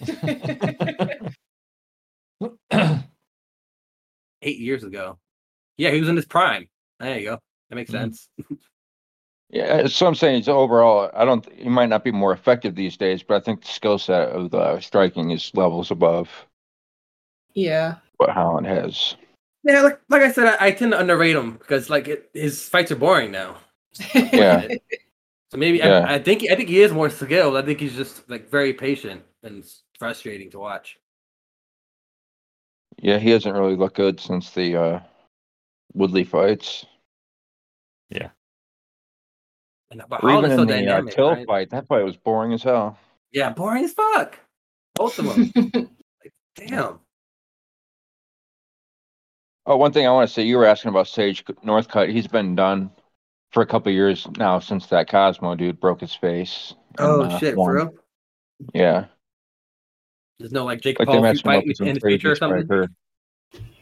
eight 4.42 4.58
years 4.58 4.82
ago. 4.82 5.20
Yeah, 5.76 5.92
he 5.92 6.00
was 6.00 6.08
in 6.08 6.16
his 6.16 6.26
prime. 6.26 6.68
There 7.00 7.18
you 7.18 7.24
go. 7.30 7.38
That 7.70 7.76
makes 7.76 7.90
Mhm. 7.90 7.94
sense. 7.94 8.28
Yeah, 9.50 9.86
so 9.86 10.06
I'm 10.06 10.14
saying 10.16 10.40
is 10.40 10.48
overall, 10.48 11.10
I 11.14 11.24
don't. 11.24 11.46
He 11.52 11.68
might 11.68 11.88
not 11.88 12.02
be 12.02 12.10
more 12.10 12.32
effective 12.32 12.74
these 12.74 12.96
days, 12.96 13.22
but 13.22 13.36
I 13.36 13.40
think 13.40 13.62
the 13.62 13.68
skill 13.68 13.98
set 13.98 14.30
of 14.30 14.50
the 14.50 14.80
striking 14.80 15.30
is 15.30 15.52
levels 15.54 15.90
above 15.92 16.28
Yeah. 17.54 17.96
what 18.16 18.30
Holland 18.30 18.66
has. 18.66 19.14
Yeah, 19.62 19.82
like 19.82 20.00
like 20.08 20.22
I 20.22 20.32
said, 20.32 20.46
I, 20.60 20.66
I 20.66 20.70
tend 20.72 20.92
to 20.92 20.98
underrate 21.00 21.36
him 21.36 21.52
because 21.58 21.88
like 21.90 22.08
it, 22.08 22.30
his 22.34 22.68
fights 22.68 22.90
are 22.90 22.96
boring 22.96 23.30
now. 23.30 23.58
Yeah. 24.14 24.66
So 25.52 25.58
maybe 25.58 25.78
Yeah. 25.78 26.04
I, 26.08 26.14
I 26.14 26.18
think 26.18 26.42
I 26.50 26.56
think 26.56 26.68
he 26.68 26.80
is 26.82 26.92
more 26.92 27.08
skilled. 27.08 27.56
I 27.56 27.62
think 27.62 27.78
he's 27.78 27.94
just 27.94 28.28
like 28.28 28.50
very 28.50 28.72
patient 28.72 29.22
and 29.44 29.64
frustrating 29.98 30.50
to 30.50 30.58
watch. 30.58 30.98
Yeah, 32.98 33.18
he 33.18 33.30
hasn't 33.30 33.54
really 33.54 33.76
looked 33.76 33.96
good 33.96 34.18
since 34.18 34.50
the 34.50 34.76
uh, 34.76 35.00
Woodley 35.94 36.24
fights. 36.24 36.86
And, 39.90 40.02
but 40.08 40.22
Or 40.24 40.30
even 40.32 40.50
so 40.50 40.62
in 40.62 40.68
the 40.68 40.94
uh. 40.94 41.02
Till 41.02 41.30
right? 41.30 41.46
fight, 41.46 41.70
that 41.70 41.86
fight 41.86 42.04
was 42.04 42.16
boring 42.16 42.52
as 42.52 42.62
hell. 42.62 42.98
Yeah, 43.32 43.50
boring 43.50 43.84
as 43.84 43.92
fuck. 43.92 44.38
Both 44.94 45.18
of 45.18 45.26
them. 45.26 45.90
Damn. 46.56 47.00
Oh, 49.66 49.76
one 49.76 49.92
thing 49.92 50.06
I 50.06 50.10
want 50.10 50.28
to 50.28 50.32
say, 50.32 50.42
you 50.42 50.56
were 50.56 50.64
asking 50.64 50.90
about 50.90 51.08
Sage 51.08 51.44
Northcutt. 51.44 52.10
He's 52.10 52.26
been 52.28 52.54
done 52.54 52.90
for 53.52 53.62
a 53.62 53.66
couple 53.66 53.92
years 53.92 54.26
now 54.36 54.58
since 54.58 54.86
that 54.86 55.08
Cosmo 55.08 55.54
dude 55.54 55.80
broke 55.80 56.00
his 56.00 56.14
face. 56.14 56.74
Oh 56.98 57.22
and, 57.22 57.32
uh, 57.32 57.38
shit, 57.38 57.56
won. 57.56 57.66
for 57.66 57.74
real? 57.74 57.94
Yeah, 58.72 59.06
There's 60.38 60.52
no 60.52 60.64
like 60.64 60.80
Jake 60.80 60.98
like 60.98 61.08
Paul 61.08 61.22
fight 61.34 61.66
in 61.66 61.74
some 61.74 61.86
his 61.88 61.98
future 61.98 62.32
or 62.32 62.36
something. 62.36 62.64
striker. 62.64 62.88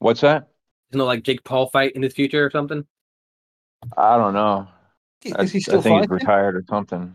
What's 0.00 0.22
that? 0.22 0.48
There's 0.90 0.98
no 0.98 1.04
like 1.06 1.22
Jake 1.22 1.44
Paul 1.44 1.68
fight 1.70 1.92
in 1.92 2.02
his 2.02 2.14
future 2.14 2.44
or 2.44 2.50
something. 2.50 2.86
I 3.96 4.16
don't 4.16 4.34
know. 4.34 4.68
I, 5.36 5.42
Is 5.42 5.52
he 5.52 5.58
I 5.58 5.60
still 5.60 5.82
think 5.82 6.00
he's 6.02 6.10
retired 6.10 6.56
or 6.56 6.64
something. 6.68 7.14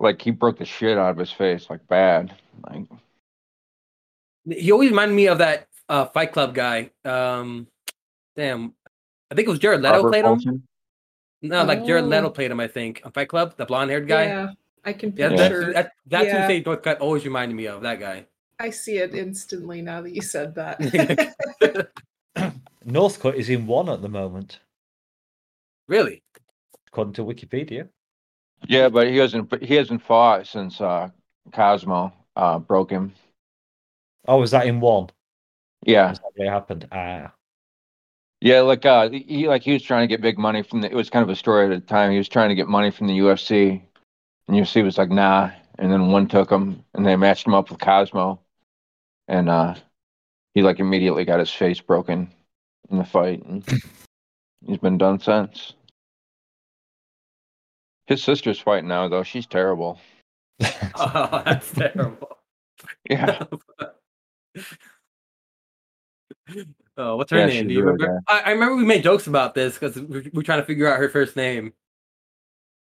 Like 0.00 0.20
he 0.20 0.30
broke 0.30 0.58
the 0.58 0.64
shit 0.64 0.98
out 0.98 1.10
of 1.10 1.16
his 1.16 1.30
face, 1.32 1.68
like 1.70 1.86
bad. 1.88 2.34
Like 2.68 2.84
He 4.48 4.70
always 4.72 4.90
reminded 4.90 5.14
me 5.14 5.26
of 5.28 5.38
that 5.38 5.68
uh, 5.88 6.06
Fight 6.06 6.32
Club 6.32 6.54
guy. 6.54 6.90
Um, 7.04 7.66
damn, 8.36 8.74
I 9.30 9.34
think 9.34 9.46
it 9.48 9.50
was 9.50 9.58
Jared 9.60 9.80
Leto 9.82 9.96
Robert 9.96 10.08
played 10.10 10.24
him. 10.24 10.24
Paulson. 10.34 10.62
No, 11.42 11.64
like 11.64 11.84
Jared 11.86 12.04
Oh. 12.04 12.08
Leto 12.08 12.30
played 12.30 12.50
him. 12.50 12.60
I 12.60 12.66
think 12.68 13.02
on 13.04 13.12
Fight 13.12 13.28
Club, 13.28 13.54
the 13.56 13.64
blonde 13.66 13.90
haired 13.90 14.08
guy. 14.08 14.24
Yeah. 14.26 14.50
I 14.84 14.92
can 14.92 15.12
Yeah, 15.16 15.30
Yeah. 15.30 15.36
that's 15.36 15.54
picture. 15.54 15.72
that, 15.72 15.92
that's 16.06 16.26
Yeah. 16.26 16.42
who 16.42 16.48
Sage 16.48 16.64
Northcutt 16.64 17.00
always 17.00 17.24
reminded 17.24 17.54
me 17.54 17.66
of. 17.66 17.82
That 17.82 17.98
guy. 18.00 18.26
I 18.58 18.70
see 18.70 18.98
it 18.98 19.14
instantly 19.14 19.82
now 19.82 20.00
that 20.02 20.10
you 20.14 20.22
said 20.22 20.54
that. 20.56 20.80
Northcutt 22.86 23.34
is 23.34 23.48
in 23.50 23.66
one 23.66 23.88
at 23.88 24.02
the 24.02 24.08
moment, 24.08 24.60
really? 25.88 26.22
according 26.88 27.14
to 27.14 27.24
Wikipedia. 27.24 27.88
Yeah, 28.68 28.88
but 28.88 29.08
he 29.08 29.18
hasn't. 29.18 29.62
He 29.62 29.74
hasn't 29.74 30.02
fought 30.02 30.46
since 30.46 30.80
uh, 30.80 31.10
Cosmo 31.52 32.12
uh, 32.36 32.58
broke 32.58 32.90
him. 32.90 33.12
Oh, 34.26 34.38
was 34.40 34.50
that 34.52 34.66
in 34.66 34.80
one? 34.80 35.10
Yeah, 35.84 36.08
Has 36.08 36.18
that 36.20 36.32
really 36.36 36.50
happened? 36.50 36.88
Ah, 36.90 37.32
yeah. 38.40 38.60
Like 38.60 38.84
uh, 38.86 39.10
he 39.10 39.48
like 39.48 39.62
he 39.62 39.72
was 39.72 39.82
trying 39.82 40.08
to 40.08 40.12
get 40.12 40.20
big 40.22 40.38
money 40.38 40.62
from 40.62 40.80
the. 40.80 40.90
It 40.90 40.94
was 40.94 41.10
kind 41.10 41.22
of 41.22 41.28
a 41.28 41.36
story 41.36 41.66
at 41.66 41.70
the 41.70 41.86
time. 41.86 42.12
He 42.12 42.18
was 42.18 42.28
trying 42.28 42.48
to 42.48 42.54
get 42.54 42.68
money 42.68 42.90
from 42.90 43.06
the 43.08 43.18
UFC, 43.18 43.82
and 44.48 44.56
UFC 44.56 44.82
was 44.82 44.98
like, 44.98 45.10
nah. 45.10 45.50
And 45.78 45.92
then 45.92 46.08
one 46.10 46.26
took 46.28 46.50
him, 46.50 46.84
and 46.94 47.04
they 47.04 47.16
matched 47.16 47.46
him 47.46 47.54
up 47.54 47.70
with 47.70 47.80
Cosmo, 47.80 48.40
and 49.28 49.50
uh, 49.50 49.74
he 50.56 50.62
like 50.62 50.80
immediately 50.80 51.26
got 51.26 51.38
his 51.38 51.52
face 51.52 51.82
broken 51.82 52.32
in 52.90 52.96
the 52.96 53.04
fight, 53.04 53.44
and 53.44 53.62
he's 54.66 54.78
been 54.78 54.96
done 54.96 55.20
since. 55.20 55.74
His 58.06 58.22
sister's 58.22 58.58
fighting 58.58 58.88
now, 58.88 59.06
though. 59.06 59.22
She's 59.22 59.46
terrible. 59.46 60.00
Oh, 60.98 61.42
that's 61.44 61.70
terrible. 61.70 62.30
Yeah. 63.10 63.42
oh, 66.96 67.16
what's 67.16 67.30
her 67.30 67.38
Yeah, 67.38 67.46
name? 67.46 67.68
Do 67.68 67.74
you 67.74 67.82
really 67.82 67.92
remember? 67.92 68.22
I, 68.28 68.40
I 68.40 68.50
remember 68.52 68.76
we 68.76 68.84
made 68.84 69.02
jokes 69.02 69.26
about 69.26 69.54
this 69.54 69.74
because 69.74 69.96
we 69.96 70.30
we're 70.32 70.42
trying 70.42 70.60
to 70.60 70.66
figure 70.66 70.86
out 70.86 70.98
her 70.98 71.08
first 71.08 71.36
name. 71.36 71.72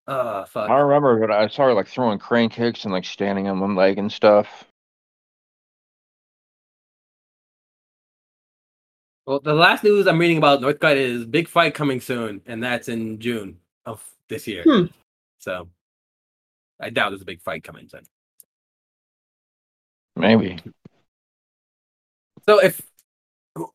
Oh 0.07 0.45
fuck. 0.45 0.70
I 0.70 0.80
remember, 0.80 1.20
but 1.20 1.32
I 1.32 1.47
saw 1.47 1.65
her 1.65 1.74
like 1.74 1.88
throwing 1.88 2.17
crane 2.20 2.49
kicks 2.49 2.84
and 2.84 2.93
like 2.93 3.05
standing 3.05 3.47
on 3.47 3.59
one 3.59 3.76
leg 3.76 3.97
and 3.97 4.11
stuff. 4.11 4.65
Well, 9.30 9.40
the 9.40 9.54
last 9.54 9.84
news 9.84 10.08
I'm 10.08 10.18
reading 10.18 10.40
about 10.40 10.60
Northcutt 10.60 10.96
is 10.96 11.24
big 11.24 11.48
fight 11.48 11.76
coming 11.76 12.02
soon, 12.02 12.42
and 12.48 12.64
that's 12.64 12.90
in 12.90 13.20
June 13.20 13.58
of 13.86 14.04
this 14.28 14.48
year. 14.48 14.64
Hmm. 14.64 14.86
So 15.38 15.70
I 16.80 16.90
doubt 16.90 17.12
there's 17.12 17.22
a 17.22 17.26
big 17.26 17.40
fight 17.40 17.64
coming 17.64 17.88
soon. 17.88 18.02
Maybe. 20.16 20.58
So 22.48 22.58
if 22.58 22.82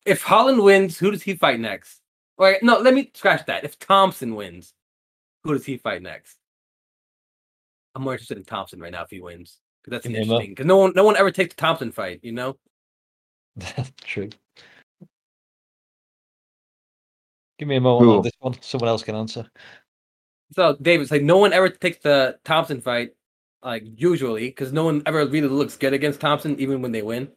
if 0.05 0.23
Holland 0.23 0.61
wins, 0.61 0.97
who 0.97 1.09
does 1.09 1.23
he 1.23 1.35
fight 1.35 1.61
next? 1.61 2.01
Or 2.37 2.57
no, 2.61 2.79
let 2.79 2.93
me 2.93 3.09
scratch 3.13 3.45
that. 3.45 3.63
If 3.63 3.79
Thompson 3.79 4.35
wins, 4.35 4.73
who 5.45 5.53
does 5.53 5.65
he 5.65 5.77
fight 5.77 6.01
next? 6.01 6.35
I'm 7.95 8.01
more 8.01 8.11
interested 8.11 8.37
in 8.37 8.43
Thompson 8.43 8.81
right 8.81 8.91
now 8.91 9.03
if 9.03 9.09
he 9.09 9.21
wins 9.21 9.61
because 9.81 9.91
that's 9.91 10.03
Give 10.05 10.17
me 10.17 10.17
a 10.17 10.25
mo- 10.25 10.33
interesting. 10.33 10.51
Because 10.51 10.65
no 10.65 10.75
one 10.75 10.91
no 10.97 11.05
one 11.05 11.15
ever 11.15 11.31
takes 11.31 11.55
the 11.55 11.61
Thompson 11.61 11.93
fight, 11.93 12.19
you 12.23 12.33
know. 12.33 12.57
That's 13.55 13.93
true. 14.01 14.27
Give 17.57 17.67
me 17.67 17.77
a 17.77 17.81
moment 17.81 18.09
Who? 18.09 18.17
on 18.17 18.23
this 18.23 18.33
one. 18.39 18.55
Someone 18.61 18.89
else 18.89 19.03
can 19.03 19.15
answer. 19.15 19.45
So 20.53 20.77
David, 20.81 21.09
like 21.09 21.23
no 21.23 21.37
one 21.37 21.53
ever 21.53 21.69
takes 21.69 21.97
the 21.99 22.37
Thompson 22.43 22.81
fight, 22.81 23.11
like 23.63 23.83
usually, 23.95 24.47
because 24.47 24.71
no 24.73 24.83
one 24.83 25.01
ever 25.05 25.25
really 25.25 25.47
looks 25.47 25.75
good 25.77 25.93
against 25.93 26.19
Thompson, 26.19 26.59
even 26.59 26.81
when 26.81 26.91
they 26.91 27.01
win. 27.01 27.29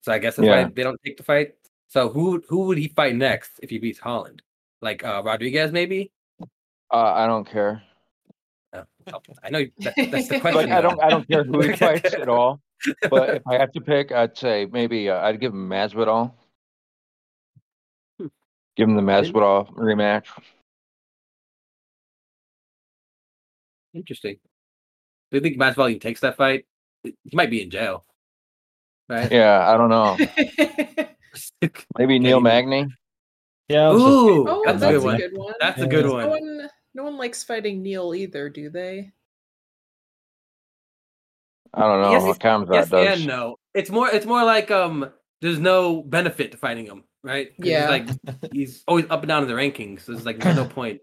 So 0.00 0.12
I 0.12 0.18
guess 0.18 0.36
that's 0.36 0.46
Yeah. 0.46 0.64
why 0.64 0.70
they 0.72 0.82
don't 0.82 1.00
take 1.04 1.16
the 1.16 1.22
fight. 1.22 1.54
So 1.88 2.08
who 2.08 2.42
who 2.48 2.66
would 2.66 2.78
he 2.78 2.88
fight 2.88 3.16
next 3.16 3.60
if 3.62 3.70
he 3.70 3.78
beats 3.78 3.98
Holland? 3.98 4.42
Like 4.80 5.04
uh, 5.04 5.22
Rodriguez, 5.24 5.72
maybe? 5.72 6.10
Uh, 6.40 7.12
I 7.14 7.26
don't 7.26 7.48
care. 7.48 7.82
Oh, 8.72 9.20
I 9.42 9.50
know 9.50 9.64
that, 9.80 9.94
that's 10.10 10.28
the 10.28 10.40
question. 10.40 10.70
Like 10.70 10.78
I 10.78 10.80
don't. 10.80 11.02
I 11.02 11.10
don't 11.10 11.28
care 11.28 11.44
who 11.44 11.60
he 11.60 11.72
fights 11.76 12.14
at 12.14 12.28
all. 12.28 12.60
But 13.10 13.36
if 13.36 13.42
I 13.46 13.58
have 13.58 13.72
to 13.72 13.80
pick, 13.80 14.12
I'd 14.12 14.36
say 14.36 14.66
maybe 14.70 15.10
uh, 15.10 15.20
I'd 15.20 15.40
give 15.40 15.52
him 15.52 15.68
Masvidal. 15.68 16.32
Give 18.76 18.88
him 18.88 18.96
the 18.96 19.02
Masvidal 19.02 19.72
rematch. 19.74 20.26
Interesting. 23.94 24.36
Do 25.30 25.36
you 25.38 25.40
think 25.40 25.56
Masvidal 25.58 25.90
even 25.90 26.00
takes 26.00 26.20
that 26.20 26.36
fight? 26.36 26.66
He 27.02 27.14
might 27.32 27.50
be 27.50 27.62
in 27.62 27.70
jail, 27.70 28.04
right? 29.08 29.30
Yeah, 29.30 29.68
I 29.68 29.76
don't 29.76 29.90
know. 29.90 30.16
Maybe 31.98 32.18
Neil 32.18 32.40
Magny. 32.40 32.86
Yeah. 33.68 33.88
I 33.90 33.92
just- 33.92 34.04
Ooh, 34.04 34.48
oh, 34.48 34.62
that's, 34.66 34.80
that's, 34.80 34.82
a 34.82 34.88
a 34.88 34.92
good 34.92 35.04
one. 35.04 35.16
good 35.18 35.36
one. 35.38 35.54
That's 35.60 35.78
a 35.78 35.82
Yeah. 35.82 35.86
good 35.88 36.04
no 36.06 36.12
one. 36.14 36.30
one, 36.30 36.70
no 36.94 37.04
one 37.04 37.16
likes 37.16 37.44
fighting 37.44 37.82
Neil 37.82 38.14
either, 38.14 38.48
do 38.48 38.70
they? 38.70 39.12
I 41.72 41.80
don't 41.80 42.02
know 42.02 42.12
Yes, 42.12 42.22
what 42.22 42.38
Khamzat 42.38 42.72
Yes 42.74 42.88
does. 42.88 43.18
and 43.18 43.26
no. 43.26 43.56
It's 43.74 43.90
more. 43.90 44.08
It's 44.08 44.26
more 44.26 44.44
like 44.44 44.70
um. 44.70 45.10
There's 45.40 45.58
no 45.58 46.02
benefit 46.02 46.52
to 46.52 46.56
fighting 46.56 46.86
him, 46.86 47.02
right? 47.24 47.48
'Cause 47.48 47.64
he's 47.64 47.66
Yeah. 47.72 47.88
like 47.88 48.08
he's 48.52 48.84
always 48.86 49.06
up 49.10 49.22
and 49.22 49.28
down 49.28 49.42
in 49.42 49.48
the 49.48 49.54
rankings. 49.54 50.02
So 50.02 50.12
there's 50.12 50.24
like 50.26 50.38
there's 50.38 50.54
no 50.56 50.66
point. 50.80 51.00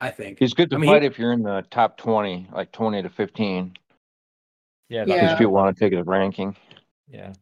I 0.00 0.10
think. 0.10 0.38
He's 0.40 0.52
good 0.52 0.68
to 0.70 0.76
I 0.76 0.78
mean, 0.78 0.88
he- 0.90 0.94
fight 0.94 1.04
if 1.04 1.18
you're 1.18 1.32
in 1.32 1.42
the 1.42 1.64
top 1.70 1.96
twenty, 1.96 2.46
like 2.52 2.72
twenty 2.72 3.00
to 3.02 3.08
fifteen, 3.08 3.74
yeah. 4.90 5.04
because 5.04 5.22
Yeah. 5.22 5.38
people 5.38 5.54
want 5.54 5.74
to 5.74 5.80
take 5.82 5.96
his 5.96 6.04
ranking. 6.06 6.54
Yeah. 7.08 7.32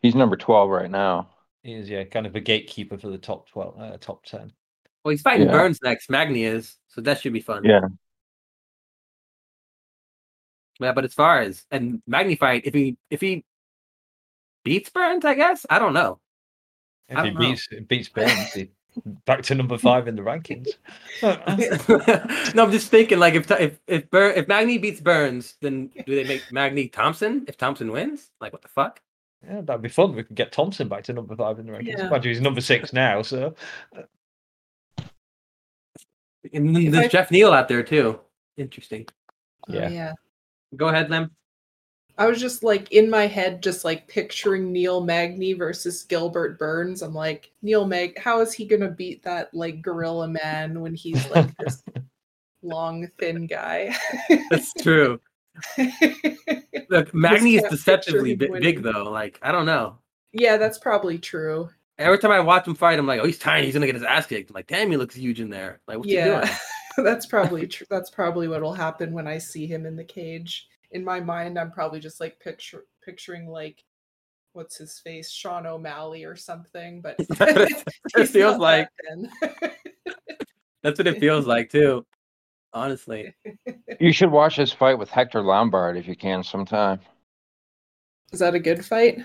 He's 0.00 0.14
number 0.14 0.36
twelve 0.36 0.70
right 0.70 0.90
now. 0.90 1.28
He 1.62 1.74
is, 1.74 1.90
yeah, 1.90 2.04
kind 2.04 2.26
of 2.26 2.34
a 2.34 2.40
gatekeeper 2.40 2.98
for 2.98 3.08
the 3.08 3.18
top 3.18 3.48
12, 3.50 3.78
uh, 3.80 3.96
top 4.00 4.24
10. 4.24 4.52
Well, 5.04 5.10
he's 5.12 5.22
fighting 5.22 5.46
Yeah. 5.46 5.52
Burns 5.52 5.78
next. 5.80 6.10
Magny 6.10 6.42
is, 6.44 6.76
so 6.88 7.00
that 7.02 7.20
should 7.20 7.32
be 7.32 7.40
fun. 7.40 7.62
Yeah. 7.64 7.82
Yeah, 10.80 10.92
but 10.92 11.04
as 11.04 11.14
far 11.14 11.40
as 11.40 11.64
and 11.70 12.02
Magny 12.06 12.34
fight, 12.36 12.62
if 12.64 12.74
he 12.74 12.96
if 13.10 13.20
he 13.20 13.44
beats 14.64 14.90
Burns, 14.90 15.24
I 15.24 15.34
guess 15.34 15.64
I 15.70 15.78
don't 15.78 15.92
know. 15.92 16.18
If 17.08 17.18
I 17.18 17.28
he 17.28 17.30
beats, 17.36 17.68
beats 17.88 18.08
Burns, 18.08 18.56
back 19.26 19.42
to 19.42 19.54
number 19.54 19.76
five 19.78 20.08
in 20.08 20.16
the 20.16 20.22
rankings. 20.22 20.68
no, 22.54 22.62
I'm 22.64 22.72
just 22.72 22.88
thinking 22.90 23.18
like 23.18 23.34
if 23.34 23.50
if 23.50 23.78
if 23.86 24.10
Bur- 24.10 24.30
if 24.32 24.48
Magny 24.48 24.78
beats 24.78 25.00
Burns, 25.00 25.54
then 25.60 25.88
do 26.06 26.14
they 26.14 26.24
make 26.24 26.42
Magny 26.52 26.88
Thompson 26.88 27.44
if 27.48 27.56
Thompson 27.56 27.90
wins? 27.92 28.30
Like 28.40 28.52
what 28.52 28.62
the 28.62 28.68
fuck? 28.68 29.00
Yeah, 29.46 29.60
that'd 29.62 29.82
be 29.82 29.88
fun. 29.88 30.14
We 30.14 30.22
could 30.22 30.36
get 30.36 30.52
Thompson 30.52 30.88
back 30.88 31.02
to 31.04 31.12
number 31.12 31.34
five 31.36 31.58
in 31.58 31.66
the 31.66 31.72
rankings. 31.72 31.98
Yeah. 31.98 32.08
Mind 32.08 32.24
you, 32.24 32.30
he's 32.30 32.40
number 32.40 32.60
six 32.60 32.92
now, 32.92 33.22
so 33.22 33.54
And 36.52 36.74
then 36.74 36.90
there's 36.90 37.06
I- 37.06 37.08
Geoff 37.08 37.30
Neal 37.30 37.52
out 37.52 37.68
there 37.68 37.82
too. 37.82 38.20
Interesting. 38.56 39.06
Oh, 39.68 39.72
Yeah. 39.74 39.88
yeah. 39.88 40.12
Go 40.76 40.88
ahead, 40.88 41.10
Lem. 41.10 41.30
I 42.18 42.26
was 42.26 42.40
just 42.40 42.62
like 42.62 42.92
in 42.92 43.08
my 43.08 43.26
head, 43.26 43.62
just 43.62 43.84
like 43.84 44.06
picturing 44.06 44.72
Neil 44.72 45.00
Magny 45.00 45.54
versus 45.54 46.02
Gilbert 46.04 46.58
Burns. 46.58 47.02
I'm 47.02 47.14
like, 47.14 47.52
Neil 47.62 47.86
Mag, 47.86 48.18
how 48.18 48.40
is 48.40 48.52
he 48.52 48.66
gonna 48.66 48.90
beat 48.90 49.22
that 49.22 49.52
like 49.54 49.82
gorilla 49.82 50.28
man 50.28 50.80
when 50.80 50.94
he's 50.94 51.28
like 51.30 51.56
this 51.56 51.82
long, 52.62 53.08
thin 53.18 53.46
guy? 53.46 53.94
That's 54.50 54.72
true. 54.74 55.20
Look, 56.88 57.14
Magny 57.14 57.56
is 57.56 57.64
deceptively 57.70 58.36
picture 58.36 58.60
big 58.60 58.82
though. 58.82 59.10
Like 59.10 59.38
I 59.42 59.52
don't 59.52 59.66
know. 59.66 59.98
yeah, 60.32 60.56
that's 60.56 60.78
probably 60.78 61.18
true. 61.18 61.68
Every 61.98 62.18
time 62.18 62.30
I 62.30 62.40
watch 62.40 62.66
him 62.66 62.74
fight, 62.74 62.98
I'm 62.98 63.06
like, 63.06 63.20
oh, 63.20 63.26
he's 63.26 63.38
tiny. 63.38 63.66
He's 63.66 63.74
gonna 63.74 63.86
get 63.86 63.94
his 63.94 64.04
ass 64.04 64.26
kicked. 64.26 64.50
I'm 64.50 64.54
like, 64.54 64.66
damn, 64.66 64.90
he 64.90 64.96
looks 64.96 65.14
huge 65.14 65.40
in 65.40 65.50
there. 65.50 65.80
Like, 65.86 65.98
what's 65.98 66.10
he 66.10 66.16
yeah, 66.16 66.40
doing? 66.40 66.56
that's 66.98 67.26
probably 67.26 67.66
true. 67.66 67.86
That's 67.88 68.10
probably 68.10 68.48
what 68.48 68.62
will 68.62 68.74
happen 68.74 69.12
when 69.12 69.26
I 69.26 69.38
see 69.38 69.66
him 69.66 69.86
in 69.86 69.96
the 69.96 70.04
cage. 70.04 70.68
In 70.92 71.04
my 71.04 71.20
mind, 71.20 71.58
I'm 71.58 71.70
probably 71.72 72.00
just 72.00 72.20
like 72.20 72.38
picture 72.40 72.84
picturing 73.04 73.48
like 73.48 73.82
what's 74.52 74.76
his 74.76 74.98
face, 74.98 75.30
Sean 75.30 75.66
O'Malley 75.66 76.24
or 76.24 76.36
something. 76.36 77.00
But 77.00 77.16
it- 77.40 77.84
it 78.14 78.26
feels 78.28 78.58
like. 78.58 78.88
that. 79.40 79.72
That's 80.82 80.98
what 80.98 81.06
it 81.06 81.18
feels 81.20 81.46
like 81.46 81.70
too. 81.70 82.04
Honestly, 82.74 83.34
You 84.00 84.12
should 84.12 84.30
watch 84.30 84.56
this 84.56 84.72
fight 84.72 84.98
with 84.98 85.10
Hector 85.10 85.42
Lombard 85.42 85.96
if 85.96 86.08
you 86.08 86.16
can 86.16 86.42
sometime. 86.42 87.00
Is 88.32 88.40
that 88.40 88.54
a 88.54 88.58
good 88.58 88.84
fight? 88.84 89.20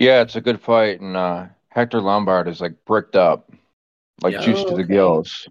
Yeah, 0.00 0.22
it's 0.22 0.36
a 0.36 0.40
good 0.40 0.60
fight, 0.60 1.00
and 1.00 1.16
uh, 1.16 1.46
Hector 1.68 2.00
Lombard 2.00 2.48
is 2.48 2.60
like 2.60 2.72
bricked 2.86 3.14
up, 3.14 3.52
like 4.22 4.32
Yeah. 4.34 4.40
juice 4.40 4.64
to 4.64 4.72
Oh, 4.72 4.76
the 4.76 4.82
okay. 4.84 4.94
gills. 4.94 5.46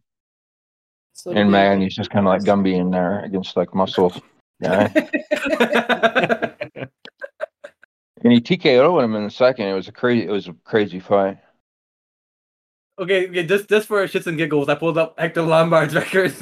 So 1.14 1.32
And 1.32 1.52
man, 1.52 1.80
he's 1.82 1.96
just 1.96 2.10
kind 2.10 2.26
of 2.28 2.30
like 2.32 2.40
comparison. 2.40 2.64
Gumby 2.74 2.80
in 2.80 2.92
there 2.92 3.20
against 3.24 3.56
like 3.56 3.74
muscle 3.76 4.14
guy. 4.62 4.92
and 8.24 8.34
he 8.34 8.42
TKO'd 8.42 9.04
him 9.04 9.16
in 9.16 9.24
the 9.24 9.30
second. 9.30 9.68
It 9.68 9.74
was 9.74 9.88
a 9.88 9.92
crazy. 9.92 10.26
It 10.28 10.32
was 10.32 10.48
a 10.48 10.54
crazy 10.64 11.00
fight. 11.00 11.38
okay, 13.00 13.28
okay, 13.30 13.46
just 13.46 13.70
just 13.70 13.88
for 13.88 14.04
shits 14.06 14.28
and 14.28 14.38
giggles, 14.38 14.70
I 14.70 14.76
pulled 14.76 14.98
up 14.98 15.20
Hector 15.20 15.44
Lombard's 15.44 15.96
records, 16.02 16.42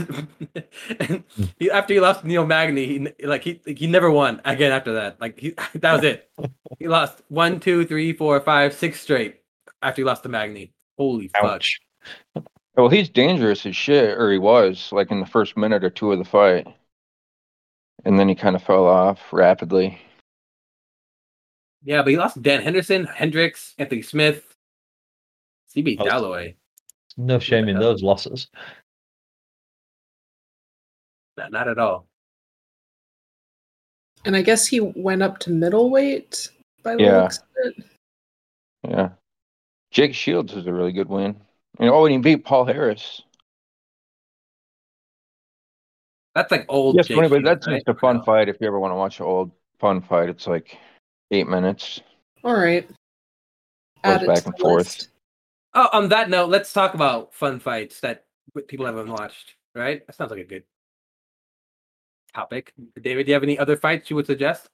and 0.99 1.23
he, 1.59 1.69
after 1.69 1.93
he 1.93 1.99
lost 1.99 2.23
Neil 2.23 2.45
Magny, 2.45 2.85
he 2.85 3.25
like 3.25 3.43
he 3.43 3.61
he 3.65 3.87
never 3.87 4.09
won 4.09 4.41
again 4.45 4.71
after 4.71 4.93
that. 4.93 5.19
Like 5.19 5.39
he 5.39 5.53
that 5.75 5.93
was 5.93 6.03
it. 6.03 6.29
he 6.79 6.87
lost 6.87 7.21
one, 7.29 7.59
two, 7.59 7.85
three, 7.85 8.13
four, 8.13 8.39
five, 8.39 8.73
six 8.73 9.01
straight 9.01 9.41
after 9.81 10.01
he 10.01 10.05
lost 10.05 10.23
to 10.23 10.29
Magny. 10.29 10.71
Holy 10.97 11.27
fuck! 11.27 11.61
Well, 12.77 12.89
he's 12.89 13.09
dangerous 13.09 13.65
as 13.65 13.75
shit, 13.75 14.17
or 14.17 14.31
he 14.31 14.37
was 14.37 14.91
like 14.91 15.11
in 15.11 15.19
the 15.19 15.25
first 15.25 15.55
minute 15.55 15.83
or 15.83 15.89
two 15.89 16.11
of 16.11 16.19
the 16.19 16.25
fight, 16.25 16.67
and 18.03 18.19
then 18.19 18.27
he 18.27 18.35
kind 18.35 18.55
of 18.55 18.63
fell 18.63 18.85
off 18.85 19.19
rapidly. 19.31 19.99
Yeah, 21.83 22.01
but 22.01 22.09
he 22.09 22.17
lost 22.17 22.41
Dan 22.41 22.61
Henderson, 22.61 23.05
Hendricks, 23.05 23.73
Anthony 23.77 24.01
Smith, 24.01 24.53
CB 25.75 25.97
Oh. 25.99 26.05
Dollaway. 26.05 26.55
No 27.17 27.39
shame 27.39 27.69
in 27.69 27.79
those 27.79 28.03
losses. 28.03 28.47
Not, 31.37 31.51
not 31.51 31.67
at 31.67 31.77
all. 31.77 32.07
And 34.25 34.35
I 34.35 34.41
guess 34.41 34.65
he 34.65 34.79
went 34.79 35.21
up 35.21 35.37
to 35.39 35.51
middleweight 35.51 36.49
by 36.83 36.95
the 36.95 37.03
Yeah. 37.03 37.21
looks 37.21 37.37
of 37.39 37.45
it. 37.65 37.85
Yeah, 38.89 39.09
Jake 39.91 40.13
Shields 40.13 40.53
is 40.53 40.67
a 40.67 40.73
really 40.73 40.91
good 40.91 41.07
win. 41.09 41.39
And, 41.79 41.89
oh, 41.89 42.05
and 42.05 42.13
he 42.13 42.17
beat 42.19 42.45
Paul 42.45 42.65
Harris. 42.65 43.21
That's 46.35 46.51
like 46.51 46.65
old. 46.67 46.97
Yes, 46.97 47.07
Jake 47.07 47.17
but 47.29 47.43
that's 47.43 47.65
right? 47.65 47.77
just 47.77 47.87
a 47.87 47.93
fun 47.95 48.21
fight. 48.23 48.49
If 48.49 48.57
you 48.59 48.67
ever 48.67 48.79
want 48.79 48.91
to 48.91 48.95
watch 48.95 49.19
an 49.21 49.25
old 49.25 49.51
fun 49.79 50.01
fight, 50.01 50.29
it's 50.29 50.45
like 50.45 50.77
eight 51.31 51.47
minutes. 51.47 52.01
All 52.43 52.53
right. 52.53 52.85
Goes 52.87 52.95
Add 54.03 54.23
it 54.23 54.27
back 54.27 54.39
to 54.39 54.45
and 54.47 54.53
the 54.57 54.61
forth. 54.61 54.77
list. 54.77 55.09
Oh, 55.73 55.89
on 55.93 56.09
that 56.09 56.29
note, 56.29 56.49
let's 56.49 56.71
talk 56.73 56.93
about 56.93 57.33
fun 57.33 57.59
fights 57.59 58.01
that 58.01 58.25
people 58.67 58.85
haven't 58.85 59.09
watched. 59.09 59.55
Right? 59.73 60.05
That 60.05 60.15
sounds 60.15 60.31
like 60.31 60.41
a 60.41 60.45
good 60.45 60.63
topic. 62.33 62.73
David, 63.01 63.25
do 63.25 63.29
you 63.29 63.33
have 63.33 63.43
any 63.43 63.57
other 63.57 63.77
fights 63.77 64.09
you 64.09 64.17
would 64.17 64.27
suggest? 64.27 64.67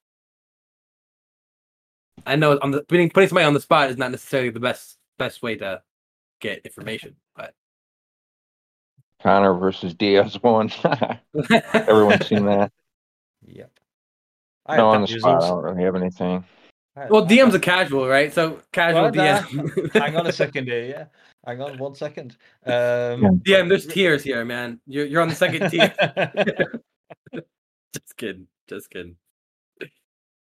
I 2.25 2.35
know 2.35 2.57
on 2.61 2.71
the 2.71 2.83
putting 2.83 3.09
putting 3.09 3.29
somebody 3.29 3.45
on 3.45 3.53
the 3.53 3.61
spot 3.61 3.89
is 3.91 3.97
not 3.97 4.11
necessarily 4.11 4.49
the 4.49 4.59
best 4.59 4.97
best 5.17 5.43
way 5.43 5.55
to 5.57 5.81
get 6.39 6.65
information, 6.65 7.15
but 7.35 7.53
Conor 9.21 9.53
versus 9.55 9.93
Diaz 9.93 10.41
one. 10.41 10.71
Everyone's 11.73 12.27
seen 12.27 12.45
that. 12.45 12.71
Yep. 13.45 13.71
I 14.67 14.77
No, 14.77 14.89
on 14.89 15.01
the 15.01 15.07
that 15.07 15.19
spot, 15.19 15.43
I 15.43 15.47
don't 15.47 15.63
really 15.63 15.83
have 15.83 15.95
anything. 15.95 16.43
Well, 17.09 17.23
I 17.23 17.27
DM's 17.27 17.53
had- 17.53 17.55
a 17.55 17.59
casual, 17.59 18.07
right? 18.07 18.33
So 18.33 18.59
casual 18.73 19.03
Well, 19.03 19.13
nah. 19.13 19.41
DM. 19.41 19.93
Hang 20.01 20.17
on 20.17 20.27
a 20.27 20.31
second 20.31 20.67
here, 20.67 20.83
yeah. 20.85 21.05
Hang 21.45 21.61
on 21.61 21.77
one 21.77 21.95
second. 21.95 22.37
Um, 22.65 23.41
DM, 23.45 23.69
there's 23.69 23.87
tears 23.87 24.23
here, 24.23 24.45
man. 24.45 24.79
You're 24.85 25.05
you're 25.05 25.21
on 25.21 25.29
the 25.29 25.35
second 25.35 25.69
tier. 25.71 25.91
Just 27.93 28.17
kidding. 28.17 28.47
Just 28.69 28.89
kidding. 28.89 29.15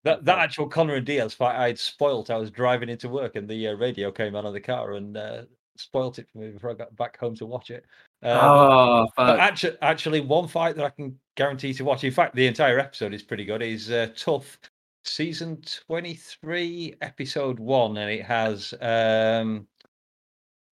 That 0.03 0.25
that 0.25 0.39
actual 0.39 0.67
Conor 0.67 0.95
and 0.95 1.05
Diaz 1.05 1.33
fight 1.33 1.55
I'd 1.55 1.77
spoilt. 1.79 2.29
I 2.29 2.37
was 2.37 2.49
driving 2.49 2.89
into 2.89 3.09
work 3.09 3.35
and 3.35 3.47
the 3.47 3.67
uh, 3.69 3.73
radio 3.73 4.11
came 4.11 4.35
on 4.35 4.45
in 4.45 4.53
the 4.53 4.59
car 4.61 4.93
and 4.93 5.15
uh, 5.17 5.41
spoilt 5.77 6.17
it 6.17 6.27
for 6.31 6.39
me 6.39 6.49
before 6.49 6.71
I 6.71 6.75
got 6.75 6.95
back 6.95 7.17
home 7.19 7.35
to 7.35 7.45
watch 7.45 7.69
it. 7.71 7.85
Um, 8.23 8.39
oh, 8.41 9.07
but 9.15 9.39
actually, 9.39 9.77
actually, 9.81 10.21
one 10.21 10.47
fight 10.47 10.75
that 10.75 10.85
I 10.85 10.89
can 10.89 11.19
guarantee 11.35 11.73
to 11.73 11.83
watch. 11.83 12.03
In 12.03 12.11
fact, 12.11 12.35
the 12.35 12.47
entire 12.47 12.79
episode 12.79 13.13
is 13.13 13.23
pretty 13.23 13.45
good. 13.45 13.61
Is 13.61 13.91
uh, 13.91 14.07
TUF. 14.15 14.59
Season 15.03 15.61
twenty 15.87 16.15
three, 16.15 16.93
episode 16.99 17.59
one, 17.59 17.95
and 17.95 18.11
it 18.11 18.25
has 18.25 18.73
um, 18.81 19.65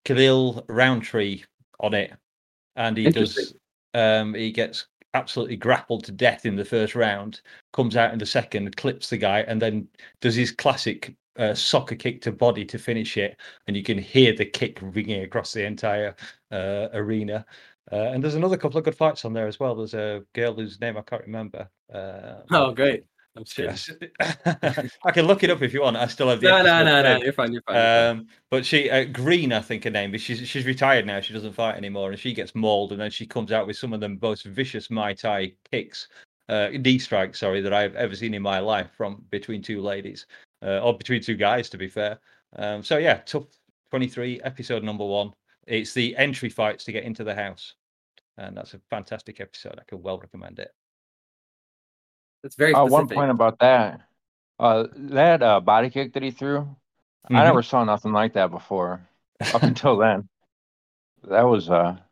Khalil 0.04 0.66
Rountree 0.68 1.44
on 1.80 1.94
it, 1.94 2.12
and 2.76 2.98
he 2.98 3.10
does. 3.10 3.56
Um, 3.94 4.34
he 4.34 4.52
gets 4.52 4.88
absolutely 5.14 5.56
grappled 5.56 6.04
to 6.04 6.12
death 6.12 6.46
in 6.46 6.58
the 6.58 6.66
first 6.66 6.96
round. 6.96 7.40
Comes 7.72 7.96
out 7.96 8.12
in 8.12 8.20
the 8.20 8.26
second, 8.26 8.76
clips 8.76 9.10
the 9.10 9.16
guy, 9.16 9.40
and 9.48 9.62
then 9.62 9.88
does 10.20 10.36
his 10.36 10.52
classic 10.52 11.16
uh, 11.38 11.54
soccer 11.54 11.96
kick 11.96 12.22
to 12.22 12.32
body 12.32 12.66
to 12.66 12.78
finish 12.78 13.18
it. 13.18 13.38
And 13.68 13.76
you 13.76 13.84
can 13.84 13.98
hear 13.98 14.34
the 14.36 14.46
kick 14.46 14.80
ringing 14.82 15.24
across 15.24 15.54
the 15.54 15.66
entire 15.66 16.16
uh, 16.52 16.88
arena. 16.94 17.46
Uh, 17.92 18.12
and 18.14 18.24
there's 18.24 18.36
another 18.36 18.58
couple 18.58 18.78
of 18.78 18.84
good 18.84 18.96
fights 18.96 19.26
on 19.26 19.34
there 19.34 19.48
as 19.48 19.60
well. 19.60 19.76
There's 19.76 19.94
a 19.94 20.24
girl 20.34 20.54
whose 20.54 20.82
name 20.82 20.98
I 20.98 21.02
can't 21.02 21.24
remember. 21.24 21.70
Uh, 21.94 22.42
Oh, 22.52 22.72
great. 22.72 23.06
I'm 23.38 23.44
yes. 23.58 23.92
I 25.04 25.12
can 25.12 25.26
look 25.26 25.44
it 25.44 25.50
up 25.50 25.62
if 25.62 25.74
you 25.74 25.82
want. 25.82 25.98
I 25.98 26.08
still 26.08 26.30
have 26.30 26.40
the 26.40 26.48
No, 26.48 26.64
no, 26.64 26.84
no, 26.84 27.02
no. 27.04 27.22
You're 27.22 27.34
fine. 27.34 27.52
You're 27.52 27.62
fine. 27.64 27.76
you're 27.76 27.84
fine. 27.84 28.18
Um, 28.18 28.28
but 28.50 28.66
she 28.66 28.90
uh, 28.90 29.04
Green, 29.06 29.52
I 29.52 29.60
think 29.60 29.84
her 29.84 29.90
name 29.90 30.16
is. 30.16 30.22
She's 30.22 30.48
she's 30.48 30.66
retired 30.66 31.06
now. 31.06 31.20
She 31.20 31.34
doesn't 31.34 31.54
fight 31.54 31.76
anymore, 31.76 32.12
and 32.12 32.20
she 32.20 32.34
gets 32.34 32.56
mauled, 32.56 32.94
and 32.94 33.02
then 33.02 33.12
she 33.12 33.26
comes 33.26 33.52
out 33.52 33.68
with 33.68 33.78
some 33.78 33.92
of 33.94 34.00
the 34.00 34.10
most 34.22 34.46
vicious 34.46 34.88
Muay 34.88 35.20
Thai 35.20 35.54
kicks, 35.70 36.08
uh, 36.48 36.70
knee 36.70 36.98
strikes, 36.98 37.40
sorry, 37.40 37.62
that 37.62 37.74
I've 37.74 37.96
ever 37.96 38.16
seen 38.16 38.34
in 38.34 38.42
my 38.42 38.60
life 38.60 38.90
from 38.96 39.24
between 39.32 39.62
two 39.62 39.82
ladies, 39.82 40.26
uh, 40.66 40.80
or 40.80 40.98
between 40.98 41.22
two 41.22 41.36
guys, 41.36 41.70
to 41.70 41.78
be 41.78 41.88
fair. 41.88 42.20
Um, 42.56 42.82
so 42.84 42.98
yeah, 42.98 43.16
TUF 43.18 43.46
twenty 43.90 44.08
three, 44.08 44.42
episode 44.42 44.84
number 44.84 45.06
one. 45.06 45.34
It's 45.68 45.94
the 45.94 46.16
entry 46.18 46.50
fights 46.50 46.84
to 46.86 46.92
get 46.92 47.04
into 47.04 47.24
the 47.24 47.34
house, 47.36 47.74
and 48.38 48.58
that's 48.58 48.74
a 48.74 48.80
fantastic 48.90 49.40
episode. 49.40 49.76
I 49.80 49.84
can 49.88 50.02
well 50.02 50.18
recommend 50.20 50.60
it. 50.60 50.72
That's 52.44 52.56
very 52.56 52.74
Uh, 52.74 52.86
specific. 52.86 52.92
one 52.94 53.08
point 53.10 53.32
about 53.32 53.60
that. 53.60 54.02
Uh, 54.60 54.88
that 54.94 55.42
uh, 55.44 55.60
body 55.60 55.90
kick 55.90 56.14
that 56.14 56.24
he 56.24 56.32
threw, 56.32 56.60
I 57.26 57.34
Mhm. 57.34 57.44
never 57.44 57.64
saw 57.64 57.84
nothing 57.84 58.14
like 58.14 58.34
that 58.34 58.52
before 58.52 59.08
up 59.54 59.64
until 59.64 59.98
then. 59.98 60.30
That 61.24 61.44
was 61.44 61.68
a 61.70 62.06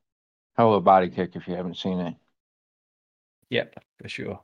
hell 0.57 0.69
of 0.73 0.75
a 0.77 0.81
body 0.81 1.09
kick 1.09 1.35
if 1.35 1.47
you 1.47 1.53
haven't 1.55 1.77
seen 1.77 1.99
it. 1.99 2.15
Yep, 3.49 3.83
for 4.01 4.09
sure. 4.09 4.41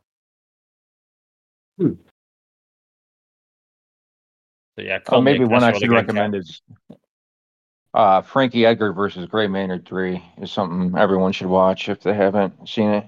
Hmm. 1.78 1.94
So 4.80 4.86
yeah, 4.86 5.00
Conley 5.00 5.34
maybe 5.34 5.44
and 5.44 5.52
one 5.52 5.64
I 5.64 5.74
should 5.74 5.84
again, 5.84 5.96
recommend 5.96 6.36
is 6.36 6.62
uh, 7.94 8.22
Frankie 8.22 8.66
Edgar 8.66 8.94
versus 8.94 9.26
Gray 9.26 9.48
Maynard 9.48 9.86
3 9.86 10.24
is 10.42 10.54
something 10.54 10.98
everyone 10.98 11.34
should 11.34 11.48
watch 11.48 11.90
if 11.90 12.02
they 12.02 12.14
haven't 12.14 12.70
seen 12.70 12.92
it. 12.92 13.06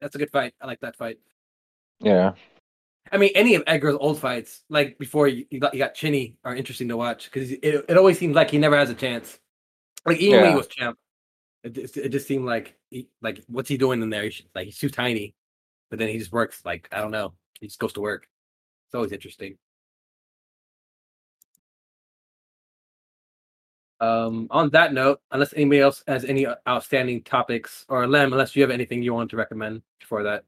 That's 0.00 0.14
a 0.14 0.18
good 0.18 0.30
fight. 0.30 0.54
I 0.58 0.66
like 0.66 0.80
that 0.80 0.96
fight. 0.96 1.18
Yeah. 2.00 2.32
I 3.12 3.18
mean, 3.18 3.32
any 3.34 3.56
of 3.56 3.62
Edgar's 3.66 3.96
old 4.00 4.18
fights, 4.18 4.62
like 4.70 4.98
before 4.98 5.28
you, 5.28 5.44
you 5.50 5.60
got 5.60 5.74
you 5.74 5.78
got 5.78 5.94
Chinny, 5.94 6.38
are 6.44 6.56
interesting 6.56 6.88
to 6.88 6.96
watch 6.96 7.30
because 7.30 7.50
it, 7.50 7.84
it 7.90 7.98
always 7.98 8.18
seems 8.18 8.34
like 8.34 8.50
he 8.50 8.56
never 8.56 8.76
has 8.78 8.88
a 8.88 8.94
chance. 8.94 9.38
Like 10.06 10.16
even 10.16 10.40
when 10.40 10.50
he 10.50 10.56
was 10.56 10.68
champ, 10.68 10.96
it 11.62 11.74
just, 11.74 11.98
it 11.98 12.08
just 12.08 12.26
seemed 12.26 12.46
like 12.46 12.74
he, 12.88 13.06
like 13.20 13.44
what's 13.48 13.68
he 13.68 13.76
doing 13.76 14.00
in 14.00 14.08
there? 14.08 14.22
He 14.22 14.30
should, 14.30 14.46
like 14.54 14.64
he's 14.64 14.78
too 14.78 14.88
tiny, 14.88 15.34
but 15.90 15.98
then 15.98 16.08
he 16.08 16.16
just 16.16 16.32
works 16.32 16.62
like 16.64 16.88
I 16.90 17.00
don't 17.00 17.10
know. 17.10 17.34
He 17.60 17.66
just 17.66 17.78
goes 17.78 17.92
to 17.94 18.00
work. 18.00 18.28
It's 18.88 18.94
always 18.94 19.12
interesting. 19.12 19.56
Um, 24.00 24.48
on 24.50 24.70
that 24.70 24.92
note, 24.92 25.20
unless 25.30 25.54
anybody 25.54 25.80
else 25.80 26.02
has 26.06 26.24
any 26.24 26.46
outstanding 26.68 27.22
topics, 27.22 27.86
or 27.88 28.06
Lem, 28.06 28.32
unless 28.32 28.54
you 28.54 28.62
have 28.62 28.70
anything 28.70 29.02
you 29.02 29.14
want 29.14 29.30
to 29.30 29.36
recommend 29.36 29.82
before 30.00 30.22
that. 30.24 30.44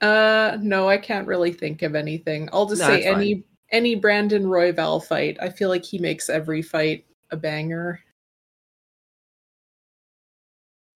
Uh, 0.00 0.56
no, 0.62 0.88
I 0.88 0.96
can't 0.96 1.26
really 1.26 1.52
think 1.52 1.82
of 1.82 1.94
anything. 1.94 2.48
I'll 2.52 2.66
just 2.66 2.80
No, 2.80 2.86
say 2.86 2.92
that's 3.02 3.06
fine. 3.06 3.16
any 3.16 3.44
any 3.70 3.94
Brandon 3.96 4.44
Royval 4.44 5.04
fight. 5.04 5.36
I 5.42 5.50
feel 5.50 5.68
like 5.68 5.84
he 5.84 5.98
makes 5.98 6.30
every 6.30 6.62
fight 6.62 7.04
a 7.30 7.36
banger. 7.36 8.00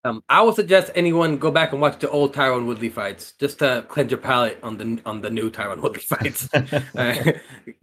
Um, 0.05 0.21
I 0.27 0.41
would 0.41 0.55
suggest 0.55 0.91
anyone 0.95 1.37
go 1.37 1.49
back 1.49 1.71
and 1.71 1.81
watch 1.81 1.99
the 1.99 2.09
old 2.09 2.33
Tyron 2.33 2.65
Woodley 2.65 2.89
fights 2.89 3.31
just 3.39 3.59
to 3.59 3.85
cleanse 3.87 4.11
your 4.11 4.19
palate 4.19 4.59
on 4.61 4.77
the 4.77 5.01
on 5.05 5.21
the 5.21 5.29
new 5.29 5.49
Tyron 5.49 5.81
Woodley 5.81 6.01
fights, 6.13 6.49
Uh, 6.95 7.31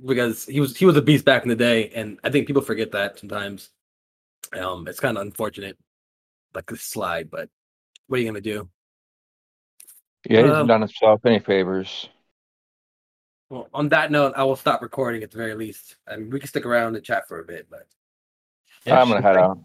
because 0.04 0.44
he 0.44 0.60
was 0.60 0.76
he 0.76 0.84
was 0.84 0.96
a 0.96 1.02
beast 1.02 1.24
back 1.24 1.42
in 1.44 1.48
the 1.48 1.56
day, 1.56 1.88
and 1.90 2.18
I 2.22 2.30
think 2.30 2.46
people 2.46 2.62
forget 2.62 2.92
that 2.92 3.18
sometimes. 3.18 3.70
Um, 4.52 4.86
it's 4.88 5.00
kind 5.00 5.16
of 5.16 5.22
unfortunate, 5.22 5.78
like 6.54 6.66
this 6.66 6.82
slide, 6.82 7.30
but 7.30 7.48
what 8.08 8.18
are 8.18 8.20
you 8.20 8.28
gonna 8.28 8.40
do? 8.40 8.68
Yeah, 10.28 10.38
he 10.38 10.42
Um, 10.44 10.48
hasn't 10.50 10.68
done 10.68 10.80
himself 10.82 11.24
any 11.24 11.38
favors. 11.38 12.08
Well, 13.48 13.68
on 13.72 13.88
that 13.88 14.10
note, 14.10 14.34
I 14.36 14.44
will 14.44 14.56
stop 14.56 14.82
recording 14.82 15.22
at 15.22 15.30
the 15.30 15.38
very 15.38 15.54
least. 15.54 15.96
I 16.06 16.16
mean, 16.16 16.30
we 16.30 16.38
can 16.38 16.48
stick 16.48 16.66
around 16.66 16.96
and 16.96 17.04
chat 17.04 17.26
for 17.28 17.40
a 17.40 17.44
bit, 17.44 17.68
but 17.70 17.86
Yeah, 18.84 19.00
I'm 19.00 19.08
gonna 19.08 19.22
head 19.22 19.36
out. 19.38 19.58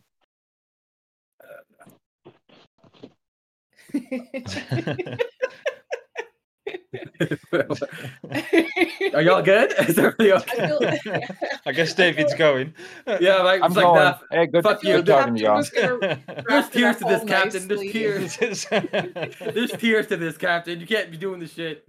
Are 9.14 9.22
y'all 9.22 9.42
good? 9.42 9.74
Is 9.88 9.98
everybody 9.98 10.32
I 10.34 10.36
okay? 10.38 10.98
feel, 11.04 11.22
I 11.66 11.72
guess 11.72 11.94
David's 11.94 12.34
going. 12.34 12.74
Yeah, 13.20 13.42
like, 13.42 13.62
I'm 13.62 13.72
it's 13.72 13.76
like 13.78 13.86
going. 13.86 13.96
that. 13.96 14.22
Hey, 14.32 14.48
good, 14.48 14.64
Fuck 14.64 14.78
I 14.78 14.82
feel 14.82 14.98
you, 14.98 15.04
good 15.04 15.12
like 15.14 15.20
talking 15.20 15.36
to 15.36 15.44
Captain 15.44 16.00
y'all. 16.00 16.44
There's 16.48 16.70
tears 16.70 16.98
to 16.98 17.06
this, 17.06 17.22
all 17.22 17.28
Captain. 17.28 17.68
There's 17.68 17.92
tears. 17.92 18.38
There's 18.38 19.72
tears 19.72 20.08
to 20.08 20.18
this, 20.18 20.38
Captain. 20.38 20.80
You 20.80 20.88
can't 20.88 21.12
be 21.12 21.18
doing 21.18 21.40
this 21.40 21.54
shit. 21.54 21.86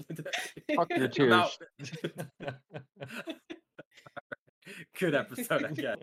Fuck 0.74 0.90
your 0.90 1.08
tears. 1.08 1.58
Good 4.98 5.14
episode, 5.14 5.64
I 5.64 5.70
guess. 5.72 5.96